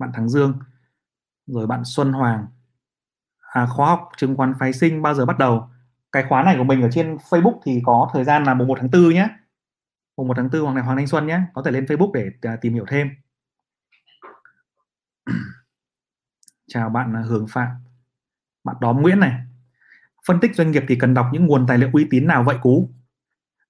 bạn 0.00 0.10
Thắng 0.14 0.28
Dương. 0.28 0.58
Rồi 1.46 1.66
bạn 1.66 1.82
Xuân 1.84 2.12
Hoàng. 2.12 2.46
À, 3.38 3.66
khóa 3.66 3.86
học 3.88 4.10
chứng 4.16 4.36
khoán 4.36 4.54
phái 4.58 4.72
sinh 4.72 5.02
bao 5.02 5.14
giờ 5.14 5.26
bắt 5.26 5.38
đầu? 5.38 5.68
Cái 6.12 6.24
khóa 6.28 6.42
này 6.42 6.54
của 6.58 6.64
mình 6.64 6.82
ở 6.82 6.88
trên 6.92 7.16
Facebook 7.16 7.60
thì 7.64 7.80
có 7.84 8.10
thời 8.12 8.24
gian 8.24 8.44
là 8.44 8.54
mùng 8.54 8.68
1 8.68 8.78
tháng 8.80 8.90
4 8.90 9.08
nhé. 9.08 9.28
Mùng 10.16 10.28
1 10.28 10.34
tháng 10.36 10.48
4 10.52 10.62
Hoàng 10.62 10.74
này 10.74 10.84
Hoàng 10.84 10.96
Thanh 10.96 11.06
Xuân 11.06 11.26
nhé. 11.26 11.40
Có 11.54 11.62
thể 11.62 11.70
lên 11.70 11.84
Facebook 11.84 12.12
để 12.12 12.30
à, 12.42 12.56
tìm 12.60 12.74
hiểu 12.74 12.84
thêm. 12.88 13.10
Chào 16.68 16.88
bạn 16.88 17.16
à, 17.16 17.22
Hường 17.22 17.46
Phạm. 17.48 17.68
Bạn 18.64 18.76
Đóm 18.80 19.02
Nguyễn 19.02 19.20
này. 19.20 19.32
Phân 20.26 20.40
tích 20.40 20.54
doanh 20.54 20.70
nghiệp 20.70 20.84
thì 20.88 20.96
cần 20.96 21.14
đọc 21.14 21.26
những 21.32 21.46
nguồn 21.46 21.66
tài 21.66 21.78
liệu 21.78 21.90
uy 21.92 22.06
tín 22.10 22.26
nào 22.26 22.44
vậy 22.44 22.56
cú? 22.62 22.90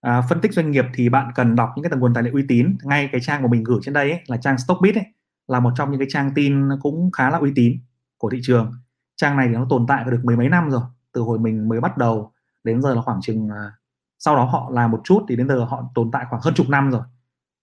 À, 0.01 0.23
phân 0.29 0.41
tích 0.41 0.53
doanh 0.53 0.71
nghiệp 0.71 0.85
thì 0.95 1.09
bạn 1.09 1.31
cần 1.35 1.57
đọc 1.57 1.71
những 1.77 1.91
cái 1.91 1.99
nguồn 1.99 2.15
tài 2.15 2.23
liệu 2.23 2.35
uy 2.35 2.45
tín. 2.49 2.77
Ngay 2.83 3.09
cái 3.13 3.21
trang 3.21 3.43
của 3.43 3.49
mình 3.49 3.65
gửi 3.65 3.79
trên 3.83 3.95
đây 3.95 4.11
ấy, 4.11 4.21
là 4.27 4.37
trang 4.37 4.59
Stockbit 4.59 4.95
ấy 4.95 5.05
là 5.49 5.61
một 5.61 5.73
trong 5.77 5.91
những 5.91 6.01
cái 6.01 6.09
trang 6.11 6.33
tin 6.35 6.69
cũng 6.81 7.11
khá 7.13 7.31
là 7.31 7.39
uy 7.39 7.53
tín 7.55 7.79
của 8.19 8.31
thị 8.31 8.39
trường. 8.43 8.73
Trang 9.17 9.37
này 9.37 9.49
thì 9.49 9.55
nó 9.55 9.67
tồn 9.71 9.87
tại 9.89 10.05
được 10.05 10.21
mười 10.25 10.37
mấy 10.37 10.49
năm 10.49 10.71
rồi 10.71 10.83
từ 11.13 11.21
hồi 11.21 11.39
mình 11.39 11.69
mới 11.69 11.81
bắt 11.81 11.99
đầu 11.99 12.33
đến 12.65 12.83
giờ 12.83 12.95
là 12.95 13.03
khoảng 13.03 13.21
chừng 13.21 13.49
à, 13.49 13.73
sau 14.19 14.37
đó 14.37 14.45
họ 14.45 14.71
làm 14.73 14.91
một 14.91 15.01
chút 15.05 15.25
thì 15.29 15.37
đến 15.37 15.49
giờ 15.49 15.65
họ 15.65 15.91
tồn 15.95 16.11
tại 16.13 16.25
khoảng 16.31 16.43
hơn 16.43 16.55
chục 16.55 16.69
năm 16.69 16.91
rồi. 16.91 17.03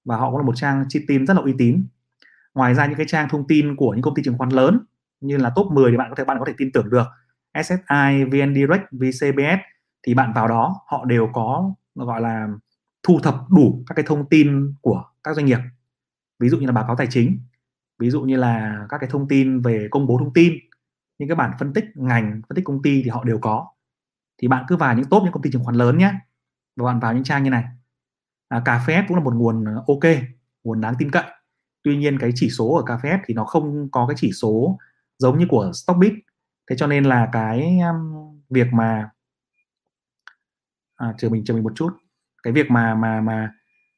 Và 0.05 0.17
họ 0.17 0.29
cũng 0.29 0.39
là 0.39 0.45
một 0.45 0.55
trang 0.55 0.85
chi 0.89 1.05
tin 1.07 1.25
rất 1.25 1.33
là 1.33 1.41
uy 1.41 1.53
tín. 1.57 1.87
Ngoài 2.53 2.73
ra 2.73 2.85
những 2.85 2.97
cái 2.97 3.05
trang 3.09 3.29
thông 3.29 3.47
tin 3.47 3.75
của 3.75 3.91
những 3.91 4.01
công 4.01 4.15
ty 4.15 4.23
chứng 4.23 4.37
khoán 4.37 4.49
lớn 4.49 4.79
như 5.21 5.37
là 5.37 5.51
top 5.55 5.71
10 5.71 5.91
thì 5.91 5.97
bạn 5.97 6.09
có 6.09 6.15
thể 6.15 6.23
bạn 6.23 6.39
có 6.39 6.45
thể 6.45 6.53
tin 6.57 6.71
tưởng 6.71 6.89
được. 6.89 7.07
SSI, 7.63 8.25
VN 8.31 8.55
Direct, 8.55 8.83
VCBS 8.91 9.59
thì 10.03 10.13
bạn 10.13 10.33
vào 10.33 10.47
đó 10.47 10.81
họ 10.87 11.05
đều 11.05 11.29
có 11.33 11.73
gọi 12.05 12.21
là 12.21 12.47
thu 13.03 13.19
thập 13.23 13.35
đủ 13.49 13.83
các 13.87 13.95
cái 13.95 14.05
thông 14.07 14.29
tin 14.29 14.73
của 14.81 15.05
các 15.23 15.35
doanh 15.35 15.45
nghiệp. 15.45 15.59
Ví 16.39 16.49
dụ 16.49 16.57
như 16.57 16.65
là 16.65 16.71
báo 16.71 16.85
cáo 16.87 16.95
tài 16.95 17.07
chính 17.09 17.39
ví 17.99 18.09
dụ 18.09 18.21
như 18.21 18.37
là 18.37 18.85
các 18.89 18.97
cái 18.97 19.09
thông 19.09 19.27
tin 19.27 19.61
về 19.61 19.87
công 19.91 20.07
bố 20.07 20.17
thông 20.17 20.33
tin 20.33 20.53
những 21.19 21.29
cái 21.29 21.35
bản 21.35 21.51
phân 21.59 21.73
tích 21.73 21.85
ngành 21.95 22.41
phân 22.49 22.55
tích 22.55 22.65
công 22.65 22.81
ty 22.81 23.01
thì 23.03 23.09
họ 23.09 23.23
đều 23.23 23.39
có. 23.39 23.67
Thì 24.37 24.47
bạn 24.47 24.65
cứ 24.67 24.77
vào 24.77 24.95
những 24.95 25.05
top 25.05 25.23
những 25.23 25.31
công 25.31 25.41
ty 25.41 25.51
chứng 25.51 25.63
khoán 25.63 25.75
lớn 25.75 25.97
nhé 25.97 26.13
và 26.75 26.85
bạn 26.85 26.99
vào 26.99 27.13
những 27.13 27.23
trang 27.23 27.43
như 27.43 27.49
này. 27.49 27.63
À, 28.47 28.61
cà 28.65 28.83
phê 28.87 29.03
cũng 29.07 29.17
là 29.17 29.23
một 29.23 29.35
nguồn 29.35 29.65
à, 29.65 29.73
ok 29.87 30.13
nguồn 30.63 30.81
đáng 30.81 30.95
tin 30.99 31.11
cậy. 31.11 31.23
Tuy 31.83 31.97
nhiên 31.97 32.19
cái 32.19 32.31
chỉ 32.35 32.49
số 32.49 32.73
ở 32.75 32.83
cà 32.85 32.97
phê 32.97 33.19
thì 33.25 33.33
nó 33.33 33.45
không 33.45 33.91
có 33.91 34.07
cái 34.07 34.15
chỉ 34.19 34.31
số 34.31 34.77
giống 35.17 35.39
như 35.39 35.45
của 35.49 35.71
Stockbit. 35.73 36.13
Thế 36.69 36.75
cho 36.75 36.87
nên 36.87 37.03
là 37.03 37.29
cái 37.31 37.79
um, 37.79 38.41
việc 38.49 38.67
mà 38.73 39.09
à, 40.97 41.13
chờ 41.17 41.29
mình 41.29 41.45
chờ 41.45 41.53
mình 41.53 41.63
một 41.63 41.73
chút. 41.75 41.89
Cái 42.43 42.53
việc 42.53 42.71
mà 42.71 42.95
mà 42.95 43.21
mà 43.21 43.51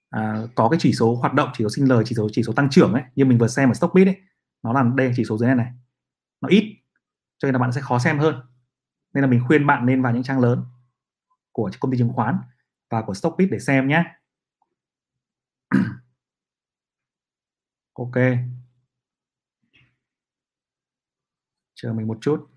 à, 0.10 0.42
có 0.56 0.70
cái 0.70 0.80
chỉ 0.82 0.94
số 0.94 1.16
hoạt 1.16 1.34
động 1.34 1.50
chỉ 1.54 1.64
số 1.64 1.70
sinh 1.70 1.90
lời 1.90 2.04
chỉ 2.08 2.16
số 2.16 2.30
chỉ 2.32 2.44
số 2.44 2.54
tăng 2.54 2.70
trưởng 2.70 2.94
ấy 2.94 3.04
như 3.16 3.26
mình 3.26 3.38
vừa 3.38 3.48
xem 3.48 3.70
ở 3.70 3.74
Stockbit 3.74 4.08
ấy 4.08 4.16
nó 4.64 4.74
là 4.74 4.84
đây 4.96 5.12
chỉ 5.16 5.24
số 5.24 5.38
dưới 5.38 5.48
này 5.48 5.56
này. 5.56 5.74
Nó 6.42 6.50
ít 6.50 6.76
cho 7.38 7.46
nên 7.48 7.54
là 7.54 7.60
bạn 7.60 7.72
sẽ 7.72 7.82
khó 7.82 8.00
xem 8.00 8.20
hơn. 8.20 8.36
Nên 9.14 9.22
là 9.22 9.28
mình 9.30 9.44
khuyên 9.48 9.68
bạn 9.68 9.86
nên 9.86 10.02
vào 10.02 10.14
những 10.14 10.24
trang 10.24 10.40
lớn 10.40 10.66
của 11.52 11.72
công 11.80 11.92
ty 11.92 11.98
chứng 11.98 12.14
khoán 12.14 12.38
và 12.90 13.02
của 13.02 13.14
Stockbit 13.14 13.50
để 13.52 13.60
xem 13.60 13.88
nhé 13.88 14.04
ok. 17.94 18.16
Chờ 21.76 21.94
mình 21.94 22.08
một 22.08 22.18
chút. 22.22 22.50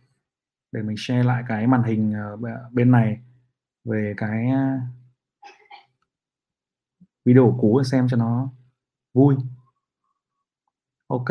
Để 0.72 0.82
mình 0.82 0.96
share 0.98 1.22
lại 1.22 1.42
cái 1.48 1.66
màn 1.66 1.82
hình 1.82 2.12
ờ, 2.12 2.36
bên 2.72 2.90
này 2.90 3.20
về 3.84 4.14
cái 4.16 4.48
à, 4.48 4.80
video 7.24 7.58
cũ 7.60 7.78
để 7.78 7.84
xem 7.84 8.08
cho 8.08 8.16
nó 8.16 8.50
vui. 9.14 9.36
Ok. 11.06 11.28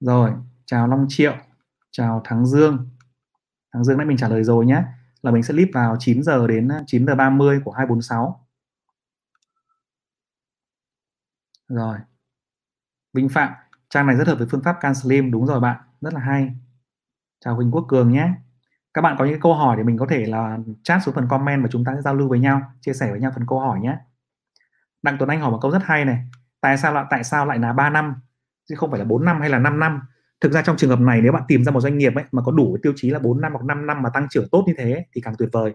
Rồi, 0.00 0.32
chào 0.66 0.88
Long 0.88 1.06
Triệu, 1.08 1.36
chào 1.90 2.20
Thắng 2.24 2.46
Dương. 2.46 2.88
Thắng 3.72 3.84
Dương 3.84 3.98
nãy 3.98 4.06
mình 4.06 4.16
trả 4.16 4.28
lời 4.28 4.44
rồi 4.44 4.66
nhé. 4.66 4.82
Là 5.22 5.30
mình 5.30 5.42
sẽ 5.42 5.54
clip 5.54 5.68
vào 5.74 5.96
9 5.98 6.22
giờ 6.22 6.46
đến 6.46 6.68
à, 6.68 6.82
9 6.86 7.06
giờ 7.06 7.14
30 7.14 7.60
của 7.64 7.70
246 7.72 8.46
rồi. 11.68 11.98
Vinh 13.12 13.28
Phạm, 13.28 13.52
trang 13.88 14.06
này 14.06 14.16
rất 14.16 14.28
hợp 14.28 14.38
với 14.38 14.46
phương 14.50 14.62
pháp 14.62 14.76
can 14.80 14.94
slim. 14.94 15.30
Đúng 15.30 15.46
rồi 15.46 15.60
bạn, 15.60 15.80
rất 16.00 16.14
là 16.14 16.20
hay. 16.20 16.54
Chào 17.40 17.56
Huỳnh 17.56 17.70
Quốc 17.70 17.86
Cường 17.88 18.12
nhé 18.12 18.32
các 18.96 19.02
bạn 19.02 19.16
có 19.18 19.24
những 19.24 19.40
câu 19.40 19.54
hỏi 19.54 19.76
để 19.76 19.82
mình 19.82 19.98
có 19.98 20.06
thể 20.06 20.26
là 20.26 20.58
chat 20.82 21.02
xuống 21.04 21.14
phần 21.14 21.28
comment 21.28 21.62
và 21.62 21.68
chúng 21.72 21.84
ta 21.84 21.92
sẽ 21.94 22.02
giao 22.02 22.14
lưu 22.14 22.28
với 22.28 22.38
nhau, 22.38 22.62
chia 22.80 22.92
sẻ 22.92 23.10
với 23.10 23.20
nhau 23.20 23.32
phần 23.34 23.46
câu 23.48 23.60
hỏi 23.60 23.80
nhé. 23.80 23.96
Đặng 25.02 25.16
Tuấn 25.18 25.28
Anh 25.28 25.40
hỏi 25.40 25.50
một 25.50 25.58
câu 25.62 25.70
rất 25.70 25.82
hay 25.84 26.04
này. 26.04 26.18
Tại 26.60 26.78
sao 26.78 26.92
lại, 26.92 27.04
tại 27.10 27.24
sao 27.24 27.46
lại 27.46 27.58
là 27.58 27.72
3 27.72 27.90
năm, 27.90 28.14
chứ 28.68 28.74
không 28.76 28.90
phải 28.90 28.98
là 28.98 29.04
4 29.04 29.24
năm 29.24 29.40
hay 29.40 29.50
là 29.50 29.58
5 29.58 29.80
năm? 29.80 30.00
Thực 30.40 30.52
ra 30.52 30.62
trong 30.62 30.76
trường 30.76 30.90
hợp 30.90 31.00
này 31.00 31.20
nếu 31.22 31.32
bạn 31.32 31.42
tìm 31.48 31.64
ra 31.64 31.72
một 31.72 31.80
doanh 31.80 31.98
nghiệp 31.98 32.14
ấy 32.14 32.24
mà 32.32 32.42
có 32.42 32.52
đủ 32.52 32.76
tiêu 32.82 32.92
chí 32.96 33.10
là 33.10 33.18
4 33.18 33.40
năm 33.40 33.52
hoặc 33.52 33.64
5 33.64 33.86
năm 33.86 34.02
mà 34.02 34.10
tăng 34.14 34.26
trưởng 34.30 34.48
tốt 34.52 34.64
như 34.66 34.74
thế 34.78 35.04
thì 35.12 35.20
càng 35.20 35.34
tuyệt 35.38 35.48
vời. 35.52 35.74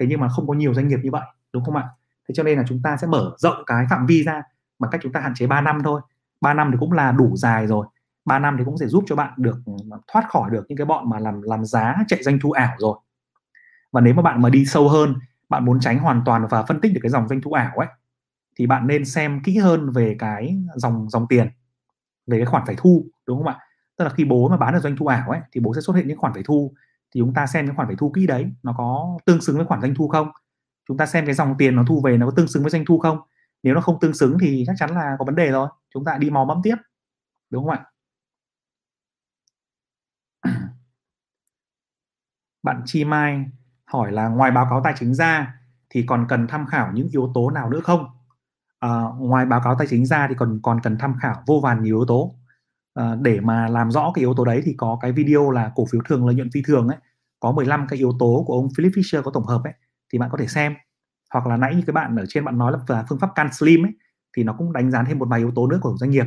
Thế 0.00 0.06
nhưng 0.08 0.20
mà 0.20 0.28
không 0.28 0.46
có 0.48 0.54
nhiều 0.54 0.74
doanh 0.74 0.88
nghiệp 0.88 0.98
như 1.02 1.10
vậy, 1.10 1.26
đúng 1.52 1.64
không 1.64 1.76
ạ? 1.76 1.84
Thế 2.28 2.32
cho 2.34 2.42
nên 2.42 2.58
là 2.58 2.64
chúng 2.68 2.80
ta 2.82 2.96
sẽ 2.96 3.06
mở 3.06 3.34
rộng 3.38 3.62
cái 3.66 3.86
phạm 3.90 4.06
vi 4.06 4.22
ra 4.22 4.42
bằng 4.78 4.90
cách 4.90 5.00
chúng 5.04 5.12
ta 5.12 5.20
hạn 5.20 5.34
chế 5.34 5.46
3 5.46 5.60
năm 5.60 5.82
thôi. 5.84 6.00
3 6.40 6.54
năm 6.54 6.70
thì 6.72 6.76
cũng 6.80 6.92
là 6.92 7.12
đủ 7.12 7.36
dài 7.36 7.66
rồi. 7.66 7.86
3 8.24 8.38
năm 8.38 8.56
thì 8.58 8.64
cũng 8.64 8.78
sẽ 8.78 8.86
giúp 8.86 9.04
cho 9.06 9.16
bạn 9.16 9.32
được 9.36 9.56
ừ, 9.66 9.72
thoát 10.12 10.28
khỏi 10.28 10.50
được 10.50 10.64
những 10.68 10.78
cái 10.78 10.84
bọn 10.86 11.10
mà 11.10 11.18
làm 11.18 11.42
làm 11.42 11.64
giá 11.64 11.96
chạy 12.08 12.22
doanh 12.22 12.38
thu 12.40 12.50
ảo 12.50 12.74
rồi. 12.78 12.98
Và 13.92 14.00
nếu 14.00 14.14
mà 14.14 14.22
bạn 14.22 14.42
mà 14.42 14.50
đi 14.50 14.66
sâu 14.66 14.88
hơn, 14.88 15.14
bạn 15.48 15.64
muốn 15.64 15.80
tránh 15.80 15.98
hoàn 15.98 16.22
toàn 16.24 16.46
và 16.50 16.62
phân 16.62 16.80
tích 16.80 16.92
được 16.94 17.00
cái 17.02 17.10
dòng 17.10 17.28
doanh 17.28 17.40
thu 17.40 17.52
ảo 17.52 17.76
ấy, 17.76 17.88
thì 18.56 18.66
bạn 18.66 18.86
nên 18.86 19.04
xem 19.04 19.42
kỹ 19.44 19.58
hơn 19.58 19.90
về 19.90 20.16
cái 20.18 20.58
dòng 20.74 21.10
dòng 21.10 21.26
tiền, 21.28 21.48
về 22.26 22.38
cái 22.38 22.46
khoản 22.46 22.62
phải 22.66 22.74
thu, 22.78 23.06
đúng 23.26 23.38
không 23.38 23.46
ạ? 23.46 23.58
Tức 23.96 24.04
là 24.04 24.10
khi 24.10 24.24
bố 24.24 24.48
mà 24.48 24.56
bán 24.56 24.74
được 24.74 24.80
doanh 24.82 24.96
thu 24.96 25.06
ảo 25.06 25.30
ấy, 25.30 25.40
thì 25.52 25.60
bố 25.60 25.74
sẽ 25.74 25.80
xuất 25.80 25.96
hiện 25.96 26.08
những 26.08 26.18
khoản 26.18 26.32
phải 26.32 26.42
thu. 26.46 26.72
Thì 27.14 27.20
chúng 27.20 27.34
ta 27.34 27.46
xem 27.46 27.66
những 27.66 27.76
khoản 27.76 27.88
phải 27.88 27.96
thu 27.96 28.12
kỹ 28.14 28.26
đấy, 28.26 28.52
nó 28.62 28.74
có 28.76 29.18
tương 29.26 29.40
xứng 29.40 29.56
với 29.56 29.66
khoản 29.66 29.80
doanh 29.80 29.94
thu 29.94 30.08
không? 30.08 30.28
Chúng 30.88 30.96
ta 30.96 31.06
xem 31.06 31.26
cái 31.26 31.34
dòng 31.34 31.54
tiền 31.58 31.76
nó 31.76 31.84
thu 31.88 32.00
về 32.04 32.18
nó 32.18 32.26
có 32.26 32.32
tương 32.36 32.48
xứng 32.48 32.62
với 32.62 32.70
doanh 32.70 32.84
thu 32.84 32.98
không? 32.98 33.18
Nếu 33.62 33.74
nó 33.74 33.80
không 33.80 34.00
tương 34.00 34.14
xứng 34.14 34.38
thì 34.40 34.64
chắc 34.66 34.76
chắn 34.78 34.90
là 34.94 35.16
có 35.18 35.24
vấn 35.24 35.34
đề 35.34 35.50
rồi, 35.50 35.68
chúng 35.94 36.04
ta 36.04 36.18
đi 36.18 36.30
mò 36.30 36.44
mẫm 36.44 36.60
tiếp, 36.62 36.76
đúng 37.50 37.64
không 37.64 37.74
ạ? 37.74 37.84
Bạn 42.64 42.82
Chi 42.84 43.04
Mai 43.04 43.44
hỏi 43.84 44.12
là 44.12 44.28
ngoài 44.28 44.50
báo 44.50 44.66
cáo 44.70 44.80
tài 44.84 44.94
chính 44.98 45.14
ra 45.14 45.54
thì 45.90 46.04
còn 46.06 46.26
cần 46.28 46.46
tham 46.46 46.66
khảo 46.66 46.92
những 46.92 47.08
yếu 47.12 47.30
tố 47.34 47.50
nào 47.50 47.70
nữa 47.70 47.80
không? 47.80 48.06
À, 48.80 48.88
ngoài 49.18 49.46
báo 49.46 49.60
cáo 49.64 49.74
tài 49.78 49.86
chính 49.86 50.06
ra 50.06 50.26
thì 50.28 50.34
còn 50.38 50.60
còn 50.62 50.80
cần 50.80 50.98
tham 50.98 51.14
khảo 51.22 51.42
vô 51.46 51.60
vàn 51.62 51.82
nhiều 51.82 51.96
yếu 51.96 52.04
tố. 52.08 52.34
À, 52.94 53.14
để 53.20 53.40
mà 53.40 53.68
làm 53.68 53.90
rõ 53.90 54.12
cái 54.14 54.22
yếu 54.22 54.34
tố 54.34 54.44
đấy 54.44 54.62
thì 54.64 54.74
có 54.78 54.98
cái 55.00 55.12
video 55.12 55.50
là 55.50 55.72
cổ 55.74 55.86
phiếu 55.92 56.00
thường 56.08 56.26
lợi 56.26 56.34
nhuận 56.34 56.50
phi 56.50 56.62
thường 56.66 56.88
ấy. 56.88 56.98
Có 57.40 57.52
15 57.52 57.86
cái 57.88 57.98
yếu 57.98 58.12
tố 58.18 58.44
của 58.46 58.54
ông 58.54 58.68
Philip 58.76 58.92
Fisher 58.92 59.22
có 59.22 59.30
tổng 59.30 59.46
hợp 59.46 59.60
ấy 59.64 59.72
thì 60.12 60.18
bạn 60.18 60.30
có 60.32 60.38
thể 60.38 60.46
xem. 60.46 60.74
Hoặc 61.32 61.46
là 61.46 61.56
nãy 61.56 61.74
như 61.74 61.82
các 61.86 61.92
bạn 61.92 62.16
ở 62.16 62.24
trên 62.28 62.44
bạn 62.44 62.58
nói 62.58 62.72
là 62.88 63.04
phương 63.08 63.18
pháp 63.18 63.30
can 63.34 63.52
slim 63.52 63.86
ấy 63.86 63.92
thì 64.36 64.44
nó 64.44 64.52
cũng 64.58 64.72
đánh 64.72 64.90
giá 64.90 65.04
thêm 65.06 65.18
một 65.18 65.28
vài 65.28 65.40
yếu 65.40 65.52
tố 65.54 65.66
nữa 65.66 65.78
của 65.82 65.96
doanh 65.96 66.10
nghiệp. 66.10 66.26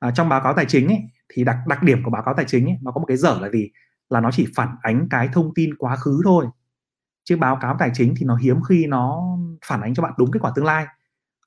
À, 0.00 0.10
trong 0.10 0.28
báo 0.28 0.40
cáo 0.40 0.54
tài 0.54 0.66
chính 0.68 0.88
ấy, 0.88 1.02
thì 1.28 1.44
đặc 1.44 1.56
đặc 1.66 1.82
điểm 1.82 2.02
của 2.04 2.10
báo 2.10 2.22
cáo 2.22 2.34
tài 2.34 2.44
chính 2.48 2.66
ấy, 2.66 2.78
nó 2.82 2.90
có 2.90 3.00
một 3.00 3.06
cái 3.06 3.16
dở 3.16 3.38
là 3.40 3.48
gì? 3.48 3.70
Là 4.10 4.20
nó 4.20 4.30
chỉ 4.30 4.46
phản 4.56 4.76
ánh 4.82 5.08
cái 5.10 5.28
thông 5.32 5.54
tin 5.54 5.74
quá 5.74 5.96
khứ 5.96 6.20
thôi. 6.24 6.46
Chứ 7.24 7.36
báo 7.36 7.58
cáo 7.60 7.76
tài 7.78 7.90
chính 7.94 8.14
thì 8.16 8.26
nó 8.26 8.36
hiếm 8.36 8.62
khi 8.68 8.86
nó 8.86 9.22
phản 9.66 9.80
ánh 9.80 9.94
cho 9.94 10.02
bạn 10.02 10.12
đúng 10.18 10.30
kết 10.30 10.38
quả 10.42 10.52
tương 10.54 10.64
lai. 10.64 10.86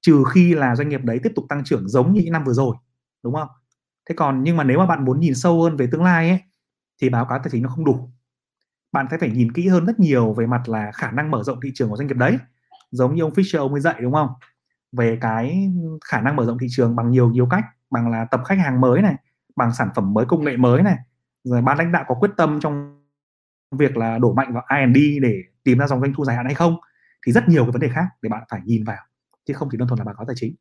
Trừ 0.02 0.23
khi 0.32 0.54
là 0.54 0.76
doanh 0.76 0.89
nghiệp 0.89 1.02
đấy 1.04 1.19
tiếp 1.23 1.32
tục 1.36 1.45
tăng 1.49 1.63
trưởng 1.63 1.89
giống 1.89 2.13
như 2.13 2.21
những 2.21 2.34
năm 2.34 2.43
vừa 2.43 2.54
rồi, 2.54 2.76
đúng 3.23 3.34
không? 3.34 3.47
Thế 4.10 4.15
còn 4.15 4.43
nhưng 4.43 4.58
mà 4.58 4.63
nếu 4.63 4.80
mà 4.80 4.86
bạn 4.86 5.06
muốn 5.06 5.19
nhìn 5.19 5.36
sâu 5.36 5.63
hơn 5.63 5.78
về 5.78 5.88
tương 5.91 6.04
lai 6.04 6.30
ấy, 6.30 6.39
thì 7.02 7.10
báo 7.10 7.26
cáo 7.26 7.39
tài 7.39 7.47
chính 7.52 7.63
nó 7.63 7.69
không 7.69 7.86
đủ. 7.86 8.10
Bạn 8.91 9.08
sẽ 9.12 9.17
phải 9.17 9.30
nhìn 9.30 9.52
kỹ 9.52 9.67
hơn 9.67 9.86
rất 9.86 9.99
nhiều 9.99 10.34
về 10.34 10.45
mặt 10.45 10.69
là 10.69 10.91
khả 10.93 11.12
năng 11.12 11.32
mở 11.32 11.43
rộng 11.43 11.60
thị 11.63 11.71
trường 11.73 11.89
của 11.89 11.97
doanh 11.97 12.08
nghiệp 12.08 12.17
đấy. 12.17 12.38
Giống 12.91 13.15
như 13.15 13.21
ông 13.21 13.34
Fisher 13.34 13.60
ông 13.60 13.71
ấy 13.73 13.82
dạy, 13.82 13.95
đúng 14.02 14.13
không? 14.13 14.30
Về 14.91 15.17
cái 15.21 15.69
khả 16.06 16.21
năng 16.21 16.36
mở 16.36 16.45
rộng 16.45 16.58
thị 16.58 16.67
trường 16.69 16.95
bằng 16.95 17.12
nhiều 17.12 17.30
nhiều 17.30 17.47
cách, 17.49 17.63
bằng 17.91 18.12
là 18.12 18.26
tập 18.26 18.41
khách 18.45 18.58
hàng 18.60 18.82
mới 18.82 19.02
này, 19.02 19.15
bằng 19.56 19.73
sản 19.73 19.89
phẩm 19.95 20.13
mới, 20.13 20.26
công 20.26 20.43
nghệ 20.43 20.58
mới 20.58 20.84
này 20.84 20.97
rồi 21.43 21.62
ban 21.62 21.77
lãnh 21.77 21.91
đạo 21.91 22.06
có 22.08 22.15
quyết 22.15 22.32
tâm 22.38 22.60
trong 22.60 23.03
việc 23.71 23.97
là 23.97 24.17
đổ 24.17 24.34
mạnh 24.34 24.53
vào 24.53 24.65
R&D 24.69 24.97
để 25.21 25.43
tìm 25.63 25.77
ra 25.77 25.88
dòng 25.88 26.01
doanh 26.01 26.13
thu 26.13 26.25
dài 26.25 26.36
hạn 26.36 26.45
hay 26.45 26.56
không, 26.56 26.75
thì 27.25 27.32
rất 27.32 27.49
nhiều 27.49 27.63
cái 27.63 27.71
vấn 27.71 27.82
đề 27.82 27.89
khác 27.89 28.06
để 28.21 28.29
bạn 28.29 28.43
phải 28.49 28.62
nhìn 28.65 28.84
vào, 28.84 29.06
chứ 29.45 29.53
không 29.53 29.69
chỉ 29.71 29.77
đơn 29.77 29.88
thuần 29.88 29.99
là 29.99 30.06
báo 30.06 30.15
cáo 30.15 30.25
tài 30.25 30.36
chính. 30.39 30.56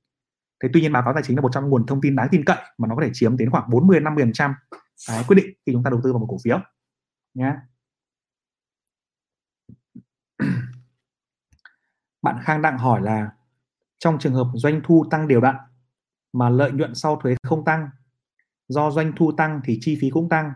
Thế 0.62 0.68
tuy 0.72 0.80
nhiên 0.80 0.92
báo 0.92 1.02
cáo 1.02 1.14
tài 1.14 1.22
chính 1.22 1.36
là 1.36 1.42
một 1.42 1.52
trong 1.52 1.68
nguồn 1.68 1.86
thông 1.86 2.00
tin 2.00 2.16
đáng 2.16 2.28
tin 2.30 2.44
cậy 2.44 2.56
mà 2.78 2.88
nó 2.88 2.96
có 2.96 3.02
thể 3.02 3.10
chiếm 3.12 3.36
đến 3.36 3.50
khoảng 3.50 3.70
40 3.70 4.00
50 4.00 4.24
phần 4.24 4.32
trăm 4.32 4.54
quyết 5.28 5.36
định 5.36 5.46
khi 5.66 5.72
chúng 5.72 5.82
ta 5.82 5.90
đầu 5.90 6.00
tư 6.04 6.12
vào 6.12 6.20
một 6.20 6.26
cổ 6.30 6.36
phiếu 6.44 6.58
nhé 7.34 7.54
bạn 12.22 12.38
Khang 12.42 12.62
Đặng 12.62 12.78
hỏi 12.78 13.02
là, 13.02 13.30
trong 13.98 14.18
trường 14.18 14.34
hợp 14.34 14.46
doanh 14.54 14.80
thu 14.84 15.04
tăng 15.10 15.28
đều 15.28 15.40
đặn 15.40 15.56
mà 16.32 16.48
lợi 16.48 16.72
nhuận 16.72 16.94
sau 16.94 17.20
thuế 17.22 17.36
không 17.42 17.64
tăng, 17.64 17.88
do 18.68 18.90
doanh 18.90 19.12
thu 19.16 19.32
tăng 19.36 19.60
thì 19.64 19.78
chi 19.80 19.98
phí 20.00 20.10
cũng 20.10 20.28
tăng 20.28 20.52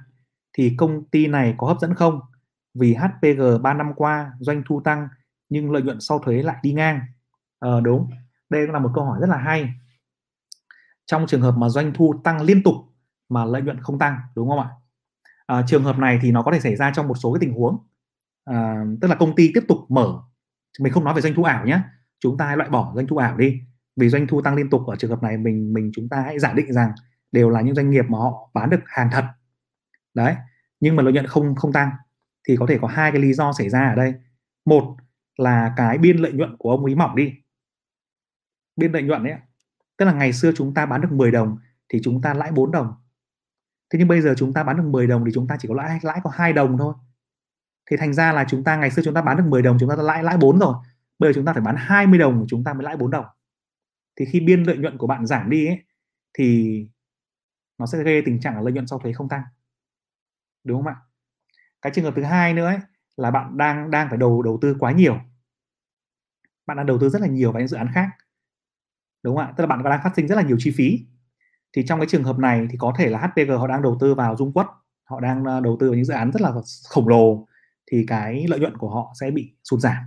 thì 0.57 0.75
công 0.79 1.05
ty 1.05 1.27
này 1.27 1.55
có 1.59 1.67
hấp 1.67 1.81
dẫn 1.81 1.95
không? 1.95 2.21
Vì 2.75 2.95
HPG 2.95 3.63
3 3.63 3.75
năm 3.75 3.93
qua 3.97 4.33
doanh 4.41 4.63
thu 4.67 4.81
tăng 4.81 5.09
nhưng 5.49 5.71
lợi 5.71 5.83
nhuận 5.83 6.01
sau 6.01 6.19
thuế 6.19 6.43
lại 6.43 6.57
đi 6.63 6.73
ngang. 6.73 7.01
Ờ, 7.59 7.81
đúng. 7.81 8.11
Đây 8.51 8.67
cũng 8.67 8.73
là 8.73 8.79
một 8.79 8.91
câu 8.95 9.05
hỏi 9.05 9.19
rất 9.21 9.29
là 9.29 9.37
hay. 9.37 9.71
Trong 11.07 11.27
trường 11.27 11.41
hợp 11.41 11.55
mà 11.57 11.69
doanh 11.69 11.93
thu 11.95 12.15
tăng 12.25 12.43
liên 12.43 12.63
tục 12.63 12.75
mà 13.29 13.45
lợi 13.45 13.63
nhuận 13.63 13.81
không 13.81 13.99
tăng 13.99 14.19
đúng 14.35 14.49
không 14.49 14.61
ạ? 14.61 14.69
À, 15.47 15.63
trường 15.67 15.85
hợp 15.85 15.99
này 15.99 16.19
thì 16.23 16.33
nó 16.33 16.43
có 16.43 16.53
thể 16.53 16.61
xảy 16.61 16.77
ra 16.77 16.93
trong 16.95 17.09
một 17.09 17.15
số 17.15 17.33
cái 17.33 17.41
tình 17.41 17.55
huống. 17.55 17.79
À, 18.45 18.85
tức 19.01 19.09
là 19.09 19.15
công 19.15 19.35
ty 19.35 19.51
tiếp 19.55 19.65
tục 19.69 19.79
mở. 19.89 20.21
Mình 20.81 20.93
không 20.93 21.05
nói 21.05 21.15
về 21.15 21.21
doanh 21.21 21.35
thu 21.35 21.43
ảo 21.43 21.67
nhé 21.67 21.81
chúng 22.21 22.39
ta 22.39 22.47
hãy 22.47 22.57
loại 22.57 22.71
bỏ 22.71 22.93
doanh 22.95 23.07
thu 23.07 23.17
ảo 23.17 23.37
đi. 23.37 23.61
Vì 23.97 24.09
doanh 24.09 24.27
thu 24.27 24.43
tăng 24.43 24.55
liên 24.55 24.71
tục 24.71 24.87
ở 24.87 24.97
trường 24.97 25.11
hợp 25.11 25.23
này 25.23 25.37
mình 25.37 25.73
mình 25.73 25.91
chúng 25.95 26.09
ta 26.09 26.21
hãy 26.21 26.39
giả 26.39 26.53
định 26.53 26.73
rằng 26.73 26.93
đều 27.33 27.51
là 27.51 27.61
những 27.61 27.75
doanh 27.75 27.91
nghiệp 27.91 28.05
mà 28.09 28.19
họ 28.19 28.51
bán 28.55 28.71
được 28.71 28.81
hàng 28.85 29.09
thật 29.13 29.25
đấy 30.17 30.37
nhưng 30.81 30.97
mà 30.97 31.03
lợi 31.03 31.13
nhuận 31.13 31.27
không 31.27 31.55
không 31.55 31.73
tăng 31.73 31.91
thì 32.49 32.57
có 32.57 32.67
thể 32.69 32.79
có 32.83 32.89
hai 32.89 33.13
cái 33.13 33.21
lý 33.21 33.33
do 33.33 33.53
xảy 33.53 33.69
ra 33.69 33.89
ở 33.89 33.95
đây. 33.95 34.15
Một 34.65 34.97
là 35.37 35.75
cái 35.77 35.99
biên 35.99 36.17
lợi 36.17 36.33
nhuận 36.33 36.57
của 36.59 36.71
ông 36.71 36.85
ấy 36.85 36.95
mỏng 36.95 37.17
đi. 37.17 37.35
Biên 38.77 38.93
lợi 38.93 39.03
nhuận 39.03 39.25
ấy 39.25 39.35
tức 39.97 40.05
là 40.05 40.13
ngày 40.13 40.33
xưa 40.33 40.53
chúng 40.57 40.75
ta 40.75 40.87
bán 40.87 41.01
được 41.01 41.13
10 41.13 41.31
đồng 41.31 41.57
thì 41.89 42.01
chúng 42.05 42.23
ta 42.23 42.35
lãi 42.35 42.53
4 42.53 42.73
đồng. 42.73 42.95
Thế 43.91 43.99
nhưng 43.99 44.09
bây 44.09 44.21
giờ 44.21 44.35
chúng 44.37 44.53
ta 44.53 44.65
bán 44.65 44.77
được 44.77 44.83
10 44.83 45.07
đồng 45.07 45.25
thì 45.25 45.31
chúng 45.35 45.47
ta 45.47 45.57
chỉ 45.61 45.69
có 45.69 45.75
lãi 45.75 45.99
lãi 46.03 46.21
có 46.25 46.31
hai 46.31 46.53
đồng 46.53 46.79
thôi. 46.79 46.95
Thì 47.91 47.97
thành 47.97 48.15
ra 48.15 48.33
là 48.33 48.45
chúng 48.49 48.65
ta 48.65 48.77
ngày 48.77 48.91
xưa 48.91 49.03
chúng 49.05 49.15
ta 49.15 49.23
bán 49.23 49.37
được 49.37 49.45
10 49.49 49.63
đồng 49.63 49.77
chúng 49.81 49.89
ta 49.89 49.97
lãi 49.97 50.23
lãi 50.23 50.37
4 50.37 50.59
rồi. 50.59 50.75
Bây 51.19 51.33
giờ 51.33 51.35
chúng 51.35 51.45
ta 51.45 51.53
phải 51.53 51.63
bán 51.63 51.75
20 51.79 52.19
đồng 52.19 52.45
chúng 52.49 52.65
ta 52.65 52.75
mới 52.75 52.85
lãi 52.85 52.97
4 52.97 53.11
đồng. 53.11 53.27
Thì 54.17 54.25
khi 54.25 54.41
biên 54.41 54.63
lợi 54.63 54.77
nhuận 54.77 54.99
của 54.99 55.07
bạn 55.07 55.27
giảm 55.27 55.51
đi 55.51 55.67
ấy, 55.67 55.85
thì 56.39 56.81
nó 57.79 57.87
sẽ 57.87 58.03
gây 58.03 58.23
tình 58.27 58.41
trạng 58.41 58.55
là 58.55 58.61
lợi 58.61 58.73
nhuận 58.73 58.87
sau 58.87 58.99
thuế 58.99 59.13
không 59.13 59.29
tăng 59.29 59.43
đúng 60.67 60.85
không 60.85 60.93
ạ? 60.93 60.97
Cái 61.83 61.93
trường 61.95 62.05
hợp 62.05 62.13
thứ 62.17 62.23
hai 62.23 62.55
nữa 62.55 62.67
ấy, 62.67 62.79
là 63.17 63.31
bạn 63.31 63.59
đang 63.59 63.91
đang 63.91 64.09
phải 64.09 64.19
đầu 64.19 64.43
đầu 64.43 64.59
tư 64.63 64.77
quá 64.79 64.93
nhiều. 64.93 65.19
Bạn 66.67 66.77
đang 66.77 66.87
đầu 66.87 66.99
tư 67.01 67.09
rất 67.09 67.23
là 67.23 67.29
nhiều 67.29 67.53
vào 67.53 67.61
những 67.61 67.69
dự 67.69 67.77
án 67.77 67.89
khác. 67.95 68.09
Đúng 69.23 69.37
không 69.37 69.47
ạ? 69.47 69.55
Tức 69.57 69.63
là 69.63 69.67
bạn 69.67 69.83
đang 69.83 70.01
phát 70.05 70.13
sinh 70.17 70.29
rất 70.29 70.35
là 70.35 70.43
nhiều 70.43 70.57
chi 70.61 70.71
phí. 70.77 71.07
Thì 71.77 71.87
trong 71.87 72.01
cái 72.01 72.07
trường 72.09 72.25
hợp 72.25 72.39
này 72.39 72.67
thì 72.71 72.77
có 72.79 72.95
thể 72.99 73.11
là 73.11 73.19
HPG 73.19 73.59
họ 73.59 73.67
đang 73.67 73.83
đầu 73.83 73.97
tư 74.01 74.15
vào 74.15 74.37
Dung 74.37 74.53
Quất 74.53 74.67
họ 75.05 75.21
đang 75.21 75.45
ờ, 75.45 75.61
đầu 75.61 75.77
tư 75.81 75.89
vào 75.89 75.97
những 75.97 76.05
dự 76.05 76.15
án 76.15 76.33
rất 76.33 76.43
là 76.43 76.53
khổng 76.89 77.09
lồ 77.09 77.47
thì 77.93 78.05
cái 78.09 78.47
lợi 78.49 78.61
nhuận 78.61 78.77
của 78.77 78.91
họ 78.91 79.13
sẽ 79.21 79.31
bị 79.31 79.53
sụt 79.65 79.81
giảm. 79.81 80.03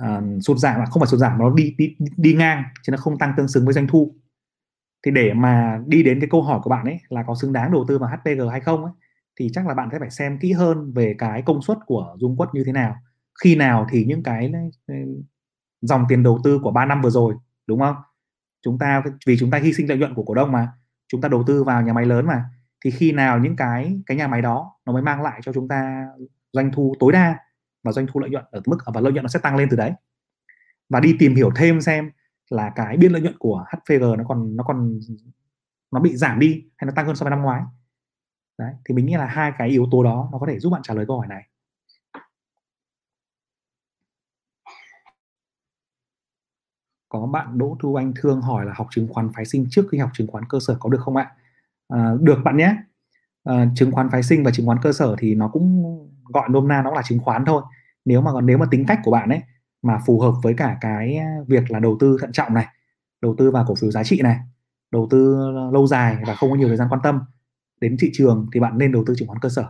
À, 0.00 0.22
sụt 0.40 0.58
giảm 0.58 0.78
mà 0.78 0.86
không 0.86 1.00
phải 1.00 1.08
sụt 1.08 1.20
giảm 1.20 1.38
nó 1.38 1.50
đi 1.50 1.74
đi 1.78 1.96
đi 2.16 2.34
ngang 2.34 2.64
chứ 2.82 2.92
nó 2.92 2.98
không 2.98 3.18
tăng 3.18 3.34
tương 3.36 3.48
xứng 3.48 3.64
với 3.64 3.74
doanh 3.74 3.86
thu 3.86 4.14
thì 5.06 5.10
để 5.10 5.32
mà 5.34 5.80
đi 5.86 6.02
đến 6.02 6.20
cái 6.20 6.28
câu 6.30 6.42
hỏi 6.42 6.60
của 6.62 6.70
bạn 6.70 6.84
ấy 6.84 6.98
là 7.08 7.22
có 7.26 7.34
xứng 7.34 7.52
đáng 7.52 7.72
đầu 7.72 7.84
tư 7.88 7.98
vào 7.98 8.10
HPG 8.10 8.48
hay 8.50 8.60
không 8.60 8.84
ấy, 8.84 8.92
thì 9.40 9.48
chắc 9.52 9.66
là 9.66 9.74
bạn 9.74 9.88
sẽ 9.92 9.98
phải 9.98 10.10
xem 10.10 10.38
kỹ 10.38 10.52
hơn 10.52 10.92
về 10.92 11.14
cái 11.18 11.42
công 11.42 11.62
suất 11.62 11.78
của 11.86 12.16
Dung 12.20 12.36
Quất 12.36 12.48
như 12.54 12.62
thế 12.66 12.72
nào. 12.72 12.96
Khi 13.42 13.56
nào 13.56 13.86
thì 13.90 14.04
những 14.04 14.22
cái 14.22 14.52
dòng 15.80 16.04
tiền 16.08 16.22
đầu 16.22 16.40
tư 16.44 16.58
của 16.62 16.70
3 16.70 16.86
năm 16.86 17.02
vừa 17.02 17.10
rồi, 17.10 17.34
đúng 17.66 17.80
không? 17.80 17.96
Chúng 18.64 18.78
ta, 18.78 19.02
vì 19.26 19.36
chúng 19.38 19.50
ta 19.50 19.58
hy 19.58 19.72
sinh 19.72 19.88
lợi 19.88 19.98
nhuận 19.98 20.14
của 20.14 20.22
cổ 20.22 20.34
đông 20.34 20.52
mà, 20.52 20.68
chúng 21.08 21.20
ta 21.20 21.28
đầu 21.28 21.44
tư 21.46 21.64
vào 21.64 21.82
nhà 21.82 21.92
máy 21.92 22.04
lớn 22.04 22.26
mà, 22.26 22.44
thì 22.84 22.90
khi 22.90 23.12
nào 23.12 23.38
những 23.38 23.56
cái 23.56 24.00
cái 24.06 24.16
nhà 24.16 24.28
máy 24.28 24.42
đó 24.42 24.72
nó 24.86 24.92
mới 24.92 25.02
mang 25.02 25.22
lại 25.22 25.40
cho 25.42 25.52
chúng 25.52 25.68
ta 25.68 26.06
doanh 26.52 26.72
thu 26.72 26.94
tối 27.00 27.12
đa 27.12 27.38
và 27.84 27.92
doanh 27.92 28.06
thu 28.06 28.20
lợi 28.20 28.30
nhuận 28.30 28.44
ở 28.50 28.62
mức, 28.66 28.78
và 28.94 29.00
lợi 29.00 29.12
nhuận 29.12 29.24
nó 29.24 29.28
sẽ 29.28 29.38
tăng 29.42 29.56
lên 29.56 29.68
từ 29.70 29.76
đấy. 29.76 29.92
Và 30.88 31.00
đi 31.00 31.16
tìm 31.18 31.34
hiểu 31.34 31.50
thêm 31.56 31.80
xem 31.80 32.10
là 32.52 32.72
cái 32.76 32.96
biên 32.96 33.12
lợi 33.12 33.20
nhuận 33.20 33.38
của 33.38 33.64
HVG 33.68 34.16
nó 34.18 34.24
còn 34.28 34.56
nó 34.56 34.64
còn 34.64 35.00
nó 35.92 36.00
bị 36.00 36.16
giảm 36.16 36.38
đi 36.38 36.64
hay 36.76 36.86
nó 36.86 36.92
tăng 36.96 37.06
hơn 37.06 37.16
so 37.16 37.24
với 37.24 37.30
năm 37.30 37.42
ngoái 37.42 37.62
đấy 38.58 38.72
thì 38.84 38.94
mình 38.94 39.06
nghĩ 39.06 39.14
là 39.14 39.26
hai 39.26 39.52
cái 39.58 39.68
yếu 39.68 39.88
tố 39.90 40.04
đó 40.04 40.28
nó 40.32 40.38
có 40.38 40.46
thể 40.46 40.58
giúp 40.58 40.70
bạn 40.70 40.82
trả 40.82 40.94
lời 40.94 41.04
câu 41.08 41.18
hỏi 41.18 41.26
này 41.28 41.48
có 47.12 47.26
bạn 47.26 47.58
Đỗ 47.58 47.76
Thu 47.80 47.94
Anh 47.94 48.12
Thương 48.16 48.40
hỏi 48.40 48.66
là 48.66 48.72
học 48.76 48.86
chứng 48.90 49.08
khoán 49.08 49.30
phái 49.34 49.44
sinh 49.44 49.66
trước 49.70 49.82
khi 49.92 49.98
học 49.98 50.10
chứng 50.14 50.26
khoán 50.26 50.44
cơ 50.48 50.58
sở 50.60 50.76
có 50.80 50.90
được 50.90 51.00
không 51.00 51.16
ạ? 51.16 51.30
À, 51.88 52.12
được 52.20 52.38
bạn 52.44 52.56
nhé. 52.56 52.76
À, 53.44 53.66
chứng 53.74 53.92
khoán 53.92 54.08
phái 54.10 54.22
sinh 54.22 54.44
và 54.44 54.50
chứng 54.50 54.66
khoán 54.66 54.78
cơ 54.82 54.92
sở 54.92 55.16
thì 55.18 55.34
nó 55.34 55.48
cũng 55.48 55.82
gọi 56.24 56.48
nôm 56.48 56.68
na 56.68 56.82
nó 56.82 56.90
là 56.90 57.02
chứng 57.02 57.18
khoán 57.18 57.44
thôi. 57.44 57.62
Nếu 58.04 58.20
mà 58.20 58.32
còn 58.32 58.46
nếu 58.46 58.58
mà 58.58 58.66
tính 58.70 58.84
cách 58.86 59.00
của 59.04 59.10
bạn 59.10 59.28
ấy 59.28 59.42
mà 59.82 59.98
phù 60.06 60.20
hợp 60.20 60.32
với 60.42 60.54
cả 60.54 60.78
cái 60.80 61.16
à, 61.16 61.36
việc 61.46 61.70
là 61.70 61.80
đầu 61.80 61.96
tư 62.00 62.16
thận 62.20 62.32
trọng 62.32 62.54
này, 62.54 62.66
đầu 63.20 63.34
tư 63.38 63.50
vào 63.50 63.64
cổ 63.68 63.74
phiếu 63.74 63.90
giá 63.90 64.04
trị 64.04 64.20
này, 64.22 64.38
đầu 64.90 65.08
tư 65.10 65.34
ờ, 65.54 65.70
lâu 65.72 65.86
dài 65.86 66.16
và 66.26 66.34
không 66.34 66.50
có 66.50 66.56
nhiều 66.56 66.68
thời 66.68 66.76
gian 66.76 66.88
quan 66.90 67.00
tâm 67.04 67.20
đến 67.80 67.96
thị 68.00 68.10
trường 68.12 68.46
thì 68.52 68.60
bạn 68.60 68.78
nên 68.78 68.92
đầu 68.92 69.04
tư 69.06 69.14
chứng 69.16 69.28
khoán 69.28 69.40
cơ 69.40 69.48
sở. 69.48 69.64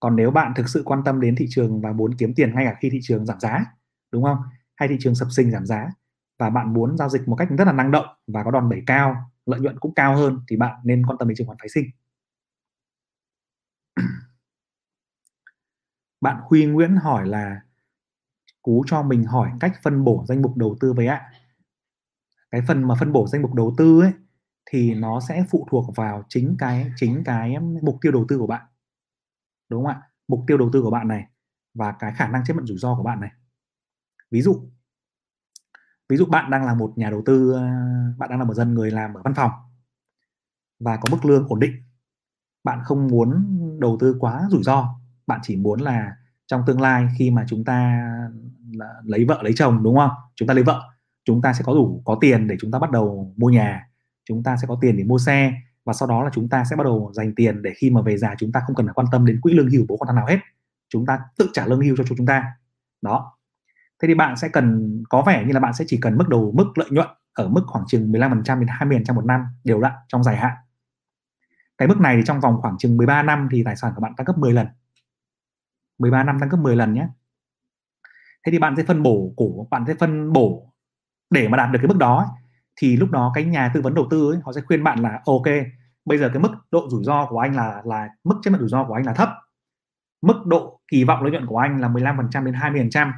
Còn 0.00 0.16
nếu 0.16 0.30
bạn 0.30 0.52
thực 0.56 0.68
sự 0.68 0.82
quan 0.84 1.02
tâm 1.04 1.20
đến 1.20 1.36
thị 1.36 1.46
trường 1.50 1.80
và 1.80 1.92
muốn 1.92 2.14
kiếm 2.14 2.34
tiền 2.34 2.54
ngay 2.54 2.64
cả 2.64 2.76
khi 2.80 2.90
thị 2.90 2.98
trường 3.02 3.26
giảm 3.26 3.40
giá, 3.40 3.64
đúng 4.12 4.24
không? 4.24 4.38
Hay 4.76 4.88
thị 4.88 4.96
trường 5.00 5.14
sập 5.14 5.28
sinh 5.30 5.50
giảm 5.50 5.66
giá 5.66 5.90
và 6.38 6.50
bạn 6.50 6.72
muốn 6.74 6.96
giao 6.96 7.08
dịch 7.08 7.28
một 7.28 7.36
cách 7.36 7.48
rất 7.58 7.64
là 7.64 7.72
năng 7.72 7.90
động 7.90 8.06
và 8.26 8.44
có 8.44 8.50
đòn 8.50 8.68
bẩy 8.68 8.82
cao 8.86 9.16
lợi 9.46 9.60
nhuận 9.60 9.78
cũng 9.78 9.94
cao 9.94 10.16
hơn 10.16 10.40
thì 10.48 10.56
bạn 10.56 10.80
nên 10.84 11.06
quan 11.06 11.18
tâm 11.18 11.28
đến 11.28 11.36
chứng 11.36 11.46
khoán 11.46 11.58
phái 11.60 11.68
sinh 11.68 11.84
bạn 16.20 16.36
Huy 16.48 16.66
Nguyễn 16.66 16.96
hỏi 16.96 17.28
là 17.28 17.60
cú 18.68 18.84
cho 18.86 19.02
mình 19.02 19.24
hỏi 19.24 19.50
cách 19.60 19.72
phân 19.82 20.04
bổ 20.04 20.24
danh 20.28 20.42
mục 20.42 20.56
đầu 20.56 20.76
tư 20.80 20.92
với 20.92 21.06
ạ? 21.06 21.30
Cái 22.50 22.60
phần 22.68 22.88
mà 22.88 22.94
phân 23.00 23.12
bổ 23.12 23.26
danh 23.26 23.42
mục 23.42 23.54
đầu 23.54 23.74
tư 23.78 24.00
ấy, 24.00 24.12
thì 24.70 24.94
nó 24.94 25.20
sẽ 25.20 25.44
phụ 25.50 25.66
thuộc 25.70 25.96
vào 25.96 26.24
chính 26.28 26.56
cái 26.58 26.90
chính 26.96 27.24
cái 27.24 27.54
mục 27.82 27.98
tiêu 28.00 28.12
đầu 28.12 28.24
tư 28.28 28.38
của 28.38 28.46
bạn. 28.46 28.66
Đúng 29.68 29.84
không 29.84 29.92
ạ? 29.92 30.02
Mục 30.28 30.44
tiêu 30.46 30.58
đầu 30.58 30.70
tư 30.72 30.82
của 30.82 30.90
bạn 30.90 31.08
này 31.08 31.26
và 31.74 31.92
cái 31.92 32.12
khả 32.16 32.28
năng 32.28 32.44
chấp 32.44 32.54
nhận 32.54 32.66
rủi 32.66 32.78
ro 32.78 32.94
của 32.94 33.02
bạn 33.02 33.20
này. 33.20 33.30
Ví 34.30 34.42
dụ 34.42 34.70
ví 36.08 36.16
dụ 36.16 36.26
bạn 36.26 36.50
đang 36.50 36.64
là 36.64 36.74
một 36.74 36.92
nhà 36.96 37.10
đầu 37.10 37.22
tư 37.26 37.52
ờ, 37.52 37.68
bạn 38.18 38.30
đang 38.30 38.38
là 38.38 38.44
một 38.44 38.54
dân 38.54 38.74
người 38.74 38.90
làm 38.90 39.14
ở 39.14 39.22
văn 39.24 39.34
phòng 39.34 39.50
và 40.80 40.96
có 40.96 41.08
mức 41.10 41.24
lương 41.24 41.48
ổn 41.48 41.60
định, 41.60 41.72
bạn 42.64 42.80
không 42.84 43.06
muốn 43.06 43.58
đầu 43.80 43.96
tư 44.00 44.16
quá 44.20 44.48
rủi 44.50 44.62
ro, 44.62 45.00
bạn 45.26 45.40
chỉ 45.42 45.56
muốn 45.56 45.80
là 45.80 46.16
trong 46.48 46.62
tương 46.66 46.80
lai 46.80 47.08
khi 47.18 47.30
mà 47.30 47.44
chúng 47.48 47.64
ta 47.64 48.02
lấy 49.04 49.24
vợ 49.24 49.40
lấy 49.42 49.52
chồng, 49.56 49.82
đúng 49.82 49.96
không? 49.96 50.10
Chúng 50.34 50.48
ta 50.48 50.54
lấy 50.54 50.64
vợ, 50.64 50.82
chúng 51.24 51.42
ta 51.42 51.52
sẽ 51.52 51.62
có 51.64 51.74
đủ, 51.74 52.02
có 52.04 52.18
tiền 52.20 52.46
để 52.46 52.56
chúng 52.60 52.70
ta 52.70 52.78
bắt 52.78 52.90
đầu 52.90 53.34
mua 53.36 53.48
nhà, 53.48 53.88
chúng 54.24 54.42
ta 54.42 54.56
sẽ 54.56 54.66
có 54.68 54.78
tiền 54.80 54.96
để 54.96 55.04
mua 55.04 55.18
xe 55.18 55.52
và 55.84 55.92
sau 55.92 56.08
đó 56.08 56.24
là 56.24 56.30
chúng 56.32 56.48
ta 56.48 56.64
sẽ 56.64 56.76
bắt 56.76 56.84
đầu 56.84 57.12
dành 57.14 57.34
tiền 57.34 57.62
để 57.62 57.72
khi 57.76 57.90
mà 57.90 58.02
về 58.02 58.16
già 58.16 58.34
chúng 58.38 58.52
ta 58.52 58.60
không 58.66 58.76
cần 58.76 58.86
phải 58.86 58.94
quan 58.94 59.06
tâm 59.12 59.26
đến 59.26 59.40
quỹ 59.40 59.52
lương 59.52 59.70
hưu 59.70 59.84
bố 59.88 59.96
con 59.96 60.06
thằng 60.06 60.16
nào 60.16 60.26
hết. 60.26 60.38
Chúng 60.88 61.06
ta 61.06 61.20
tự 61.38 61.48
trả 61.52 61.66
lương 61.66 61.80
hưu 61.80 61.96
cho 61.96 62.04
chúng 62.16 62.26
ta. 62.26 62.44
Đó. 63.02 63.38
Thế 64.02 64.08
thì 64.08 64.14
bạn 64.14 64.36
sẽ 64.36 64.48
cần, 64.48 64.98
có 65.08 65.22
vẻ 65.26 65.44
như 65.44 65.52
là 65.52 65.60
bạn 65.60 65.74
sẽ 65.74 65.84
chỉ 65.88 65.98
cần 66.02 66.18
mức 66.18 66.28
đầu, 66.28 66.52
mức 66.56 66.78
lợi 66.78 66.88
nhuận 66.90 67.08
ở 67.32 67.48
mức 67.48 67.62
khoảng 67.66 67.84
chừng 67.88 68.12
15% 68.12 68.60
đến 68.60 68.68
20% 68.68 69.14
một 69.14 69.24
năm, 69.24 69.44
đều 69.64 69.80
đặn 69.80 69.92
trong 70.08 70.22
dài 70.22 70.36
hạn. 70.36 70.52
Cái 71.78 71.88
mức 71.88 72.00
này 72.00 72.16
thì 72.16 72.22
trong 72.26 72.40
vòng 72.40 72.60
khoảng 72.60 72.78
chừng 72.78 72.96
13 72.96 73.22
năm 73.22 73.48
thì 73.50 73.62
tài 73.64 73.76
sản 73.76 73.92
của 73.94 74.00
bạn 74.00 74.12
tăng 74.16 74.24
gấp 74.24 74.38
10 74.38 74.52
lần. 74.52 74.66
13 75.98 76.24
năm 76.24 76.38
tăng 76.40 76.48
gấp 76.48 76.58
10 76.60 76.76
lần 76.76 76.94
nhé. 76.94 77.08
Thế 78.46 78.52
thì 78.52 78.58
bạn 78.58 78.76
sẽ 78.76 78.84
phân 78.84 79.02
bổ 79.02 79.32
cổ 79.36 79.68
bạn 79.70 79.84
sẽ 79.86 79.94
phân 79.94 80.32
bổ 80.32 80.72
để 81.30 81.48
mà 81.48 81.56
đạt 81.56 81.70
được 81.72 81.78
cái 81.82 81.88
mức 81.88 81.96
đó 81.98 82.26
thì 82.76 82.96
lúc 82.96 83.10
đó 83.10 83.32
cái 83.34 83.44
nhà 83.44 83.70
tư 83.74 83.82
vấn 83.82 83.94
đầu 83.94 84.06
tư 84.10 84.30
ấy, 84.32 84.40
họ 84.44 84.52
sẽ 84.52 84.60
khuyên 84.60 84.84
bạn 84.84 84.98
là 84.98 85.20
ok 85.26 85.44
bây 86.04 86.18
giờ 86.18 86.30
cái 86.32 86.42
mức 86.42 86.48
độ 86.70 86.88
rủi 86.90 87.04
ro 87.04 87.26
của 87.26 87.38
anh 87.38 87.56
là 87.56 87.82
là 87.84 88.08
mức 88.24 88.34
chấp 88.42 88.50
nhận 88.50 88.60
rủi 88.60 88.68
ro 88.68 88.84
của 88.84 88.94
anh 88.94 89.06
là 89.06 89.14
thấp. 89.14 89.28
Mức 90.22 90.46
độ 90.46 90.80
kỳ 90.88 91.04
vọng 91.04 91.22
lợi 91.22 91.32
nhuận 91.32 91.46
của 91.46 91.58
anh 91.58 91.80
là 91.80 91.88
15% 91.88 92.44
đến 92.44 92.54
20% 92.54 93.12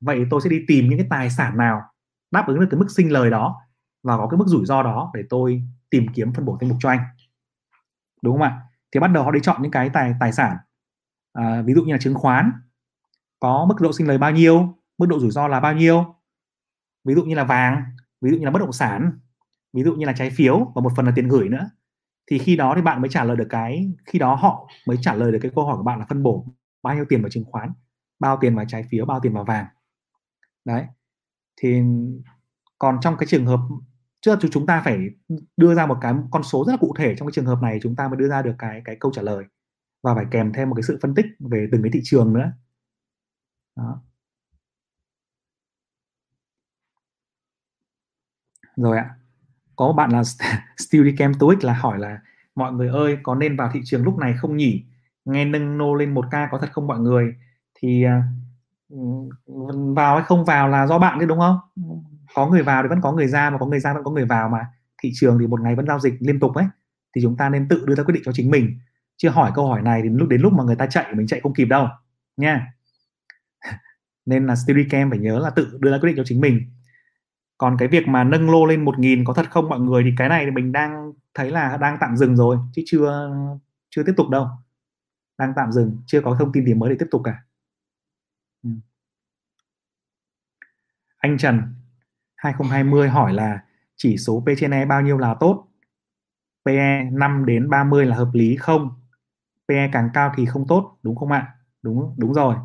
vậy 0.00 0.26
tôi 0.30 0.40
sẽ 0.40 0.50
đi 0.50 0.64
tìm 0.68 0.88
những 0.88 0.98
cái 0.98 1.06
tài 1.10 1.30
sản 1.30 1.56
nào 1.56 1.82
đáp 2.30 2.44
ứng 2.48 2.60
được 2.60 2.66
cái 2.70 2.80
mức 2.80 2.90
sinh 2.90 3.12
lời 3.12 3.30
đó 3.30 3.56
và 4.02 4.16
có 4.16 4.28
cái 4.28 4.38
mức 4.38 4.44
rủi 4.46 4.66
ro 4.66 4.82
đó 4.82 5.10
để 5.14 5.22
tôi 5.30 5.62
tìm 5.90 6.06
kiếm 6.14 6.32
phân 6.34 6.44
bổ 6.44 6.58
danh 6.60 6.68
mục 6.70 6.78
cho 6.80 6.88
anh. 6.88 7.00
Đúng 8.22 8.34
không 8.34 8.42
ạ? 8.42 8.60
Thì 8.92 9.00
bắt 9.00 9.08
đầu 9.08 9.24
họ 9.24 9.30
đi 9.30 9.40
chọn 9.40 9.62
những 9.62 9.72
cái 9.72 9.90
tài 9.90 10.14
tài 10.20 10.32
sản 10.32 10.56
à, 11.36 11.62
ví 11.62 11.74
dụ 11.74 11.84
như 11.84 11.92
là 11.92 11.98
chứng 11.98 12.14
khoán 12.14 12.52
có 13.40 13.66
mức 13.68 13.74
độ 13.80 13.92
sinh 13.92 14.08
lời 14.08 14.18
bao 14.18 14.30
nhiêu 14.30 14.74
mức 14.98 15.06
độ 15.06 15.20
rủi 15.20 15.30
ro 15.30 15.48
là 15.48 15.60
bao 15.60 15.74
nhiêu? 15.74 16.14
Ví 17.04 17.14
dụ 17.14 17.24
như 17.24 17.34
là 17.34 17.44
vàng 17.44 17.82
ví 18.20 18.30
dụ 18.30 18.36
như 18.36 18.44
là 18.44 18.50
bất 18.50 18.58
động 18.58 18.72
sản 18.72 19.18
ví 19.72 19.82
dụ 19.82 19.94
như 19.94 20.06
là 20.06 20.12
trái 20.12 20.30
phiếu 20.30 20.72
và 20.74 20.82
một 20.82 20.92
phần 20.96 21.06
là 21.06 21.12
tiền 21.14 21.28
gửi 21.28 21.48
nữa. 21.48 21.70
Thì 22.30 22.38
khi 22.38 22.56
đó 22.56 22.72
thì 22.76 22.82
bạn 22.82 23.00
mới 23.00 23.08
trả 23.10 23.24
lời 23.24 23.36
được 23.36 23.46
cái 23.50 23.92
khi 24.06 24.18
đó 24.18 24.34
họ 24.34 24.68
mới 24.86 24.96
trả 25.00 25.14
lời 25.14 25.32
được 25.32 25.38
cái 25.42 25.50
câu 25.54 25.66
hỏi 25.66 25.76
của 25.76 25.82
bạn 25.82 25.98
là 25.98 26.06
phân 26.08 26.22
bổ 26.22 26.46
bao 26.82 26.94
nhiêu 26.94 27.04
tiền 27.08 27.22
vào 27.22 27.30
chứng 27.30 27.44
khoán 27.44 27.72
bao 28.18 28.38
tiền 28.40 28.56
vào 28.56 28.64
trái 28.68 28.84
phiếu 28.90 29.06
bao 29.06 29.20
tiền 29.20 29.32
vào 29.32 29.44
vàng. 29.44 29.66
Đấy. 30.64 30.86
Thì 31.60 31.82
còn 32.78 32.98
trong 33.00 33.16
cái 33.16 33.26
trường 33.26 33.46
hợp 33.46 33.60
trước 34.20 34.38
chúng 34.50 34.66
ta 34.66 34.82
phải 34.84 34.98
đưa 35.56 35.74
ra 35.74 35.86
một 35.86 35.98
cái 36.00 36.14
con 36.30 36.42
số 36.42 36.64
rất 36.64 36.72
là 36.72 36.76
cụ 36.76 36.94
thể 36.98 37.14
trong 37.14 37.28
cái 37.28 37.32
trường 37.32 37.46
hợp 37.46 37.62
này 37.62 37.78
chúng 37.82 37.96
ta 37.96 38.08
mới 38.08 38.16
đưa 38.16 38.28
ra 38.28 38.42
được 38.42 38.54
cái 38.58 38.82
cái 38.84 38.96
câu 39.00 39.12
trả 39.14 39.22
lời 39.22 39.44
và 40.06 40.14
phải 40.14 40.24
kèm 40.30 40.52
thêm 40.52 40.68
một 40.70 40.74
cái 40.74 40.82
sự 40.82 40.98
phân 41.02 41.14
tích 41.14 41.26
về 41.40 41.68
từng 41.72 41.82
cái 41.82 41.90
thị 41.94 42.00
trường 42.04 42.32
nữa. 42.32 42.52
Đó. 43.76 44.02
rồi 48.76 48.98
ạ, 48.98 49.10
có 49.76 49.92
bạn 49.92 50.10
là 50.10 50.22
Studicam 50.76 51.34
TOEIC 51.34 51.64
là 51.64 51.72
hỏi 51.72 51.98
là, 51.98 52.18
mọi 52.54 52.72
người 52.72 52.88
ơi, 52.88 53.18
có 53.22 53.34
nên 53.34 53.56
vào 53.56 53.70
thị 53.72 53.80
trường 53.84 54.04
lúc 54.04 54.18
này 54.18 54.34
không 54.38 54.56
nhỉ? 54.56 54.84
Nghe 55.24 55.44
nâng 55.44 55.78
nô 55.78 55.94
lên 55.94 56.14
một 56.14 56.24
ca 56.30 56.48
có 56.52 56.58
thật 56.58 56.72
không 56.72 56.86
mọi 56.86 56.98
người? 56.98 57.34
Thì 57.74 58.04
à, 58.04 58.22
vào 59.96 60.16
hay 60.16 60.24
không 60.24 60.44
vào 60.44 60.68
là 60.68 60.86
do 60.86 60.98
bạn 60.98 61.18
chứ, 61.20 61.26
đúng 61.26 61.38
không? 61.38 61.58
Có 62.34 62.46
người 62.46 62.62
vào 62.62 62.82
thì 62.82 62.88
vẫn 62.88 63.00
có 63.00 63.12
người 63.12 63.26
ra 63.26 63.50
mà 63.50 63.58
có 63.58 63.66
người 63.66 63.80
ra 63.80 63.94
vẫn 63.94 64.04
có 64.04 64.10
người 64.10 64.24
vào 64.24 64.48
mà. 64.48 64.66
Thị 65.02 65.10
trường 65.14 65.38
thì 65.40 65.46
một 65.46 65.60
ngày 65.60 65.74
vẫn 65.76 65.86
giao 65.86 65.98
dịch 66.00 66.14
liên 66.20 66.40
tục 66.40 66.54
ấy. 66.54 66.66
Thì 67.16 67.22
chúng 67.22 67.36
ta 67.36 67.48
nên 67.48 67.68
tự 67.68 67.84
đưa 67.86 67.94
ra 67.94 68.04
quyết 68.04 68.14
định 68.14 68.22
cho 68.26 68.32
chính 68.32 68.50
mình 68.50 68.78
chưa 69.16 69.30
hỏi 69.30 69.52
câu 69.54 69.68
hỏi 69.68 69.82
này 69.82 70.00
thì 70.02 70.08
lúc, 70.08 70.28
đến 70.28 70.40
lúc 70.40 70.52
mà 70.52 70.64
người 70.64 70.76
ta 70.76 70.86
chạy, 70.86 71.14
mình 71.14 71.26
chạy 71.26 71.40
không 71.40 71.54
kịp 71.54 71.64
đâu, 71.64 71.88
nha 72.36 72.66
nên 74.26 74.46
là 74.46 74.56
Steadicam 74.56 75.10
phải 75.10 75.18
nhớ 75.18 75.38
là 75.38 75.50
tự 75.50 75.78
đưa 75.80 75.90
ra 75.92 75.98
quyết 75.98 76.08
định 76.08 76.16
cho 76.16 76.24
chính 76.26 76.40
mình 76.40 76.60
còn 77.58 77.76
cái 77.78 77.88
việc 77.88 78.08
mà 78.08 78.24
nâng 78.24 78.50
lô 78.50 78.66
lên 78.66 78.84
một 78.84 78.98
nghìn 78.98 79.24
có 79.24 79.34
thật 79.34 79.50
không 79.50 79.68
mọi 79.68 79.80
người 79.80 80.02
thì 80.04 80.10
cái 80.16 80.28
này 80.28 80.44
thì 80.44 80.50
mình 80.50 80.72
đang 80.72 81.12
thấy 81.34 81.50
là 81.50 81.76
đang 81.76 81.98
tạm 82.00 82.16
dừng 82.16 82.36
rồi, 82.36 82.58
chứ 82.72 82.82
chưa 82.86 83.30
chưa 83.90 84.02
tiếp 84.02 84.14
tục 84.16 84.28
đâu 84.30 84.48
đang 85.38 85.52
tạm 85.56 85.72
dừng, 85.72 86.02
chưa 86.06 86.20
có 86.20 86.36
thông 86.38 86.52
tin 86.52 86.66
gì 86.66 86.74
mới 86.74 86.90
để 86.90 86.96
tiếp 86.98 87.06
tục 87.10 87.22
cả 87.24 87.34
Ừ. 88.64 88.70
Anh 91.18 91.38
Trần 91.38 91.62
2020 92.36 93.08
hỏi 93.08 93.34
là 93.34 93.62
chỉ 93.96 94.16
số 94.16 94.44
P 94.46 94.48
trên 94.58 94.70
E 94.70 94.84
bao 94.86 95.02
nhiêu 95.02 95.18
là 95.18 95.34
tốt? 95.40 95.68
PE 96.64 97.04
5 97.12 97.46
đến 97.46 97.70
30 97.70 98.06
là 98.06 98.16
hợp 98.16 98.30
lý 98.32 98.56
không? 98.56 98.90
PE 99.68 99.88
càng 99.92 100.10
cao 100.14 100.32
thì 100.36 100.46
không 100.46 100.66
tốt, 100.68 100.98
đúng 101.02 101.16
không 101.16 101.32
ạ? 101.32 101.54
Đúng 101.82 102.14
đúng 102.18 102.34
rồi. 102.34 102.56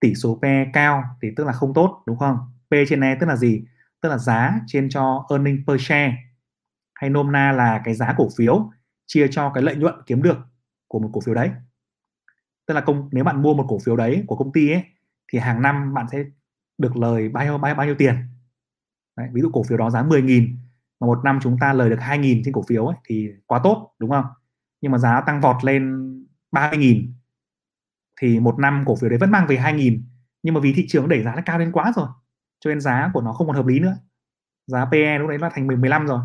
Tỷ 0.00 0.14
số 0.14 0.38
PE 0.42 0.66
cao 0.72 1.04
thì 1.22 1.28
tức 1.36 1.44
là 1.44 1.52
không 1.52 1.74
tốt, 1.74 2.02
đúng 2.06 2.18
không? 2.18 2.36
P 2.70 2.74
trên 2.88 3.00
E 3.00 3.16
tức 3.20 3.26
là 3.26 3.36
gì? 3.36 3.64
Tức 4.02 4.08
là 4.08 4.18
giá 4.18 4.60
trên 4.66 4.88
cho 4.88 5.26
earning 5.30 5.64
per 5.66 5.80
share 5.80 6.16
hay 6.94 7.10
nôm 7.10 7.32
na 7.32 7.52
là 7.52 7.80
cái 7.84 7.94
giá 7.94 8.14
cổ 8.16 8.28
phiếu 8.36 8.70
chia 9.06 9.28
cho 9.30 9.50
cái 9.54 9.62
lợi 9.62 9.76
nhuận 9.76 9.94
kiếm 10.06 10.22
được 10.22 10.38
của 10.88 10.98
một 10.98 11.10
cổ 11.12 11.20
phiếu 11.20 11.34
đấy. 11.34 11.50
Tức 12.66 12.74
là 12.74 12.80
công 12.80 13.08
nếu 13.12 13.24
bạn 13.24 13.42
mua 13.42 13.54
một 13.54 13.66
cổ 13.68 13.78
phiếu 13.84 13.96
đấy 13.96 14.24
của 14.26 14.36
công 14.36 14.52
ty 14.52 14.72
ấy 14.72 14.82
thì 15.32 15.38
hàng 15.38 15.62
năm 15.62 15.94
bạn 15.94 16.06
sẽ 16.12 16.24
được 16.78 16.96
lời 16.96 17.28
bao 17.28 17.44
nhiêu 17.44 17.58
bao, 17.58 17.74
bao 17.74 17.86
nhiêu 17.86 17.94
tiền 17.98 18.14
Đấy, 19.16 19.28
ví 19.32 19.40
dụ 19.40 19.50
cổ 19.52 19.62
phiếu 19.62 19.78
đó 19.78 19.90
giá 19.90 20.02
10.000 20.02 20.56
mà 21.00 21.06
một 21.06 21.18
năm 21.24 21.38
chúng 21.42 21.56
ta 21.60 21.72
lời 21.72 21.90
được 21.90 21.98
2.000 22.00 22.42
trên 22.44 22.54
cổ 22.54 22.62
phiếu 22.68 22.86
ấy, 22.86 22.96
thì 23.04 23.28
quá 23.46 23.60
tốt 23.64 23.94
đúng 23.98 24.10
không 24.10 24.24
nhưng 24.80 24.92
mà 24.92 24.98
giá 24.98 25.20
tăng 25.20 25.40
vọt 25.40 25.64
lên 25.64 26.12
30.000 26.52 27.12
thì 28.20 28.40
một 28.40 28.58
năm 28.58 28.84
cổ 28.86 28.96
phiếu 28.96 29.10
đấy 29.10 29.18
vẫn 29.18 29.30
mang 29.30 29.46
về 29.46 29.56
2.000 29.56 30.02
nhưng 30.42 30.54
mà 30.54 30.60
vì 30.60 30.72
thị 30.72 30.86
trường 30.88 31.08
đẩy 31.08 31.22
giá 31.22 31.34
nó 31.34 31.42
cao 31.44 31.58
lên 31.58 31.72
quá 31.72 31.92
rồi 31.96 32.08
cho 32.60 32.68
nên 32.70 32.80
giá 32.80 33.10
của 33.14 33.20
nó 33.20 33.32
không 33.32 33.46
còn 33.46 33.56
hợp 33.56 33.66
lý 33.66 33.80
nữa. 33.80 33.96
Giá 34.66 34.84
PE 34.84 35.18
lúc 35.18 35.28
đấy 35.28 35.38
là 35.38 35.50
thành 35.54 35.66
15 35.66 36.06
rồi. 36.06 36.20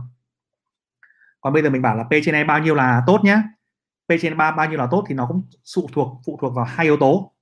Còn 1.41 1.53
bây 1.53 1.63
giờ 1.63 1.69
mình 1.69 1.81
bảo 1.81 1.95
là 1.95 2.03
P 2.03 2.10
trên 2.23 2.36
E 2.36 2.43
bao 2.43 2.60
nhiêu 2.60 2.75
là 2.75 3.03
tốt 3.07 3.21
nhá. 3.23 3.43
P 4.07 4.12
trên 4.21 4.34
e 4.34 4.36
3 4.36 4.51
bao 4.51 4.69
nhiêu 4.69 4.79
là 4.79 4.88
tốt 4.91 5.05
thì 5.07 5.15
nó 5.15 5.25
cũng 5.27 5.49
phụ 5.75 5.89
thuộc 5.93 6.21
phụ 6.25 6.38
thuộc 6.41 6.55
vào 6.55 6.65
hai 6.65 6.86
yếu 6.86 6.97
tố. 6.97 7.34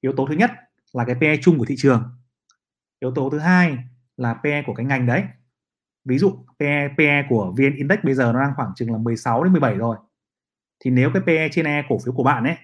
Yếu 0.00 0.12
tố 0.16 0.26
thứ 0.26 0.34
nhất 0.34 0.50
là 0.92 1.04
cái 1.04 1.16
PE 1.20 1.36
chung 1.42 1.58
của 1.58 1.64
thị 1.64 1.74
trường. 1.78 2.18
Yếu 3.00 3.14
tố 3.14 3.30
thứ 3.30 3.38
hai 3.38 3.78
là 4.16 4.34
PE 4.34 4.62
của 4.66 4.74
cái 4.74 4.86
ngành 4.86 5.06
đấy. 5.06 5.24
Ví 6.04 6.18
dụ 6.18 6.44
PE, 6.58 6.88
PE 6.98 7.22
của 7.28 7.54
VN 7.56 7.74
Index 7.76 7.98
bây 8.02 8.14
giờ 8.14 8.32
nó 8.32 8.40
đang 8.40 8.52
khoảng 8.56 8.72
chừng 8.76 8.92
là 8.92 8.98
16 8.98 9.44
đến 9.44 9.52
17 9.52 9.74
rồi 9.74 9.96
thì 10.80 10.90
nếu 10.90 11.10
cái 11.14 11.22
PE 11.26 11.48
trên 11.52 11.66
E 11.66 11.84
cổ 11.88 11.98
phiếu 12.04 12.14
của 12.14 12.24
bạn 12.24 12.44
ấy 12.44 12.56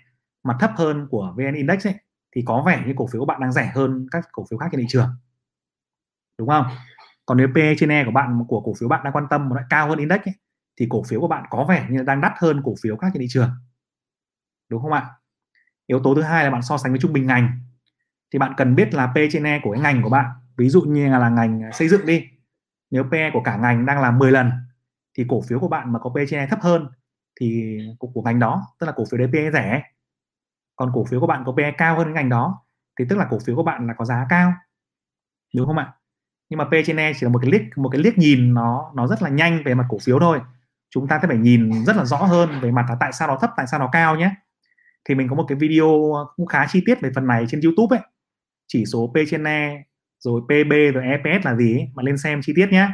mà 0.43 0.57
thấp 0.61 0.71
hơn 0.77 1.07
của 1.11 1.35
VN 1.37 1.55
Index 1.55 1.87
ấy 1.87 1.95
thì 2.37 2.43
có 2.47 2.63
vẻ 2.67 2.83
như 2.87 2.93
cổ 2.97 3.07
phiếu 3.07 3.21
của 3.21 3.27
bạn 3.27 3.41
đang 3.41 3.53
rẻ 3.53 3.73
hơn 3.75 4.07
các 4.11 4.29
cổ 4.33 4.45
phiếu 4.51 4.59
khác 4.59 4.67
trên 4.73 4.81
thị 4.81 4.87
trường. 4.89 5.09
Đúng 6.39 6.49
không? 6.49 6.67
Còn 7.27 7.39
nếu 7.39 7.49
PE 7.55 7.75
trên 7.79 7.89
E 7.89 8.05
của 8.05 8.11
bạn 8.11 8.45
của 8.49 8.61
cổ 8.61 8.75
phiếu 8.79 8.89
bạn 8.89 9.01
đang 9.05 9.13
quan 9.13 9.27
tâm 9.31 9.49
nó 9.49 9.57
lại 9.57 9.65
cao 9.71 9.89
hơn 9.89 9.99
index 9.99 10.21
ấy, 10.21 10.35
thì 10.77 10.87
cổ 10.91 11.03
phiếu 11.03 11.21
của 11.21 11.29
bạn 11.29 11.45
có 11.51 11.65
vẻ 11.69 11.87
như 11.91 12.03
đang 12.03 12.21
đắt 12.21 12.33
hơn 12.37 12.63
cổ 12.65 12.75
phiếu 12.83 12.97
khác 12.97 13.09
trên 13.13 13.21
thị 13.21 13.27
trường. 13.31 13.51
Đúng 14.69 14.83
không 14.83 14.93
ạ? 14.93 15.11
Yếu 15.87 16.01
tố 16.01 16.15
thứ 16.15 16.23
hai 16.23 16.45
là 16.45 16.51
bạn 16.51 16.63
so 16.63 16.79
sánh 16.79 16.93
với 16.93 17.01
trung 17.01 17.13
bình 17.13 17.27
ngành. 17.27 17.59
Thì 18.33 18.39
bạn 18.39 18.55
cần 18.57 18.75
biết 18.75 18.95
là 18.95 19.07
P 19.07 19.17
trên 19.31 19.47
E 19.47 19.61
của 19.63 19.73
cái 19.73 19.81
ngành 19.81 20.03
của 20.03 20.11
bạn 20.11 20.31
ví 20.57 20.69
dụ 20.69 20.83
như 20.83 21.09
là 21.09 21.29
ngành 21.29 21.61
xây 21.73 21.89
dựng 21.89 22.07
đi. 22.07 22.29
Nếu 22.91 23.05
PE 23.13 23.31
của 23.33 23.43
cả 23.45 23.57
ngành 23.57 23.87
đang 23.87 24.01
là 24.01 24.11
10 24.11 24.33
lần 24.33 24.53
thì 25.15 25.25
cổ 25.29 25.43
phiếu 25.49 25.61
của 25.61 25.69
bạn 25.69 25.93
mà 25.93 25.99
có 25.99 26.11
P 26.11 26.15
trên 26.29 26.41
E 26.41 26.47
thấp 26.47 26.61
hơn 26.63 26.89
thì 27.41 27.79
của, 27.99 28.09
của 28.15 28.23
ngành 28.23 28.39
đó 28.39 28.67
tức 28.79 28.87
là 28.87 28.93
cổ 28.97 29.05
phiếu 29.11 29.19
đấy 29.19 29.29
PE 29.33 29.51
rẻ 29.51 29.83
còn 30.77 30.91
cổ 30.95 31.05
phiếu 31.05 31.21
của 31.21 31.27
bạn 31.27 31.43
có 31.47 31.53
PE 31.57 31.71
cao 31.79 31.97
hơn 31.97 32.05
cái 32.05 32.15
ngành 32.15 32.29
đó 32.29 32.65
thì 32.99 33.05
tức 33.09 33.17
là 33.17 33.27
cổ 33.31 33.39
phiếu 33.47 33.57
của 33.57 33.63
bạn 33.63 33.87
là 33.87 33.95
có 33.95 34.05
giá 34.05 34.27
cao 34.29 34.53
đúng 35.55 35.67
không 35.67 35.79
ạ? 35.79 35.93
Nhưng 36.49 36.59
mà 36.59 36.65
P 36.65 36.71
trên 36.87 36.97
E 36.97 37.13
chỉ 37.13 37.27
là 37.27 37.33
một 37.33 37.39
cái 37.43 37.51
liếc 37.51 37.63
một 37.77 37.89
cái 37.89 38.01
liếc 38.01 38.19
nhìn 38.19 38.55
nó 38.55 38.93
nó 38.95 39.07
rất 39.07 39.23
là 39.23 39.29
nhanh 39.29 39.63
về 39.65 39.75
mặt 39.75 39.87
cổ 39.89 39.99
phiếu 39.99 40.19
thôi. 40.21 40.41
Chúng 40.91 41.09
ta 41.09 41.19
sẽ 41.23 41.29
phải 41.29 41.37
nhìn 41.37 41.85
rất 41.85 41.97
là 41.97 42.05
rõ 42.05 42.17
hơn 42.17 42.61
về 42.61 42.71
mặt 42.71 42.87
là 42.89 42.97
tại 43.01 43.13
sao 43.13 43.29
nó 43.29 43.39
thấp 43.41 43.51
tại 43.57 43.67
sao 43.67 43.81
nó 43.81 43.89
cao 43.93 44.17
nhé. 44.17 44.31
Thì 45.09 45.15
mình 45.15 45.29
có 45.29 45.35
một 45.35 45.45
cái 45.49 45.59
video 45.59 46.13
cũng 46.37 46.47
khá 46.47 46.67
chi 46.69 46.83
tiết 46.87 47.01
về 47.01 47.11
phần 47.15 47.27
này 47.27 47.45
trên 47.49 47.61
YouTube 47.61 47.97
ấy. 47.97 48.07
Chỉ 48.67 48.85
số 48.87 49.13
P 49.15 49.17
trên 49.31 49.45
E 49.45 49.83
rồi 50.19 50.41
PB 50.45 50.73
rồi 50.95 51.05
EPS 51.05 51.47
là 51.47 51.57
gì 51.57 51.79
ấy, 51.79 51.89
mà 51.95 52.03
lên 52.03 52.19
xem 52.19 52.41
chi 52.43 52.53
tiết 52.57 52.67
nhé 52.71 52.89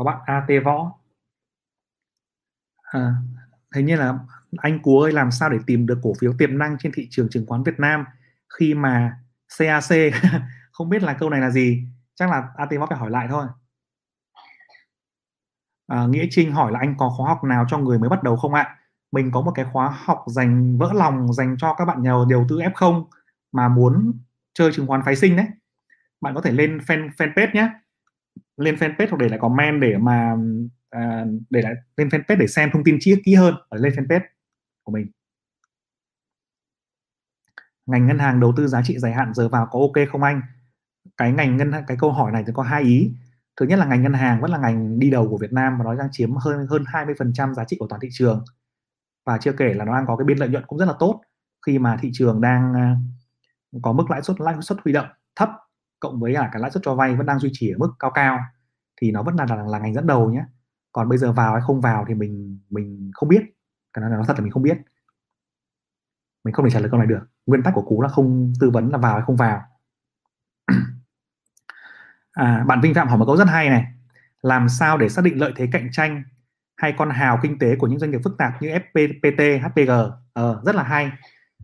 có 0.00 0.04
bạn 0.04 0.18
AT 0.26 0.64
võ. 0.64 0.92
À, 2.82 3.14
thế 3.74 3.82
như 3.82 3.96
là 3.96 4.18
anh 4.56 4.82
Cú 4.82 5.00
ơi 5.00 5.12
làm 5.12 5.30
sao 5.30 5.50
để 5.50 5.58
tìm 5.66 5.86
được 5.86 5.98
cổ 6.02 6.12
phiếu 6.20 6.32
tiềm 6.38 6.58
năng 6.58 6.78
trên 6.78 6.92
thị 6.94 7.08
trường 7.10 7.28
chứng 7.28 7.46
khoán 7.46 7.62
Việt 7.62 7.78
Nam 7.78 8.04
khi 8.58 8.74
mà 8.74 9.18
CAC 9.58 10.12
không 10.72 10.88
biết 10.88 11.02
là 11.02 11.14
câu 11.14 11.30
này 11.30 11.40
là 11.40 11.50
gì? 11.50 11.84
Chắc 12.14 12.30
là 12.30 12.48
AT 12.56 12.68
võ 12.78 12.86
phải 12.86 12.98
hỏi 12.98 13.10
lại 13.10 13.26
thôi. 13.30 13.46
À, 15.86 16.06
Nghĩa 16.06 16.26
Trinh 16.30 16.52
hỏi 16.52 16.72
là 16.72 16.78
anh 16.78 16.94
có 16.98 17.14
khóa 17.16 17.28
học 17.28 17.44
nào 17.44 17.64
cho 17.68 17.78
người 17.78 17.98
mới 17.98 18.08
bắt 18.08 18.22
đầu 18.22 18.36
không 18.36 18.54
ạ? 18.54 18.76
Mình 19.12 19.30
có 19.30 19.40
một 19.40 19.52
cái 19.54 19.64
khóa 19.72 19.98
học 20.04 20.24
dành 20.26 20.78
vỡ 20.78 20.92
lòng 20.94 21.32
dành 21.32 21.56
cho 21.58 21.74
các 21.74 21.84
bạn 21.84 22.02
nhà 22.02 22.12
đầu 22.30 22.46
tư 22.48 22.58
F0 22.58 23.04
mà 23.52 23.68
muốn 23.68 24.12
chơi 24.54 24.72
chứng 24.72 24.86
khoán 24.86 25.02
phái 25.04 25.16
sinh 25.16 25.36
đấy. 25.36 25.46
Bạn 26.20 26.34
có 26.34 26.40
thể 26.40 26.52
lên 26.52 26.78
fan 26.78 27.10
fanpage 27.16 27.54
nhé 27.54 27.70
lên 28.60 28.74
fanpage 28.74 29.06
hoặc 29.10 29.18
để 29.18 29.28
lại 29.28 29.38
comment 29.38 29.80
để 29.80 29.98
mà 29.98 30.36
à, 30.90 31.24
để 31.50 31.62
lại 31.62 31.74
lên 31.96 32.08
fanpage 32.08 32.38
để 32.38 32.46
xem 32.46 32.70
thông 32.72 32.84
tin 32.84 32.96
chi 33.00 33.14
kỹ 33.24 33.34
hơn 33.34 33.54
ở 33.68 33.78
lên 33.78 33.92
fanpage 33.92 34.20
của 34.82 34.92
mình. 34.92 35.06
Ngành 37.86 38.06
ngân 38.06 38.18
hàng 38.18 38.40
đầu 38.40 38.52
tư 38.56 38.66
giá 38.66 38.82
trị 38.82 38.98
dài 38.98 39.12
hạn 39.12 39.34
giờ 39.34 39.48
vào 39.48 39.66
có 39.70 39.78
ok 39.80 40.08
không 40.12 40.22
anh? 40.22 40.42
Cái 41.16 41.32
ngành 41.32 41.56
ngân 41.56 41.72
cái 41.86 41.96
câu 42.00 42.12
hỏi 42.12 42.32
này 42.32 42.44
thì 42.46 42.52
có 42.56 42.62
hai 42.62 42.82
ý. 42.82 43.12
Thứ 43.56 43.66
nhất 43.66 43.78
là 43.78 43.86
ngành 43.86 44.02
ngân 44.02 44.12
hàng 44.12 44.40
vẫn 44.40 44.50
là 44.50 44.58
ngành 44.58 44.98
đi 44.98 45.10
đầu 45.10 45.28
của 45.28 45.38
Việt 45.38 45.52
Nam 45.52 45.78
và 45.78 45.84
nó 45.84 45.94
đang 45.94 46.08
chiếm 46.12 46.36
hơn 46.36 46.66
hơn 46.70 46.84
20% 46.84 47.54
giá 47.54 47.64
trị 47.64 47.76
của 47.80 47.86
toàn 47.88 48.00
thị 48.00 48.08
trường. 48.12 48.44
Và 49.26 49.38
chưa 49.38 49.52
kể 49.52 49.74
là 49.74 49.84
nó 49.84 49.94
đang 49.94 50.06
có 50.06 50.16
cái 50.16 50.24
biên 50.24 50.38
lợi 50.38 50.48
nhuận 50.48 50.64
cũng 50.66 50.78
rất 50.78 50.86
là 50.86 50.94
tốt 50.98 51.20
khi 51.66 51.78
mà 51.78 51.98
thị 52.00 52.10
trường 52.12 52.40
đang 52.40 52.74
à, 52.74 52.96
có 53.82 53.92
mức 53.92 54.10
lãi 54.10 54.22
suất 54.22 54.40
lãi 54.40 54.54
suất 54.60 54.78
huy 54.84 54.92
động 54.92 55.06
thấp 55.36 55.50
cộng 56.00 56.20
với 56.20 56.34
cả 56.34 56.48
cái 56.52 56.62
lãi 56.62 56.70
suất 56.70 56.82
cho 56.86 56.94
vay 56.94 57.16
vẫn 57.16 57.26
đang 57.26 57.38
duy 57.38 57.50
trì 57.52 57.70
ở 57.70 57.78
mức 57.78 57.90
cao 57.98 58.10
cao 58.10 58.38
thì 59.00 59.10
nó 59.10 59.22
vẫn 59.22 59.36
là 59.36 59.46
là, 59.48 59.56
là 59.56 59.78
ngành 59.78 59.94
dẫn 59.94 60.06
đầu 60.06 60.30
nhé 60.30 60.44
còn 60.92 61.08
bây 61.08 61.18
giờ 61.18 61.32
vào 61.32 61.52
hay 61.52 61.62
không 61.66 61.80
vào 61.80 62.04
thì 62.08 62.14
mình 62.14 62.58
mình 62.70 63.10
không 63.14 63.28
biết. 63.28 63.42
Cái 63.92 64.00
này 64.02 64.10
nó 64.10 64.24
thật 64.26 64.36
là 64.36 64.42
mình 64.42 64.52
không 64.52 64.62
biết. 64.62 64.78
Mình 66.44 66.54
không 66.54 66.64
thể 66.64 66.70
trả 66.70 66.80
lời 66.80 66.88
câu 66.90 66.98
này 66.98 67.06
được. 67.06 67.20
Nguyên 67.46 67.62
tắc 67.62 67.74
của 67.74 67.82
cú 67.82 68.02
là 68.02 68.08
không 68.08 68.52
tư 68.60 68.70
vấn 68.70 68.90
là 68.90 68.98
vào 68.98 69.14
hay 69.14 69.22
không 69.26 69.36
vào. 69.36 69.62
À, 72.32 72.64
bạn 72.66 72.80
Vinh 72.80 72.94
Phạm 72.94 73.08
hỏi 73.08 73.18
một 73.18 73.24
câu 73.26 73.36
rất 73.36 73.48
hay 73.48 73.68
này. 73.68 73.84
Làm 74.42 74.68
sao 74.68 74.98
để 74.98 75.08
xác 75.08 75.24
định 75.24 75.40
lợi 75.40 75.52
thế 75.56 75.68
cạnh 75.72 75.88
tranh 75.92 76.22
hay 76.76 76.94
con 76.98 77.10
hào 77.10 77.38
kinh 77.42 77.58
tế 77.58 77.76
của 77.76 77.86
những 77.86 77.98
doanh 77.98 78.10
nghiệp 78.10 78.20
phức 78.24 78.38
tạp 78.38 78.62
như 78.62 78.68
FPT, 78.68 79.60
HPG 79.60 79.90
ờ, 80.32 80.62
rất 80.64 80.74
là 80.74 80.82
hay. 80.82 81.10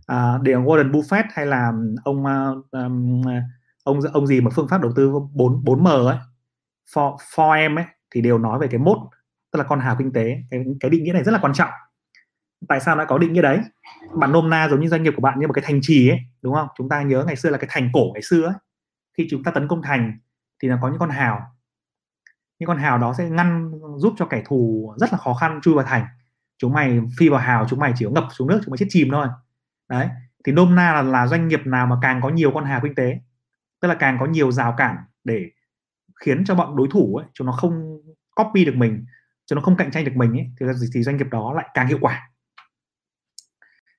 À, 0.07 0.39
để 0.43 0.55
Warren 0.55 0.91
Buffett 0.91 1.25
hay 1.31 1.47
là 1.47 1.73
ông 2.05 2.25
um, 2.71 3.23
ông 3.87 4.01
ông 4.13 4.27
gì 4.27 4.41
mà 4.41 4.51
phương 4.55 4.69
pháp 4.69 4.81
đầu 4.83 4.93
tư 4.97 5.13
4 5.33 5.65
4M 5.65 6.07
ấy? 6.07 6.19
For, 6.95 7.17
for 7.17 7.53
em 7.53 7.79
ấy 7.79 7.85
thì 8.15 8.21
đều 8.21 8.39
nói 8.39 8.59
về 8.59 8.69
cái 8.71 8.79
mốt 8.79 8.99
tức 9.53 9.59
là 9.59 9.65
con 9.65 9.81
hào 9.81 9.97
kinh 9.99 10.13
tế. 10.13 10.37
Cái, 10.51 10.65
cái 10.81 10.91
định 10.91 11.05
nghĩa 11.05 11.13
này 11.13 11.25
rất 11.25 11.33
là 11.33 11.39
quan 11.43 11.55
trọng. 11.55 11.71
Tại 12.69 12.81
sao 12.81 12.97
lại 12.97 13.07
có 13.09 13.19
định 13.19 13.33
nghĩa 13.33 13.43
đấy? 13.43 13.59
Bạn 14.19 14.33
nôm 14.33 14.51
na 14.51 14.69
giống 14.69 14.81
như 14.81 14.89
doanh 14.89 15.03
nghiệp 15.03 15.13
của 15.17 15.23
bạn 15.23 15.39
như 15.39 15.47
một 15.47 15.53
cái 15.53 15.65
thành 15.67 15.79
trì 15.83 16.11
ấy 16.11 16.19
đúng 16.43 16.55
không? 16.55 16.69
Chúng 16.79 16.89
ta 16.89 17.03
nhớ 17.03 17.25
ngày 17.27 17.37
xưa 17.37 17.51
là 17.51 17.59
cái 17.59 17.69
thành 17.73 17.91
cổ 17.93 18.11
ngày 18.15 18.23
xưa 18.23 18.47
ấy. 18.47 18.55
Khi 19.19 19.27
chúng 19.31 19.43
ta 19.43 19.51
tấn 19.51 19.69
công 19.69 19.83
thành 19.83 20.19
thì 20.63 20.69
là 20.69 20.79
có 20.83 20.89
những 20.89 20.99
con 20.99 21.11
hào. 21.11 21.41
Những 22.59 22.67
con 22.67 22.79
hào 22.79 22.99
đó 22.99 23.15
sẽ 23.19 23.31
ngăn 23.31 23.73
giúp 23.97 24.15
cho 24.17 24.27
kẻ 24.27 24.43
thù 24.47 24.93
rất 24.97 25.13
là 25.13 25.19
khó 25.19 25.35
khăn 25.35 25.61
chui 25.63 25.75
vào 25.75 25.85
thành. 25.85 26.07
Chúng 26.59 26.73
mày 26.73 27.01
phi 27.19 27.29
vào 27.29 27.41
hào 27.41 27.67
chúng 27.69 27.79
mày 27.79 27.93
chỉ 27.97 28.05
có 28.05 28.11
ngập 28.11 28.25
xuống 28.33 28.49
nước 28.49 28.61
chúng 28.65 28.71
mày 28.71 28.79
chết 28.79 28.87
chìm 28.89 29.09
thôi. 29.11 29.27
Đấy 29.89 30.09
thì 30.45 30.53
nôm 30.53 30.75
na 30.75 30.93
là, 30.93 31.03
là 31.03 31.27
doanh 31.27 31.49
nghiệp 31.49 31.61
nào 31.65 31.87
mà 31.87 31.97
càng 32.03 32.21
có 32.23 32.29
nhiều 32.29 32.51
con 32.55 32.65
hào 32.65 32.81
kinh 32.83 32.95
tế? 32.95 33.19
Tức 33.87 33.89
là 33.89 33.99
càng 33.99 34.17
có 34.21 34.27
nhiều 34.27 34.53
rào 34.53 34.75
cản 34.77 34.97
để 35.25 35.51
khiến 36.21 36.45
cho 36.45 36.55
bọn 36.55 36.77
đối 36.77 36.89
thủ 36.91 37.17
ấy, 37.17 37.27
cho 37.35 37.45
nó 37.45 37.53
không 37.53 38.01
copy 38.37 38.65
được 38.65 38.75
mình 38.77 39.07
cho 39.47 39.57
nó 39.57 39.63
không 39.63 39.77
cạnh 39.77 39.91
tranh 39.91 40.05
được 40.05 40.13
mình 40.17 40.33
ấy, 40.33 40.51
thì, 40.61 40.67
thì 40.95 41.03
doanh 41.03 41.17
nghiệp 41.17 41.27
đó 41.31 41.53
lại 41.55 41.69
càng 41.75 41.89
hiệu 41.89 41.99
quả. 42.01 42.31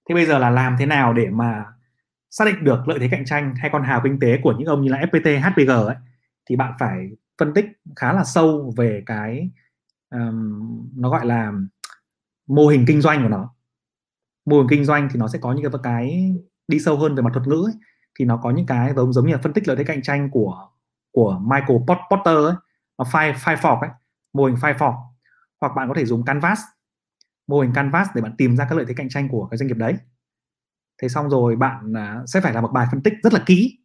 Thế 0.10 0.16
bây 0.16 0.26
giờ 0.26 0.40
là 0.40 0.50
làm 0.50 0.76
thế 0.80 0.86
nào 0.86 1.14
để 1.14 1.30
mà 1.30 1.66
xác 2.30 2.46
định 2.46 2.64
được 2.64 2.88
lợi 2.88 3.00
thế 3.00 3.08
cạnh 3.12 3.26
tranh 3.26 3.56
hay 3.56 3.70
con 3.74 3.84
hào 3.84 4.02
kinh 4.04 4.20
tế 4.20 4.40
của 4.44 4.54
những 4.58 4.68
ông 4.68 4.82
như 4.82 4.92
là 4.92 4.98
FPT, 4.98 5.42
HPG 5.42 5.70
ấy 5.70 5.96
thì 6.50 6.56
bạn 6.56 6.74
phải 6.80 7.10
phân 7.38 7.54
tích 7.54 7.66
khá 7.96 8.14
là 8.14 8.24
sâu 8.24 8.74
về 8.78 9.04
cái 9.06 9.50
um, 10.10 10.90
nó 10.96 11.10
gọi 11.10 11.26
là 11.26 11.52
mô 12.48 12.68
hình 12.68 12.86
kinh 12.88 13.02
doanh 13.02 13.24
của 13.24 13.30
nó. 13.30 13.54
Mô 14.46 14.58
hình 14.58 14.68
kinh 14.70 14.86
doanh 14.86 15.10
thì 15.12 15.20
nó 15.20 15.28
sẽ 15.28 15.40
có 15.42 15.54
những 15.54 15.72
cái 15.72 15.80
cái 15.84 16.36
đi 16.68 16.80
sâu 16.80 16.98
hơn 16.98 17.16
về 17.16 17.22
mặt 17.22 17.30
thuật 17.34 17.48
ngữ 17.48 17.64
ấy, 17.66 17.74
thì 18.20 18.26
nó 18.26 18.38
có 18.38 18.52
những 18.52 18.66
cái 18.66 18.94
giống 18.96 19.14
giống 19.14 19.28
như 19.28 19.34
là 19.34 19.40
phân 19.44 19.54
tích 19.54 19.68
lợi 19.68 19.78
thế 19.78 19.84
cạnh 19.84 20.02
tranh 20.02 20.30
của 20.32 20.70
của 21.12 21.40
Michael 21.42 21.80
Porter 22.12 22.36
ấy, 22.36 22.54
nó 22.98 23.06
Five 23.06 23.34
Firefox 23.34 23.80
ấy, 23.80 23.90
mô 24.34 24.46
hình 24.46 24.56
Firefox 24.56 24.94
hoặc 25.62 25.74
bạn 25.76 25.88
có 25.88 25.94
thể 25.98 26.06
dùng 26.06 26.26
Canvas. 26.26 26.60
Mô 27.48 27.62
hình 27.62 27.74
Canvas 27.74 28.08
để 28.16 28.22
bạn 28.22 28.36
tìm 28.38 28.58
ra 28.58 28.66
các 28.70 28.76
lợi 28.76 28.86
thế 28.88 28.94
cạnh 28.98 29.10
tranh 29.10 29.30
của 29.30 29.48
cái 29.52 29.58
doanh 29.58 29.68
nghiệp 29.68 29.78
đấy. 29.78 29.94
Thế 31.02 31.10
xong 31.10 31.30
rồi 31.30 31.56
bạn 31.56 31.94
à, 31.94 32.22
sẽ 32.26 32.42
phải 32.42 32.54
làm 32.54 32.64
một 32.64 32.72
bài 32.74 32.88
phân 32.92 33.02
tích 33.02 33.14
rất 33.24 33.34
là 33.34 33.44
kỹ. 33.46 33.80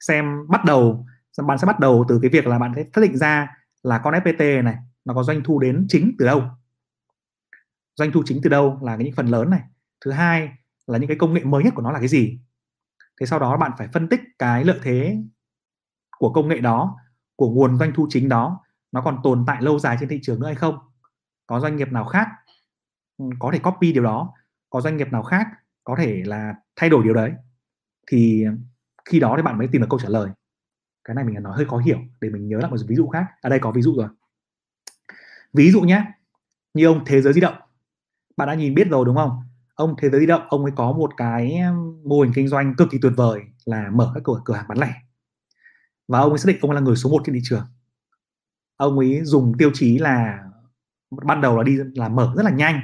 Xem 0.00 0.48
bắt 0.48 0.64
đầu 0.64 1.06
bạn 1.46 1.58
sẽ 1.58 1.66
bắt 1.66 1.80
đầu 1.80 2.04
từ 2.08 2.18
cái 2.22 2.30
việc 2.30 2.46
là 2.46 2.58
bạn 2.58 2.72
sẽ 2.76 2.84
xác 2.94 3.00
định 3.00 3.16
ra 3.16 3.56
là 3.82 3.98
con 3.98 4.14
FPT 4.14 4.64
này 4.64 4.76
nó 5.04 5.14
có 5.14 5.22
doanh 5.22 5.42
thu 5.44 5.58
đến 5.58 5.86
chính 5.88 6.16
từ 6.18 6.26
đâu. 6.26 6.42
Doanh 7.96 8.12
thu 8.12 8.22
chính 8.26 8.40
từ 8.42 8.50
đâu 8.50 8.78
là 8.82 8.96
những 8.96 9.14
phần 9.14 9.26
lớn 9.26 9.50
này. 9.50 9.60
Thứ 10.04 10.10
hai 10.10 10.50
là 10.86 10.98
những 10.98 11.08
cái 11.08 11.16
công 11.16 11.34
nghệ 11.34 11.44
mới 11.44 11.64
nhất 11.64 11.72
của 11.76 11.82
nó 11.82 11.92
là 11.92 11.98
cái 11.98 12.08
gì? 12.08 12.38
Thế 13.20 13.26
sau 13.26 13.38
đó 13.38 13.56
bạn 13.56 13.72
phải 13.78 13.88
phân 13.92 14.08
tích 14.08 14.20
cái 14.38 14.64
lợi 14.64 14.78
thế 14.82 15.18
của 16.18 16.32
công 16.32 16.48
nghệ 16.48 16.58
đó, 16.58 16.96
của 17.36 17.50
nguồn 17.50 17.76
doanh 17.78 17.92
thu 17.94 18.06
chính 18.10 18.28
đó, 18.28 18.64
nó 18.92 19.00
còn 19.00 19.20
tồn 19.22 19.44
tại 19.46 19.62
lâu 19.62 19.78
dài 19.78 19.96
trên 20.00 20.08
thị 20.08 20.20
trường 20.22 20.40
nữa 20.40 20.46
hay 20.46 20.54
không? 20.54 20.78
Có 21.46 21.60
doanh 21.60 21.76
nghiệp 21.76 21.92
nào 21.92 22.04
khác 22.04 22.28
ừ, 23.18 23.24
có 23.38 23.50
thể 23.52 23.58
copy 23.58 23.92
điều 23.92 24.02
đó, 24.02 24.34
có 24.70 24.80
doanh 24.80 24.96
nghiệp 24.96 25.08
nào 25.12 25.22
khác 25.22 25.46
có 25.84 25.96
thể 25.98 26.22
là 26.26 26.54
thay 26.76 26.90
đổi 26.90 27.04
điều 27.04 27.14
đấy? 27.14 27.32
Thì 28.10 28.44
khi 29.04 29.20
đó 29.20 29.34
thì 29.36 29.42
bạn 29.42 29.58
mới 29.58 29.68
tìm 29.72 29.82
được 29.82 29.86
câu 29.90 30.00
trả 30.00 30.08
lời. 30.08 30.30
Cái 31.04 31.14
này 31.14 31.24
mình 31.24 31.42
nói 31.42 31.56
hơi 31.56 31.66
khó 31.66 31.78
hiểu 31.78 31.98
để 32.20 32.30
mình 32.30 32.48
nhớ 32.48 32.58
lại 32.58 32.70
một 32.70 32.76
ví 32.88 32.96
dụ 32.96 33.08
khác. 33.08 33.26
Ở 33.40 33.50
đây 33.50 33.58
có 33.58 33.70
ví 33.70 33.82
dụ 33.82 33.94
rồi. 33.96 34.08
Ví 35.52 35.70
dụ 35.70 35.80
nhé 35.80 36.04
như 36.74 36.86
ông 36.86 37.04
thế 37.06 37.22
giới 37.22 37.32
di 37.32 37.40
động. 37.40 37.54
Bạn 38.36 38.48
đã 38.48 38.54
nhìn 38.54 38.74
biết 38.74 38.88
rồi 38.90 39.04
đúng 39.04 39.16
không? 39.16 39.42
Ông 39.78 39.94
thế 39.98 40.10
giới 40.10 40.20
di 40.20 40.26
động, 40.26 40.42
ông 40.48 40.64
ấy 40.64 40.72
có 40.76 40.92
một 40.92 41.10
cái 41.16 41.60
mô 42.04 42.20
hình 42.20 42.32
kinh 42.34 42.48
doanh 42.48 42.74
cực 42.76 42.88
kỳ 42.90 42.98
tuyệt 43.02 43.12
vời 43.16 43.40
là 43.64 43.90
mở 43.92 44.10
các 44.14 44.20
cửa 44.24 44.40
cửa 44.44 44.54
hàng 44.54 44.68
bán 44.68 44.78
lẻ. 44.78 44.94
Và 46.08 46.18
ông 46.18 46.32
ấy 46.32 46.38
xác 46.38 46.48
định 46.48 46.58
ông 46.60 46.70
là 46.70 46.80
người 46.80 46.96
số 46.96 47.10
1 47.10 47.22
trên 47.24 47.34
thị 47.34 47.40
trường. 47.44 47.66
Ông 48.76 48.98
ấy 48.98 49.20
dùng 49.24 49.52
tiêu 49.58 49.70
chí 49.74 49.98
là 49.98 50.38
ban 51.10 51.40
đầu 51.40 51.56
là 51.56 51.62
đi, 51.62 51.78
là 51.94 52.08
mở 52.08 52.32
rất 52.36 52.42
là 52.42 52.50
nhanh. 52.50 52.80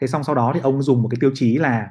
Thế 0.00 0.06
xong 0.06 0.24
sau 0.24 0.34
đó 0.34 0.50
thì 0.54 0.60
ông 0.60 0.82
dùng 0.82 1.02
một 1.02 1.08
cái 1.08 1.18
tiêu 1.20 1.30
chí 1.34 1.58
là 1.58 1.90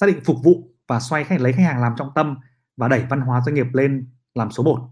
xác 0.00 0.06
định 0.06 0.20
phục 0.24 0.36
vụ 0.44 0.70
và 0.88 1.00
xoay 1.00 1.24
khách, 1.24 1.40
lấy 1.40 1.52
khách 1.52 1.62
hàng 1.62 1.82
làm 1.82 1.92
trọng 1.98 2.10
tâm 2.14 2.36
và 2.76 2.88
đẩy 2.88 3.04
văn 3.10 3.20
hóa 3.20 3.40
doanh 3.46 3.54
nghiệp 3.54 3.66
lên 3.72 4.08
làm 4.34 4.50
số 4.50 4.62
1 4.62 4.88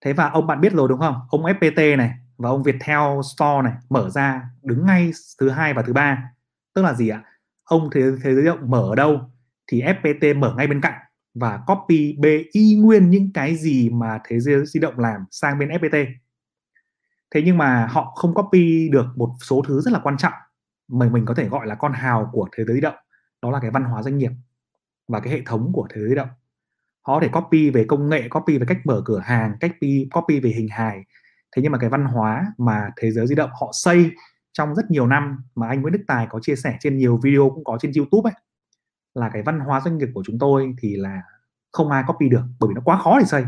thế 0.00 0.12
và 0.12 0.28
ông 0.30 0.46
bạn 0.46 0.60
biết 0.60 0.72
rồi 0.72 0.88
đúng 0.88 0.98
không? 0.98 1.14
Ông 1.28 1.42
FPT 1.42 1.96
này 1.96 2.14
và 2.38 2.48
ông 2.48 2.62
Viettel 2.62 3.20
Store 3.36 3.62
này 3.64 3.72
mở 3.90 4.10
ra 4.10 4.50
đứng 4.62 4.86
ngay 4.86 5.10
thứ 5.40 5.50
hai 5.50 5.74
và 5.74 5.82
thứ 5.82 5.92
ba. 5.92 6.32
Tức 6.74 6.82
là 6.82 6.94
gì 6.94 7.08
ạ? 7.08 7.24
Ông 7.68 7.90
thế 7.92 8.00
thế 8.24 8.34
giới 8.34 8.44
động 8.44 8.70
mở 8.70 8.80
ở 8.80 8.94
đâu 8.94 9.20
thì 9.66 9.82
FPT 9.82 10.38
mở 10.38 10.54
ngay 10.56 10.66
bên 10.66 10.80
cạnh 10.80 11.00
và 11.34 11.60
copy 11.66 12.16
B 12.18 12.24
y 12.52 12.74
nguyên 12.74 13.10
những 13.10 13.30
cái 13.34 13.56
gì 13.56 13.90
mà 13.90 14.18
thế 14.24 14.40
giới 14.40 14.66
di 14.66 14.80
động 14.80 14.98
làm 14.98 15.20
sang 15.30 15.58
bên 15.58 15.68
FPT 15.68 16.06
thế 17.30 17.42
nhưng 17.44 17.58
mà 17.58 17.86
họ 17.86 18.12
không 18.16 18.34
copy 18.34 18.88
được 18.88 19.06
một 19.16 19.30
số 19.44 19.62
thứ 19.68 19.80
rất 19.80 19.92
là 19.92 20.00
quan 20.02 20.16
trọng 20.16 20.32
mà 20.88 21.08
mình 21.08 21.24
có 21.24 21.34
thể 21.34 21.48
gọi 21.48 21.66
là 21.66 21.74
con 21.74 21.92
hào 21.92 22.30
của 22.32 22.48
thế 22.52 22.64
giới 22.64 22.74
di 22.74 22.80
động. 22.80 22.94
Đó 23.42 23.50
là 23.50 23.58
cái 23.62 23.70
văn 23.70 23.84
hóa 23.84 24.02
doanh 24.02 24.18
nghiệp 24.18 24.30
và 25.08 25.20
cái 25.20 25.32
hệ 25.32 25.42
thống 25.46 25.72
của 25.72 25.86
thế 25.90 26.00
giới 26.00 26.08
di 26.08 26.14
động. 26.14 26.28
Họ 27.02 27.14
có 27.14 27.20
thể 27.20 27.28
copy 27.32 27.70
về 27.70 27.84
công 27.88 28.08
nghệ 28.08 28.28
copy 28.28 28.58
về 28.58 28.66
cách 28.68 28.78
mở 28.84 29.02
cửa 29.04 29.18
hàng 29.18 29.56
cách 29.60 29.70
copy, 29.74 30.08
copy 30.12 30.40
về 30.40 30.50
hình 30.50 30.68
hài. 30.70 31.04
Thế 31.56 31.62
nhưng 31.62 31.72
mà 31.72 31.78
cái 31.78 31.90
văn 31.90 32.04
hóa 32.04 32.46
mà 32.58 32.90
thế 32.96 33.10
giới 33.10 33.26
di 33.26 33.34
động 33.34 33.50
họ 33.60 33.70
xây 33.72 34.10
trong 34.58 34.74
rất 34.74 34.90
nhiều 34.90 35.06
năm 35.06 35.42
mà 35.54 35.68
anh 35.68 35.82
Nguyễn 35.82 35.92
Đức 35.92 36.02
Tài 36.06 36.26
có 36.30 36.40
chia 36.42 36.56
sẻ 36.56 36.76
trên 36.80 36.96
nhiều 36.96 37.20
video 37.22 37.50
cũng 37.54 37.64
có 37.64 37.78
trên 37.80 37.92
YouTube 37.96 38.30
ấy, 38.30 38.40
là 39.14 39.30
cái 39.32 39.42
văn 39.42 39.60
hóa 39.60 39.80
doanh 39.80 39.98
nghiệp 39.98 40.08
của 40.14 40.22
chúng 40.26 40.38
tôi 40.38 40.74
thì 40.78 40.96
là 40.96 41.22
không 41.72 41.90
ai 41.90 42.04
copy 42.06 42.28
được 42.28 42.42
bởi 42.60 42.68
vì 42.68 42.74
nó 42.74 42.80
quá 42.84 42.98
khó 42.98 43.18
để 43.18 43.24
xây. 43.24 43.46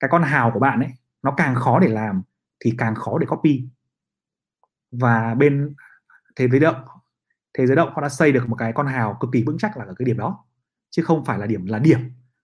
Cái 0.00 0.08
con 0.10 0.22
hào 0.22 0.50
của 0.50 0.60
bạn 0.60 0.80
ấy, 0.80 0.90
nó 1.22 1.30
càng 1.36 1.54
khó 1.54 1.78
để 1.78 1.88
làm 1.88 2.22
thì 2.64 2.74
càng 2.78 2.94
khó 2.94 3.18
để 3.18 3.26
copy. 3.26 3.68
Và 4.90 5.34
bên 5.34 5.74
thế 6.36 6.48
giới 6.48 6.60
động, 6.60 6.84
thế 7.58 7.66
giới 7.66 7.76
động 7.76 7.92
họ 7.94 8.02
đã 8.02 8.08
xây 8.08 8.32
được 8.32 8.48
một 8.48 8.56
cái 8.56 8.72
con 8.72 8.86
hào 8.86 9.16
cực 9.20 9.30
kỳ 9.32 9.44
vững 9.44 9.58
chắc 9.58 9.76
là 9.76 9.84
ở 9.84 9.94
cái 9.98 10.06
điểm 10.06 10.18
đó. 10.18 10.44
Chứ 10.90 11.02
không 11.02 11.24
phải 11.24 11.38
là 11.38 11.46
điểm 11.46 11.66
là 11.66 11.78
điểm, 11.78 12.00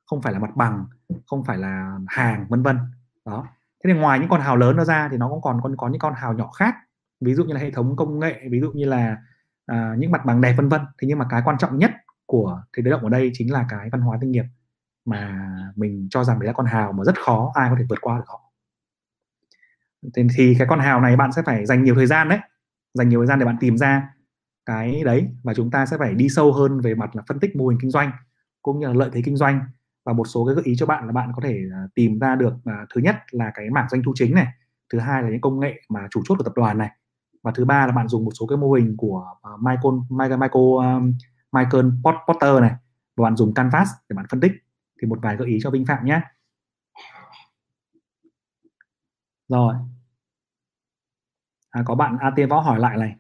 không 0.06 0.22
phải 0.22 0.32
là 0.32 0.38
mặt 0.38 0.56
bằng, 0.56 0.86
không 1.26 1.44
phải 1.44 1.58
là 1.58 1.98
hàng, 2.06 2.46
vân 2.48 2.62
vân. 2.62 2.78
Đó. 3.24 3.46
Thế 3.84 3.92
thì 3.92 4.00
ngoài 4.00 4.18
những 4.18 4.28
con 4.28 4.40
hào 4.40 4.56
lớn 4.56 4.76
đó 4.76 4.84
ra 4.84 5.08
thì 5.10 5.16
nó 5.16 5.28
cũng 5.28 5.42
còn 5.42 5.60
còn 5.62 5.76
có 5.76 5.88
những 5.88 6.00
con 6.00 6.14
hào 6.14 6.32
nhỏ 6.32 6.50
khác 6.50 6.74
ví 7.20 7.34
dụ 7.34 7.44
như 7.44 7.54
là 7.54 7.60
hệ 7.60 7.70
thống 7.70 7.96
công 7.96 8.18
nghệ 8.18 8.40
ví 8.50 8.60
dụ 8.60 8.72
như 8.74 8.84
là 8.84 9.16
à, 9.66 9.94
những 9.98 10.10
mặt 10.10 10.24
bằng 10.24 10.40
đẹp 10.40 10.54
vân 10.56 10.68
vân. 10.68 10.80
Thế 10.98 11.08
nhưng 11.08 11.18
mà 11.18 11.26
cái 11.30 11.42
quan 11.44 11.58
trọng 11.58 11.78
nhất 11.78 11.90
của 12.26 12.62
thế 12.76 12.82
giới 12.82 12.90
động 12.90 13.04
ở 13.04 13.08
đây 13.08 13.30
chính 13.34 13.52
là 13.52 13.66
cái 13.68 13.88
văn 13.92 14.00
hóa 14.00 14.18
doanh 14.20 14.30
nghiệp 14.30 14.44
mà 15.04 15.50
mình 15.76 16.08
cho 16.10 16.24
rằng 16.24 16.38
đấy 16.38 16.46
là 16.46 16.52
con 16.52 16.66
hào 16.66 16.92
mà 16.92 17.04
rất 17.04 17.20
khó 17.20 17.52
ai 17.54 17.70
có 17.70 17.76
thể 17.78 17.84
vượt 17.88 18.00
qua 18.00 18.16
được 18.16 18.24
họ. 18.26 18.52
Thì, 20.14 20.22
thì 20.36 20.54
cái 20.58 20.66
con 20.70 20.80
hào 20.80 21.00
này 21.00 21.16
bạn 21.16 21.32
sẽ 21.32 21.42
phải 21.42 21.66
dành 21.66 21.84
nhiều 21.84 21.94
thời 21.94 22.06
gian 22.06 22.28
đấy 22.28 22.38
dành 22.94 23.08
nhiều 23.08 23.20
thời 23.20 23.26
gian 23.26 23.38
để 23.38 23.44
bạn 23.44 23.56
tìm 23.60 23.76
ra 23.76 24.14
cái 24.66 25.02
đấy 25.04 25.28
và 25.42 25.54
chúng 25.54 25.70
ta 25.70 25.86
sẽ 25.86 25.98
phải 25.98 26.14
đi 26.14 26.28
sâu 26.28 26.52
hơn 26.52 26.80
về 26.80 26.94
mặt 26.94 27.16
là 27.16 27.22
phân 27.28 27.40
tích 27.40 27.56
mô 27.56 27.68
hình 27.68 27.78
kinh 27.82 27.90
doanh 27.90 28.10
cũng 28.62 28.80
như 28.80 28.86
là 28.86 28.92
lợi 28.92 29.10
thế 29.12 29.22
kinh 29.24 29.36
doanh. 29.36 29.60
Và 30.04 30.12
một 30.12 30.24
số 30.24 30.46
cái 30.46 30.54
gợi 30.54 30.64
ý 30.64 30.76
cho 30.76 30.86
bạn 30.86 31.06
là 31.06 31.12
bạn 31.12 31.30
có 31.34 31.42
thể 31.42 31.60
à, 31.72 31.82
tìm 31.94 32.18
ra 32.18 32.34
được 32.34 32.54
uh, 32.54 32.88
thứ 32.94 33.00
nhất 33.00 33.16
là 33.30 33.50
cái 33.54 33.70
mảng 33.70 33.88
doanh 33.90 34.02
thu 34.02 34.12
chính 34.14 34.34
này 34.34 34.46
thứ 34.92 34.98
hai 34.98 35.22
là 35.22 35.28
những 35.28 35.40
công 35.40 35.60
nghệ 35.60 35.80
mà 35.88 36.00
chủ 36.10 36.22
chốt 36.24 36.34
của 36.38 36.44
tập 36.44 36.52
đoàn 36.56 36.78
này 36.78 36.90
và 37.42 37.52
thứ 37.54 37.64
ba 37.64 37.86
là 37.86 37.92
bạn 37.92 38.08
dùng 38.08 38.24
một 38.24 38.30
số 38.40 38.46
cái 38.46 38.56
mô 38.58 38.72
hình 38.72 38.94
của 38.96 39.26
à, 39.42 39.50
Michael 39.60 39.94
Michael 40.10 40.40
Michael, 40.40 40.64
à, 40.82 41.00
Michael 41.52 41.86
Porter 42.26 42.60
này. 42.60 42.72
Và 43.16 43.22
bạn 43.22 43.36
dùng 43.36 43.54
Canvas 43.54 43.88
để 44.08 44.14
bạn 44.14 44.26
phân 44.30 44.40
tích. 44.40 44.52
Thì 45.02 45.08
một 45.08 45.18
vài 45.22 45.36
gợi 45.36 45.48
ý 45.48 45.58
cho 45.62 45.70
Vinh 45.70 45.86
Phạm 45.86 46.04
nhé. 46.04 46.20
Rồi. 49.48 49.74
À, 51.70 51.82
có 51.86 51.94
bạn 51.94 52.18
AT 52.18 52.48
võ 52.50 52.60
hỏi 52.60 52.78
lại 52.80 52.96
này. 52.96 53.16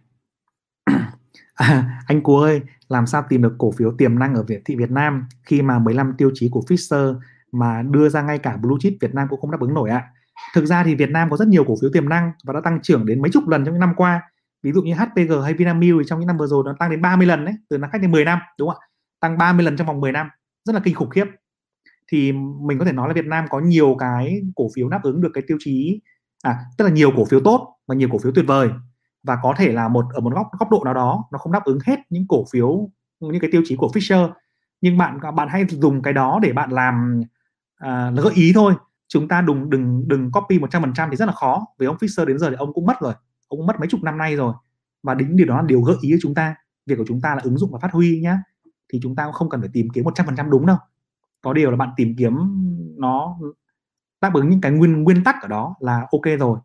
À, 1.54 2.02
anh 2.06 2.22
Cú 2.22 2.36
ơi 2.36 2.62
làm 2.88 3.06
sao 3.06 3.24
tìm 3.28 3.42
được 3.42 3.54
cổ 3.58 3.72
phiếu 3.72 3.92
tiềm 3.98 4.18
năng 4.18 4.34
ở 4.34 4.42
Việt 4.42 4.62
thị 4.64 4.76
Việt 4.76 4.90
Nam 4.90 5.26
khi 5.42 5.62
mà 5.62 5.78
15 5.78 6.14
tiêu 6.18 6.30
chí 6.34 6.48
của 6.52 6.62
Fisher 6.68 7.20
mà 7.52 7.82
đưa 7.82 8.08
ra 8.08 8.22
ngay 8.22 8.38
cả 8.38 8.56
blue 8.56 8.76
chip 8.80 8.92
Việt 9.00 9.14
Nam 9.14 9.28
cũng 9.30 9.40
không 9.40 9.50
đáp 9.50 9.60
ứng 9.60 9.74
nổi 9.74 9.90
ạ? 9.90 10.10
Thực 10.54 10.66
ra 10.66 10.84
thì 10.84 10.94
Việt 10.94 11.10
Nam 11.10 11.30
có 11.30 11.36
rất 11.36 11.48
nhiều 11.48 11.64
cổ 11.64 11.74
phiếu 11.80 11.90
tiềm 11.92 12.08
năng 12.08 12.32
và 12.44 12.52
đã 12.52 12.60
tăng 12.64 12.78
trưởng 12.82 13.06
đến 13.06 13.22
mấy 13.22 13.30
chục 13.30 13.48
lần 13.48 13.64
trong 13.64 13.74
những 13.74 13.80
năm 13.80 13.94
qua. 13.96 14.22
Ví 14.62 14.72
dụ 14.72 14.82
như 14.82 14.94
HPG 14.94 15.42
hay 15.44 15.54
Vinamilk 15.54 15.98
thì 15.98 16.04
trong 16.08 16.20
những 16.20 16.26
năm 16.26 16.38
vừa 16.38 16.46
rồi 16.46 16.62
nó 16.66 16.74
tăng 16.78 16.90
đến 16.90 17.02
30 17.02 17.26
lần 17.26 17.44
đấy 17.44 17.54
từ 17.68 17.78
năm 17.78 17.90
cách 17.92 18.00
đến 18.00 18.10
10 18.10 18.24
năm 18.24 18.38
đúng 18.58 18.68
không 18.68 18.78
ạ? 18.80 18.86
Tăng 19.20 19.38
30 19.38 19.64
lần 19.64 19.76
trong 19.76 19.86
vòng 19.86 20.00
10 20.00 20.12
năm. 20.12 20.28
Rất 20.64 20.72
là 20.74 20.80
kinh 20.84 20.94
khủng 20.94 21.10
khiếp. 21.10 21.24
Thì 22.12 22.32
mình 22.32 22.78
có 22.78 22.84
thể 22.84 22.92
nói 22.92 23.08
là 23.08 23.14
Việt 23.14 23.26
Nam 23.26 23.44
có 23.50 23.60
nhiều 23.60 23.96
cái 23.98 24.42
cổ 24.56 24.68
phiếu 24.74 24.88
đáp 24.88 25.00
ứng 25.02 25.20
được 25.20 25.30
cái 25.34 25.44
tiêu 25.46 25.56
chí 25.60 26.00
à 26.42 26.56
tức 26.78 26.84
là 26.84 26.90
nhiều 26.90 27.10
cổ 27.16 27.24
phiếu 27.24 27.40
tốt 27.40 27.76
và 27.86 27.94
nhiều 27.94 28.08
cổ 28.12 28.18
phiếu 28.18 28.32
tuyệt 28.34 28.44
vời. 28.48 28.70
Và 29.22 29.38
có 29.42 29.54
thể 29.56 29.72
là 29.72 29.88
một 29.88 30.04
ở 30.12 30.20
một 30.20 30.34
góc 30.34 30.46
góc 30.58 30.70
độ 30.70 30.82
nào 30.84 30.94
đó 30.94 31.24
nó 31.32 31.38
không 31.38 31.52
đáp 31.52 31.64
ứng 31.64 31.78
hết 31.86 31.96
những 32.10 32.24
cổ 32.28 32.44
phiếu 32.52 32.90
những 33.20 33.40
cái 33.40 33.50
tiêu 33.52 33.62
chí 33.64 33.76
của 33.76 33.90
Fisher. 33.94 34.30
Nhưng 34.80 34.98
bạn 34.98 35.20
bạn 35.34 35.48
hãy 35.48 35.64
dùng 35.68 36.02
cái 36.02 36.12
đó 36.12 36.38
để 36.42 36.52
bạn 36.52 36.70
làm 36.70 37.22
à, 37.76 38.10
gợi 38.16 38.32
ý 38.34 38.52
thôi 38.54 38.74
chúng 39.08 39.28
ta 39.28 39.40
đừng 39.40 39.70
đừng 39.70 40.08
đừng 40.08 40.32
copy 40.32 40.58
100% 40.58 41.10
thì 41.10 41.16
rất 41.16 41.26
là 41.26 41.32
khó. 41.32 41.66
Vì 41.78 41.86
ông 41.86 41.96
Fisher 41.96 42.24
đến 42.24 42.38
giờ 42.38 42.50
thì 42.50 42.56
ông 42.56 42.72
cũng 42.72 42.86
mất 42.86 43.00
rồi. 43.00 43.14
Ông 43.48 43.58
cũng 43.58 43.66
mất 43.66 43.78
mấy 43.78 43.88
chục 43.88 44.02
năm 44.02 44.18
nay 44.18 44.36
rồi. 44.36 44.54
Và 45.02 45.14
đính 45.14 45.36
điều 45.36 45.46
đó 45.46 45.56
là 45.56 45.62
điều 45.62 45.82
gợi 45.82 45.96
ý 46.00 46.10
cho 46.12 46.18
chúng 46.22 46.34
ta. 46.34 46.54
Việc 46.86 46.94
của 46.98 47.04
chúng 47.08 47.20
ta 47.20 47.34
là 47.34 47.40
ứng 47.44 47.58
dụng 47.58 47.70
và 47.72 47.78
phát 47.78 47.92
huy 47.92 48.20
nhá. 48.20 48.42
Thì 48.92 49.00
chúng 49.02 49.16
ta 49.16 49.24
cũng 49.24 49.32
không 49.32 49.48
cần 49.48 49.60
phải 49.60 49.70
tìm 49.72 49.88
kiếm 49.94 50.04
100% 50.04 50.50
đúng 50.50 50.66
đâu. 50.66 50.76
Có 51.40 51.52
điều 51.52 51.70
là 51.70 51.76
bạn 51.76 51.90
tìm 51.96 52.14
kiếm 52.18 52.34
nó 52.98 53.38
đáp 54.20 54.34
ứng 54.34 54.48
những 54.48 54.60
cái 54.60 54.72
nguyên 54.72 55.02
nguyên 55.02 55.24
tắc 55.24 55.42
ở 55.42 55.48
đó 55.48 55.76
là 55.80 56.06
ok 56.12 56.38
rồi. 56.38 56.58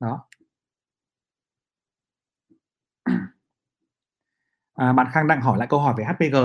Đó. 0.00 0.26
À, 4.74 4.92
bạn 4.92 5.06
Khang 5.12 5.26
đang 5.26 5.40
hỏi 5.40 5.58
lại 5.58 5.68
câu 5.68 5.80
hỏi 5.80 5.94
về 5.98 6.04
HPG 6.04 6.36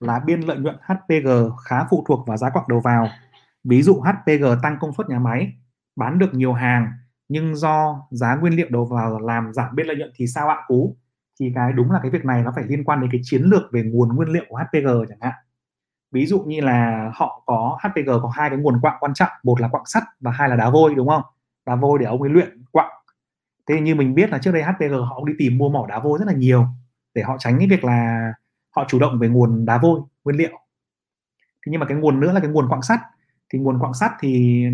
là 0.00 0.20
biên 0.26 0.40
lợi 0.40 0.58
nhuận 0.58 0.76
HPG 0.82 1.28
khá 1.64 1.86
phụ 1.90 2.04
thuộc 2.08 2.26
vào 2.26 2.36
giá 2.36 2.50
quặng 2.50 2.64
đầu 2.68 2.80
vào 2.80 3.08
ví 3.68 3.82
dụ 3.82 4.00
HPG 4.00 4.44
tăng 4.62 4.76
công 4.80 4.92
suất 4.92 5.08
nhà 5.08 5.18
máy, 5.18 5.52
bán 5.96 6.18
được 6.18 6.34
nhiều 6.34 6.52
hàng, 6.52 6.88
nhưng 7.28 7.56
do 7.56 8.06
giá 8.10 8.36
nguyên 8.36 8.52
liệu 8.56 8.66
đầu 8.70 8.84
vào 8.84 9.18
làm 9.18 9.52
giảm 9.52 9.74
biên 9.74 9.86
lợi 9.86 9.96
nhuận 9.96 10.10
thì 10.14 10.26
sao 10.26 10.48
ạ, 10.48 10.56
cú? 10.66 10.96
Thì 11.40 11.52
cái 11.54 11.72
đúng 11.72 11.92
là 11.92 11.98
cái 12.02 12.10
việc 12.10 12.24
này 12.24 12.42
nó 12.42 12.52
phải 12.54 12.64
liên 12.64 12.84
quan 12.84 13.00
đến 13.00 13.10
cái 13.12 13.20
chiến 13.24 13.42
lược 13.42 13.62
về 13.72 13.82
nguồn 13.82 14.16
nguyên 14.16 14.28
liệu 14.28 14.44
của 14.48 14.56
HPG 14.56 14.88
chẳng 15.08 15.18
hạn. 15.20 15.34
Ví 16.12 16.26
dụ 16.26 16.40
như 16.40 16.60
là 16.60 17.10
họ 17.14 17.42
có 17.46 17.78
HPG 17.82 18.10
có 18.22 18.28
hai 18.34 18.50
cái 18.50 18.58
nguồn 18.58 18.80
quặng 18.80 18.96
quan 19.00 19.14
trọng, 19.14 19.30
một 19.42 19.60
là 19.60 19.68
quặng 19.68 19.86
sắt 19.86 20.02
và 20.20 20.30
hai 20.30 20.48
là 20.48 20.56
đá 20.56 20.70
vôi, 20.70 20.94
đúng 20.94 21.08
không? 21.08 21.22
Đá 21.66 21.74
vôi 21.74 21.98
để 21.98 22.06
ông 22.06 22.22
ấy 22.22 22.30
luyện 22.30 22.64
quặng 22.72 22.90
thế 23.66 23.80
như 23.80 23.94
mình 23.94 24.14
biết 24.14 24.30
là 24.30 24.38
trước 24.38 24.52
đây 24.52 24.62
HPG 24.62 24.92
họ 25.08 25.22
đi 25.26 25.32
tìm 25.38 25.58
mua 25.58 25.68
mỏ 25.68 25.86
đá 25.88 25.98
vôi 25.98 26.18
rất 26.18 26.24
là 26.26 26.32
nhiều 26.32 26.66
để 27.14 27.22
họ 27.22 27.36
tránh 27.38 27.58
cái 27.58 27.68
việc 27.68 27.84
là 27.84 28.32
họ 28.76 28.84
chủ 28.88 28.98
động 28.98 29.18
về 29.18 29.28
nguồn 29.28 29.64
đá 29.64 29.78
vôi, 29.78 30.00
nguyên 30.24 30.36
liệu. 30.36 30.50
Thế 31.38 31.70
nhưng 31.70 31.80
mà 31.80 31.86
cái 31.86 31.98
nguồn 31.98 32.20
nữa 32.20 32.32
là 32.32 32.40
cái 32.40 32.50
nguồn 32.50 32.68
quặng 32.68 32.82
sắt 32.82 33.00
thì 33.52 33.58
nguồn 33.58 33.78
quặng 33.80 33.94
sắt 33.94 34.12
thì 34.20 34.64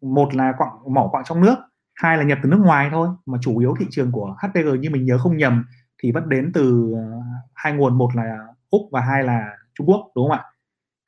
một 0.00 0.34
là 0.34 0.52
quặng 0.58 0.94
mỏ 0.94 1.08
quặng 1.10 1.24
trong 1.24 1.40
nước 1.40 1.56
hai 1.94 2.18
là 2.18 2.24
nhập 2.24 2.38
từ 2.42 2.48
nước 2.48 2.60
ngoài 2.64 2.88
thôi. 2.92 3.08
Mà 3.26 3.38
chủ 3.42 3.58
yếu 3.58 3.74
thị 3.78 3.86
trường 3.90 4.12
của 4.12 4.36
HPG 4.42 4.80
như 4.80 4.90
mình 4.90 5.04
nhớ 5.04 5.18
không 5.18 5.36
nhầm 5.36 5.64
thì 6.02 6.12
vẫn 6.12 6.28
đến 6.28 6.50
từ 6.54 6.92
ờ, 6.94 7.20
hai 7.54 7.72
nguồn 7.72 7.98
một 7.98 8.08
là 8.14 8.38
úc 8.70 8.82
và 8.92 9.00
hai 9.00 9.24
là 9.24 9.56
trung 9.74 9.88
quốc 9.88 10.12
đúng 10.14 10.28
không 10.28 10.38
ạ? 10.38 10.44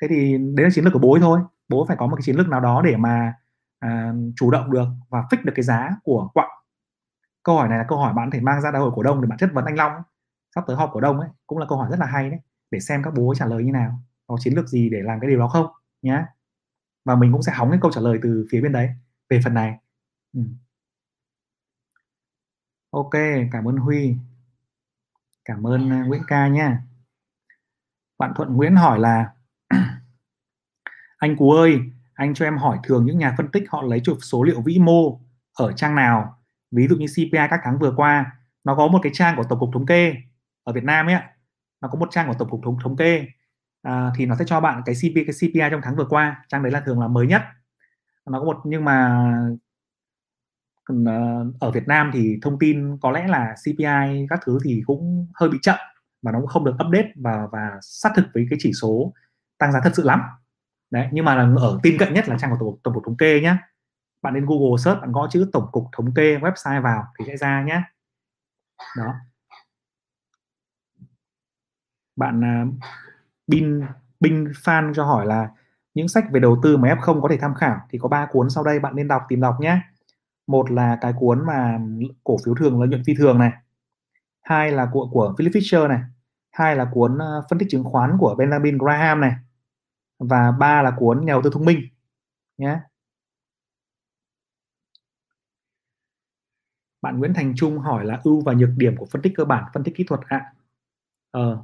Thế 0.03 0.09
thì 0.11 0.38
đấy 0.38 0.64
là 0.64 0.71
chiến 0.71 0.85
lược 0.85 0.92
của 0.92 0.99
bố 0.99 1.19
thôi. 1.21 1.40
Bố 1.69 1.85
phải 1.88 1.97
có 1.97 2.07
một 2.07 2.16
cái 2.16 2.23
chiến 2.23 2.37
lược 2.37 2.49
nào 2.49 2.61
đó 2.61 2.83
để 2.85 2.97
mà 2.97 3.35
à, 3.79 4.12
chủ 4.37 4.51
động 4.51 4.71
được 4.71 4.87
và 5.11 5.21
fix 5.31 5.37
được 5.45 5.53
cái 5.57 5.62
giá 5.62 5.90
của 6.05 6.29
quặng 6.35 6.51
câu 7.47 7.57
hỏi 7.57 7.69
này 7.69 7.79
là 7.79 7.85
câu 7.88 7.99
hỏi 7.99 8.14
bạn 8.14 8.31
có 8.31 8.35
thể 8.35 8.40
mang 8.40 8.61
ra 8.61 8.71
đại 8.71 8.83
hội 8.83 8.90
cổ 8.95 9.03
đông 9.03 9.21
để 9.21 9.27
bạn 9.29 9.38
chất 9.38 9.51
vấn 9.53 9.64
anh 9.64 9.77
Long 9.77 9.92
sắp 10.55 10.64
tới 10.66 10.77
họp 10.77 10.90
cổ 10.92 11.01
đông 11.01 11.21
ấy 11.21 11.29
cũng 11.47 11.59
là 11.59 11.66
câu 11.69 11.79
hỏi 11.79 11.88
rất 11.90 12.01
là 12.01 12.07
hay 12.07 12.31
đấy. 12.31 12.38
Để 12.71 12.81
xem 12.81 13.03
các 13.03 13.14
bố 13.14 13.35
trả 13.37 13.47
lời 13.47 13.64
như 13.64 13.73
nào. 13.73 14.01
Có 14.27 14.37
chiến 14.40 14.55
lược 14.55 14.69
gì 14.69 14.90
để 14.90 14.99
làm 15.03 15.21
cái 15.21 15.31
điều 15.31 15.38
đó 15.38 15.49
không? 15.49 15.66
Nhé 16.03 16.25
và 17.07 17.16
mình 17.16 17.33
cũng 17.33 17.42
sẽ 17.42 17.53
hóng 17.53 17.71
cái 17.71 17.79
câu 17.83 17.92
trả 17.92 18.01
lời 18.01 18.19
từ 18.23 18.47
phía 18.51 18.61
bên 18.61 18.73
đấy 18.73 18.90
về 19.31 19.40
phần 19.45 19.55
này. 19.55 19.79
Ừ. 20.33 20.40
ok 22.90 23.12
cảm 23.53 23.69
ơn 23.69 23.77
huy. 23.77 24.16
Cảm 25.45 25.66
ơn 25.66 26.01
uh, 26.01 26.07
nguyễn 26.07 26.23
ca 26.27 26.49
nhé. 26.49 26.71
bạn 28.19 28.33
thuận 28.37 28.57
nguyễn 28.57 28.77
hỏi 28.77 28.99
là 28.99 29.33
anh 31.19 31.37
cú 31.37 31.51
ơi 31.53 31.81
anh 32.14 32.35
cho 32.35 32.45
em 32.45 32.59
hỏi 32.59 32.79
thường 32.85 33.07
những 33.07 33.19
nhà 33.19 33.35
phân 33.37 33.51
tích 33.51 33.64
họ 33.69 33.83
lấy 33.83 34.01
chụp 34.05 34.19
số 34.23 34.42
liệu 34.42 34.61
vĩ 34.62 34.79
mô 34.79 35.21
ở 35.59 35.73
trang 35.73 35.95
nào? 35.95 36.42
Ví 36.71 36.88
dụ 36.88 36.97
như 36.97 37.07
CPI 37.07 37.38
các 37.51 37.61
tháng 37.64 37.79
vừa 37.79 37.92
qua 37.97 38.33
nó 38.64 38.75
có 38.77 38.88
một 38.88 38.99
cái 39.03 39.12
trang 39.14 39.37
của 39.37 39.45
tổng 39.49 39.59
cục 39.61 39.71
thống 39.73 39.87
kê 39.87 40.14
ở 40.62 40.73
Việt 40.73 40.85
Nam 40.85 41.07
ấy 41.07 41.16
nó 41.81 41.88
có 41.88 41.99
một 41.99 42.09
trang 42.11 42.29
của 42.29 42.35
tổng 42.38 42.51
cục 42.51 42.61
thống 42.64 42.79
thống 42.83 42.97
kê 42.97 43.27
à, 43.87 44.13
thì 44.17 44.27
nó 44.27 44.37
sẽ 44.38 44.44
cho 44.44 44.61
bạn 44.61 44.83
cái 44.87 44.94
CPI 44.94 45.25
cái 45.25 45.35
CPI 45.40 45.71
trong 45.71 45.81
tháng 45.85 45.96
vừa 45.96 46.06
qua. 46.08 46.44
Trang 46.48 46.63
đấy 46.63 46.73
là 46.73 46.81
thường 46.81 47.00
là 47.00 47.08
mới 47.08 47.27
nhất. 47.27 47.42
Nó 48.27 48.38
có 48.38 48.44
một 48.44 48.56
nhưng 48.65 48.85
mà 48.85 49.25
ờ, 50.85 50.94
ở 51.61 51.71
Việt 51.71 51.88
Nam 51.88 52.11
thì 52.15 52.38
thông 52.42 52.58
tin 52.58 52.98
có 53.00 53.11
lẽ 53.11 53.27
là 53.29 53.54
CPI 53.65 54.27
các 54.31 54.40
thứ 54.46 54.58
thì 54.65 54.83
cũng 54.87 55.27
hơi 55.35 55.48
bị 55.48 55.58
chậm 55.63 55.77
và 56.23 56.33
nó 56.33 56.38
cũng 56.40 56.48
không 56.48 56.65
được 56.65 56.75
update 56.87 57.13
và 57.17 57.48
và 57.52 57.79
xác 57.83 58.11
thực 58.17 58.27
với 58.35 58.46
cái 58.50 58.58
chỉ 58.63 58.73
số 58.73 59.13
tăng 59.58 59.73
giá 59.73 59.81
thật 59.85 59.92
sự 59.94 60.04
lắm. 60.04 60.21
Đấy 60.90 61.08
nhưng 61.13 61.25
mà 61.25 61.35
là 61.35 61.61
ở 61.61 61.81
tin 61.83 61.98
cận 61.98 62.15
nhất 62.15 62.29
là 62.29 62.38
trang 62.38 62.50
của 62.50 62.56
tổng, 62.61 62.81
tổng 62.83 62.94
cục 62.94 63.04
thống 63.06 63.17
kê 63.17 63.40
nhé 63.40 63.56
bạn 64.23 64.35
lên 64.35 64.46
Google 64.46 64.83
search 64.85 65.00
bạn 65.00 65.13
gõ 65.13 65.29
chữ 65.31 65.50
tổng 65.52 65.69
cục 65.73 65.85
thống 65.96 66.15
kê 66.15 66.38
website 66.38 66.83
vào 66.83 67.04
thì 67.19 67.25
sẽ 67.29 67.37
ra 67.37 67.63
nhé 67.63 67.83
đó. 68.96 69.15
Bạn 72.17 72.44
à, 72.44 72.65
Bin 73.47 73.81
bin 73.81 73.85
binh 74.21 74.53
fan 74.65 74.94
cho 74.94 75.05
hỏi 75.05 75.27
là 75.27 75.51
những 75.94 76.09
sách 76.09 76.25
về 76.33 76.40
đầu 76.40 76.59
tư 76.63 76.77
mà 76.77 76.88
f0 76.94 77.21
có 77.21 77.29
thể 77.29 77.38
tham 77.40 77.55
khảo 77.55 77.81
thì 77.90 77.99
có 77.99 78.09
ba 78.09 78.27
cuốn 78.33 78.51
sau 78.51 78.65
đây 78.65 78.81
bạn 78.81 78.97
nên 78.97 79.09
đọc 79.09 79.23
tìm 79.29 79.40
đọc 79.40 79.57
nhé. 79.61 79.81
Một 80.47 80.71
là 80.71 80.99
cái 81.01 81.13
cuốn 81.21 81.47
mà 81.47 81.79
cổ 82.25 82.37
phiếu 82.44 82.55
thường 82.55 82.81
lợi 82.81 82.88
nhuận 82.88 83.05
phi 83.05 83.15
thường 83.19 83.38
này. 83.38 83.53
Hai 84.42 84.73
là 84.73 84.88
của 84.92 85.09
của 85.13 85.35
Philip 85.38 85.53
Fisher 85.53 85.88
này. 85.88 86.01
Hai 86.53 86.77
là 86.77 86.90
cuốn 86.92 87.15
uh, 87.15 87.44
phân 87.51 87.59
tích 87.59 87.69
chứng 87.71 87.85
khoán 87.85 88.17
của 88.19 88.35
Benjamin 88.38 88.79
Graham 88.79 89.21
này. 89.21 89.33
Và 90.19 90.53
ba 90.53 90.83
là 90.83 90.90
cuốn 90.99 91.27
nhà 91.27 91.33
đầu 91.33 91.42
tư 91.42 91.51
thông 91.53 91.65
minh 91.65 91.81
nhé. 92.59 92.81
Bạn 97.03 97.19
Nguyễn 97.19 97.35
Thành 97.35 97.55
Trung 97.57 97.79
hỏi 97.79 98.05
là 98.05 98.21
ưu 98.25 98.40
và 98.40 98.53
nhược 98.53 98.71
điểm 98.77 98.97
của 98.97 99.07
phân 99.07 99.23
tích 99.23 99.33
cơ 99.37 99.44
bản 99.44 99.65
phân 99.75 99.85
tích 99.85 99.94
kỹ 99.97 100.05
thuật 100.05 100.21
ạ. 100.29 100.38
À. 100.38 100.53
ờ. 101.31 101.59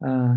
à, 0.00 0.36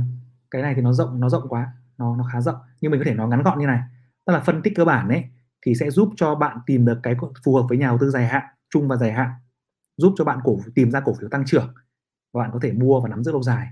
cái 0.52 0.62
này 0.62 0.76
thì 0.76 0.82
nó 0.82 0.94
rộng 0.94 1.20
nó 1.20 1.30
rộng 1.30 1.50
quá, 1.50 1.74
nó 1.98 2.16
nó 2.16 2.24
khá 2.34 2.42
rộng. 2.42 2.56
Nhưng 2.82 2.92
mình 2.92 3.02
có 3.02 3.06
thể 3.06 3.14
nói 3.14 3.28
ngắn 3.28 3.44
gọn 3.44 3.60
như 3.60 3.66
này. 3.66 3.80
Tức 4.26 4.34
là 4.34 4.40
phân 4.40 4.62
tích 4.62 4.74
cơ 4.76 4.86
bản 4.86 5.10
ấy, 5.10 5.26
thì 5.66 5.76
sẽ 5.76 5.90
giúp 5.90 6.10
cho 6.16 6.36
bạn 6.36 6.58
tìm 6.66 6.86
được 6.86 7.00
cái 7.04 7.16
phù 7.44 7.56
hợp 7.56 7.66
với 7.70 7.78
nhà 7.78 7.88
đầu 7.88 7.98
tư 8.02 8.10
dài 8.10 8.28
hạn 8.28 8.44
trung 8.70 8.88
và 8.88 8.96
dài 8.96 9.12
hạn. 9.14 9.30
Giúp 9.98 10.14
cho 10.18 10.26
bạn 10.26 10.40
cổ, 10.44 10.58
tìm 10.76 10.92
ra 10.92 11.00
cổ 11.00 11.14
phiếu 11.20 11.30
tăng 11.30 11.46
trưởng 11.46 11.74
và 12.34 12.44
bạn 12.44 12.50
có 12.54 12.60
thể 12.62 12.72
mua 12.72 13.02
và 13.02 13.10
nắm 13.10 13.24
giữ 13.24 13.32
lâu 13.32 13.44
dài. 13.44 13.68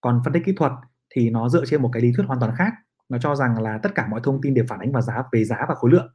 Còn 0.00 0.20
phân 0.24 0.32
tích 0.32 0.42
kỹ 0.46 0.52
thuật 0.56 0.72
thì 1.14 1.30
nó 1.30 1.48
dựa 1.48 1.64
trên 1.66 1.82
một 1.82 1.90
cái 1.92 2.02
lý 2.02 2.12
thuyết 2.16 2.26
hoàn 2.26 2.40
toàn 2.40 2.54
khác. 2.56 2.72
Nó 3.08 3.18
cho 3.18 3.34
rằng 3.34 3.62
là 3.62 3.78
tất 3.82 3.94
cả 3.94 4.06
mọi 4.06 4.20
thông 4.24 4.40
tin 4.42 4.54
đều 4.54 4.64
phản 4.68 4.80
ánh 4.80 4.92
vào 4.92 5.02
giá, 5.02 5.22
về 5.32 5.44
giá 5.44 5.66
và 5.68 5.74
khối 5.74 5.90
lượng. 5.90 6.14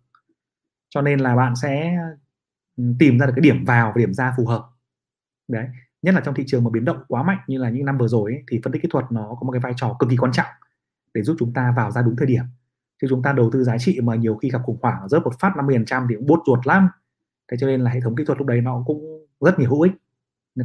Cho 0.89 1.01
nên 1.01 1.19
là 1.19 1.35
bạn 1.35 1.55
sẽ 1.55 1.97
ừ, 2.77 2.83
tìm 2.99 3.19
ra 3.19 3.25
được 3.25 3.33
cái 3.35 3.41
điểm 3.41 3.65
vào 3.65 3.91
và 3.95 3.99
điểm 3.99 4.13
ra 4.13 4.33
phù 4.37 4.47
hợp. 4.47 4.69
Đấy 5.47 5.67
nhất 6.03 6.15
là 6.15 6.21
trong 6.21 6.35
thị 6.35 6.43
trường 6.47 6.63
mà 6.63 6.69
biến 6.69 6.85
động 6.85 6.97
quá 7.07 7.23
mạnh 7.23 7.37
như 7.47 7.57
là 7.57 7.69
những 7.69 7.85
năm 7.85 7.97
vừa 7.97 8.07
rồi 8.07 8.31
ấy, 8.31 8.43
thì 8.51 8.59
phân 8.63 8.73
tích 8.73 8.81
kỹ 8.81 8.87
thuật 8.91 9.05
nó 9.11 9.37
có 9.39 9.45
một 9.45 9.51
cái 9.51 9.59
vai 9.59 9.73
trò 9.75 9.95
cực 9.99 10.09
kỳ 10.09 10.17
quan 10.17 10.31
trọng 10.31 10.47
để 11.13 11.21
giúp 11.21 11.35
chúng 11.39 11.53
ta 11.53 11.73
vào 11.77 11.91
ra 11.91 12.01
đúng 12.01 12.15
thời 12.15 12.27
điểm. 12.27 12.43
Chứ 13.01 13.07
chúng 13.09 13.23
ta 13.23 13.33
đầu 13.33 13.49
tư 13.53 13.63
giá 13.63 13.77
trị 13.77 13.99
mà 14.03 14.15
nhiều 14.15 14.35
khi 14.35 14.49
gặp 14.49 14.61
khủng 14.63 14.77
hoảng 14.81 15.09
rớt 15.09 15.23
một 15.23 15.39
phát 15.39 15.53
50% 15.55 16.07
thì 16.09 16.15
cũng 16.15 16.27
bốt 16.27 16.39
ruột 16.47 16.67
lắm. 16.67 16.89
Thế 17.51 17.57
cho 17.59 17.67
nên 17.67 17.81
là 17.81 17.91
hệ 17.91 18.01
thống 18.01 18.15
kỹ 18.15 18.23
thuật 18.25 18.37
lúc 18.37 18.47
đấy 18.47 18.61
nó 18.61 18.83
cũng 18.85 19.27
rất 19.39 19.59
nhiều 19.59 19.69
hữu 19.69 19.81
ích. 19.81 19.93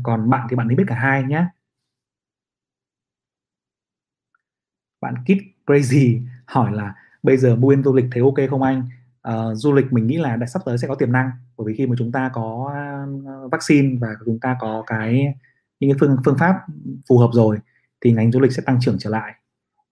Còn 0.03 0.31
bạn 0.31 0.47
thì 0.51 0.57
bạn 0.57 0.69
nên 0.69 0.77
biết 0.79 0.85
cả 0.87 0.95
hai 0.95 1.23
nhé. 1.23 1.47
Bạn 5.01 5.15
Kid 5.27 5.39
Crazy 5.67 6.21
hỏi 6.47 6.73
là 6.73 6.95
bây 7.23 7.37
giờ 7.37 7.57
mua 7.57 7.75
du 7.85 7.95
lịch 7.95 8.07
thấy 8.13 8.23
ok 8.23 8.51
không 8.51 8.63
anh? 8.63 8.89
Uh, 9.29 9.55
du 9.55 9.73
lịch 9.73 9.93
mình 9.93 10.07
nghĩ 10.07 10.19
là 10.19 10.37
đã 10.37 10.47
sắp 10.47 10.63
tới 10.67 10.79
sẽ 10.79 10.89
có 10.89 10.95
tiềm 10.95 11.13
năng 11.13 11.31
bởi 11.57 11.65
vì 11.67 11.75
khi 11.75 11.87
mà 11.87 11.95
chúng 11.99 12.13
ta 12.13 12.31
có 12.35 12.73
ờ, 13.27 13.49
vaccine 13.49 13.97
và 14.01 14.09
chúng 14.27 14.41
ta 14.41 14.57
có 14.61 14.85
cái 14.87 15.35
những 15.81 15.91
cái 15.91 15.97
phương 16.01 16.17
phương 16.25 16.39
pháp 16.39 16.55
phù 17.09 17.19
hợp 17.19 17.31
rồi 17.33 17.59
thì 18.01 18.13
ngành 18.13 18.33
du 18.33 18.41
lịch 18.41 18.53
sẽ 18.53 18.63
tăng 18.67 18.79
trưởng 18.81 18.97
trở 18.99 19.11
lại. 19.11 19.35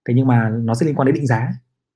Thế 0.07 0.13
nhưng 0.13 0.27
mà 0.27 0.49
nó 0.49 0.73
sẽ 0.73 0.85
liên 0.85 0.95
quan 0.95 1.05
đến 1.05 1.15
định 1.15 1.27
giá 1.27 1.49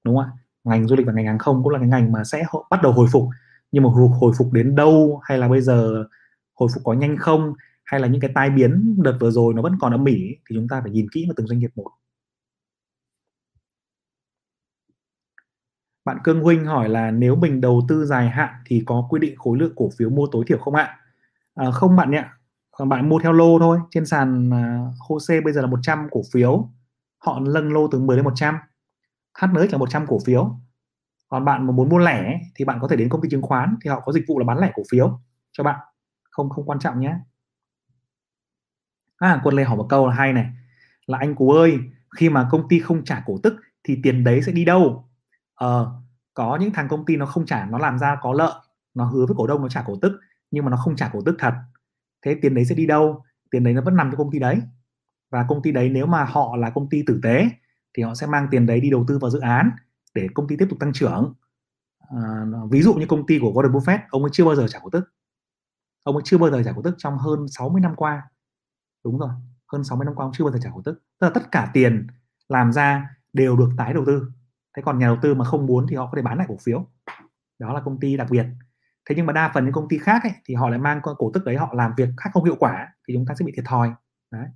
đúng 0.04 0.16
không 0.16 0.26
ạ? 0.26 0.32
Ngành 0.64 0.88
du 0.88 0.96
lịch 0.96 1.08
và 1.08 1.14
ngành 1.14 1.26
hàng 1.26 1.40
không 1.40 1.64
cũng 1.64 1.74
là 1.74 1.80
cái 1.80 1.88
ngành 1.88 2.12
mà 2.12 2.24
sẽ 2.24 2.44
bắt 2.70 2.82
đầu 2.84 2.92
hồi 2.92 3.08
phục. 3.12 3.24
Nhưng 3.72 3.84
mà 3.84 3.90
hồi 4.20 4.34
phục 4.38 4.54
đến 4.54 4.76
đâu 4.76 5.20
hay 5.24 5.38
là 5.38 5.48
bây 5.48 5.62
giờ 5.62 6.04
hồi 6.60 6.70
phục 6.74 6.84
có 6.84 6.94
nhanh 6.94 7.18
không 7.18 7.54
hay 7.84 8.00
là 8.00 8.08
những 8.08 8.22
cái 8.22 8.32
tai 8.36 8.50
biến 8.50 8.96
đợt 9.04 9.18
vừa 9.20 9.32
rồi 9.32 9.54
nó 9.54 9.62
vẫn 9.62 9.78
còn 9.80 9.92
ở 9.92 9.98
Mỹ 9.98 10.36
thì 10.50 10.56
chúng 10.56 10.68
ta 10.68 10.82
phải 10.82 10.92
nhìn 10.92 11.08
kỹ 11.12 11.26
vào 11.28 11.34
từng 11.38 11.48
doanh 11.48 11.60
nghiệp 11.60 11.72
một. 11.76 11.90
Bạn 16.12 16.20
Cương 16.24 16.42
Huynh 16.42 16.66
hỏi 16.66 16.90
là 16.90 17.12
nếu 17.12 17.36
mình 17.36 17.62
đầu 17.62 17.82
tư 17.88 18.06
dài 18.06 18.30
hạn 18.30 18.54
thì 18.66 18.84
có 18.86 19.08
quy 19.10 19.20
định 19.20 19.36
khối 19.38 19.58
lượng 19.58 19.74
cổ 19.76 19.90
phiếu 19.98 20.10
mua 20.10 20.28
tối 20.32 20.44
thiểu 20.48 20.58
không 20.58 20.76
ạ? 20.76 20.98
À, 21.56 21.72
không 21.72 21.96
bạn 21.96 22.16
ạ. 22.16 22.34
Còn 22.72 22.90
bạn 22.90 23.10
mua 23.10 23.20
theo 23.20 23.34
lô 23.34 23.60
thôi. 23.60 23.80
Trên 23.92 24.06
sàn 24.06 24.54
à, 24.54 24.80
uh, 24.90 24.96
HOSE 25.10 25.42
bây 25.42 25.54
giờ 25.54 25.62
là 25.62 25.68
100 25.68 26.08
cổ 26.12 26.22
phiếu. 26.34 26.70
Họ 27.18 27.40
nâng 27.40 27.74
lô 27.74 27.88
từ 27.88 28.00
10 28.00 28.18
đến 28.18 28.26
100. 28.26 28.58
HNX 29.42 29.72
là 29.72 29.78
100 29.78 30.08
cổ 30.08 30.20
phiếu. 30.26 30.60
Còn 31.28 31.46
bạn 31.46 31.68
mà 31.68 31.72
muốn 31.72 31.90
mua 31.90 31.98
lẻ 31.98 32.40
thì 32.56 32.66
bạn 32.66 32.80
có 32.82 32.88
thể 32.88 32.96
đến 32.96 33.10
công 33.10 33.22
ty 33.22 33.30
chứng 33.30 33.42
khoán 33.42 33.76
thì 33.84 33.90
họ 33.90 34.00
có 34.00 34.12
dịch 34.12 34.24
vụ 34.28 34.40
là 34.40 34.46
bán 34.46 34.60
lẻ 34.60 34.72
cổ 34.74 34.84
phiếu 34.92 35.20
cho 35.52 35.64
bạn. 35.64 35.80
Không 36.30 36.50
không 36.50 36.66
quan 36.66 36.80
trọng 36.80 37.00
nhé. 37.00 37.16
À, 39.18 39.42
quân 39.44 39.56
Lê 39.56 39.64
hỏi 39.64 39.78
một 39.78 39.88
câu 39.90 40.08
là 40.08 40.14
hay 40.14 40.34
này. 40.34 40.46
Là 41.06 41.18
anh 41.18 41.36
Cú 41.36 41.52
ơi, 41.52 41.80
khi 42.18 42.30
mà 42.30 42.48
công 42.52 42.68
ty 42.70 42.80
không 42.80 43.04
trả 43.04 43.24
cổ 43.26 43.38
tức 43.44 43.56
thì 43.84 44.00
tiền 44.04 44.24
đấy 44.24 44.42
sẽ 44.42 44.52
đi 44.52 44.66
đâu? 44.66 45.11
Ờ 45.62 45.92
có 46.34 46.58
những 46.62 46.74
thằng 46.74 46.88
công 46.88 47.06
ty 47.06 47.18
nó 47.18 47.26
không 47.26 47.46
trả 47.46 47.66
nó 47.66 47.78
làm 47.78 48.00
ra 48.00 48.18
có 48.22 48.34
lợi 48.34 48.54
nó 48.94 49.06
hứa 49.06 49.26
với 49.26 49.36
cổ 49.38 49.48
đông 49.48 49.62
nó 49.62 49.70
trả 49.70 49.84
cổ 49.88 49.96
tức 50.02 50.20
nhưng 50.52 50.66
mà 50.66 50.72
nó 50.72 50.78
không 50.78 50.96
trả 50.96 51.10
cổ 51.14 51.22
tức 51.26 51.36
thật. 51.40 51.54
Thế 52.26 52.36
tiền 52.42 52.56
đấy 52.56 52.66
sẽ 52.66 52.76
đi 52.76 52.86
đâu? 52.86 53.24
Tiền 53.52 53.64
đấy 53.64 53.74
nó 53.74 53.82
vẫn 53.82 53.96
nằm 53.96 54.12
cho 54.12 54.18
công 54.18 54.32
ty 54.32 54.40
đấy. 54.40 54.62
Và 55.32 55.46
công 55.48 55.62
ty 55.62 55.72
đấy 55.72 55.90
nếu 55.90 56.06
mà 56.06 56.24
họ 56.24 56.56
là 56.56 56.70
công 56.70 56.90
ty 56.90 57.04
tử 57.08 57.20
tế 57.24 57.50
thì 57.94 58.04
họ 58.04 58.16
sẽ 58.16 58.28
mang 58.28 58.48
tiền 58.52 58.66
đấy 58.66 58.80
đi 58.80 58.90
đầu 58.90 59.06
tư 59.08 59.20
vào 59.20 59.32
dự 59.32 59.40
án 59.40 59.72
để 60.14 60.28
công 60.34 60.48
ty 60.48 60.56
tiếp 60.58 60.68
tục 60.70 60.80
tăng 60.80 60.94
trưởng. 60.94 61.34
À, 62.00 62.46
ví 62.72 62.82
dụ 62.82 62.94
như 62.94 63.06
công 63.06 63.26
ty 63.26 63.40
của 63.40 63.52
Warren 63.52 63.72
Buffett 63.72 64.00
ông 64.10 64.24
ấy 64.24 64.30
chưa 64.34 64.46
bao 64.46 64.56
giờ 64.56 64.68
trả 64.68 64.80
cổ 64.80 64.90
tức. 64.90 65.14
Ông 66.04 66.16
ấy 66.16 66.22
chưa 66.26 66.38
bao 66.38 66.52
giờ 66.52 66.62
trả 66.66 66.72
cổ 66.74 66.82
tức 66.82 66.96
trong 66.98 67.18
hơn 67.18 67.48
60 67.48 67.82
năm 67.82 67.96
qua. 67.96 68.22
Đúng 69.04 69.18
rồi 69.18 69.30
hơn 69.68 69.84
60 69.84 70.06
năm 70.06 70.16
qua 70.16 70.26
ông 70.26 70.32
chưa 70.34 70.44
bao 70.44 70.54
giờ 70.54 70.60
trả 70.64 70.70
cổ 70.74 70.82
tức. 70.86 71.04
Tức 71.20 71.28
là 71.28 71.32
tất 71.34 71.52
cả 71.52 71.72
tiền 71.74 72.08
làm 72.50 72.72
ra 72.72 73.10
đều 73.34 73.58
được 73.58 73.70
tái 73.78 73.94
đầu 73.94 74.04
tư 74.06 74.32
thế 74.78 74.82
còn 74.86 75.00
nhà 75.00 75.08
đầu 75.08 75.18
tư 75.22 75.36
mà 75.36 75.46
không 75.46 75.66
muốn 75.66 75.88
thì 75.90 75.96
họ 75.96 76.06
có 76.06 76.12
thể 76.16 76.22
bán 76.22 76.38
lại 76.38 76.48
cổ 76.50 76.58
phiếu. 76.62 76.86
Đó 77.60 77.74
là 77.74 77.82
công 77.86 78.00
ty 78.00 78.18
đặc 78.18 78.28
biệt. 78.32 78.46
Thế 79.10 79.16
nhưng 79.16 79.26
mà 79.26 79.34
đa 79.34 79.52
phần 79.54 79.66
những 79.66 79.74
công 79.74 79.90
ty 79.90 79.98
khác 79.98 80.24
ấy, 80.24 80.32
thì 80.46 80.56
họ 80.56 80.70
lại 80.70 80.80
mang 80.80 81.02
cổ 81.18 81.32
tức 81.34 81.46
đấy 81.46 81.58
họ 81.58 81.74
làm 81.74 81.94
việc 81.98 82.10
khác 82.18 82.30
không 82.34 82.44
hiệu 82.44 82.56
quả 82.60 82.88
thì 83.08 83.14
chúng 83.14 83.26
ta 83.26 83.36
sẽ 83.40 83.46
bị 83.46 83.52
thiệt 83.56 83.66
thòi. 83.66 83.92
Đấy. 84.32 84.48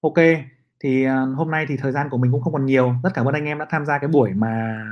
Ok 0.00 0.18
thì 0.80 1.04
ờ, 1.04 1.24
hôm 1.24 1.50
nay 1.50 1.66
thì 1.68 1.76
thời 1.76 1.92
gian 1.92 2.08
của 2.10 2.18
mình 2.18 2.32
cũng 2.32 2.42
không 2.42 2.52
còn 2.52 2.66
nhiều. 2.66 2.94
Rất 3.02 3.10
cảm 3.14 3.26
ơn 3.28 3.34
anh 3.34 3.44
em 3.44 3.58
đã 3.58 3.66
tham 3.70 3.86
gia 3.86 3.98
cái 3.98 4.08
buổi 4.08 4.30
mà 4.34 4.84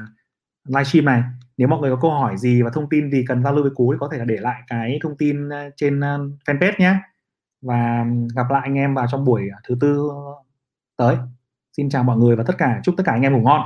livestream 0.68 1.04
này. 1.04 1.22
Nếu 1.56 1.68
mọi 1.68 1.80
người 1.80 1.90
có 1.90 1.98
câu 2.02 2.10
hỏi 2.10 2.36
gì 2.38 2.62
và 2.62 2.70
thông 2.70 2.88
tin 2.88 3.10
gì 3.10 3.24
cần 3.28 3.42
giao 3.44 3.52
lưu 3.52 3.62
với 3.62 3.72
cú 3.74 3.92
thì 3.92 3.98
có 4.00 4.08
thể 4.12 4.18
là 4.18 4.24
để 4.24 4.36
lại 4.40 4.62
cái 4.66 4.98
thông 5.02 5.16
tin 5.18 5.48
ờ, 5.48 5.70
trên 5.76 6.00
ờ, 6.00 6.18
fanpage 6.46 6.74
nhé. 6.78 6.94
Và 7.62 8.06
gặp 8.36 8.50
lại 8.50 8.62
anh 8.64 8.74
em 8.74 8.94
vào 8.94 9.06
trong 9.10 9.24
buổi 9.24 9.48
thứ 9.68 9.76
tư 9.80 10.10
tới 10.96 11.16
xin 11.76 11.88
chào 11.90 12.04
mọi 12.04 12.16
người 12.16 12.36
và 12.36 12.44
tất 12.46 12.54
cả 12.58 12.80
chúc 12.84 12.94
tất 12.98 13.02
cả 13.06 13.12
anh 13.12 13.22
em 13.22 13.32
ngủ 13.32 13.40
ngon. 13.40 13.60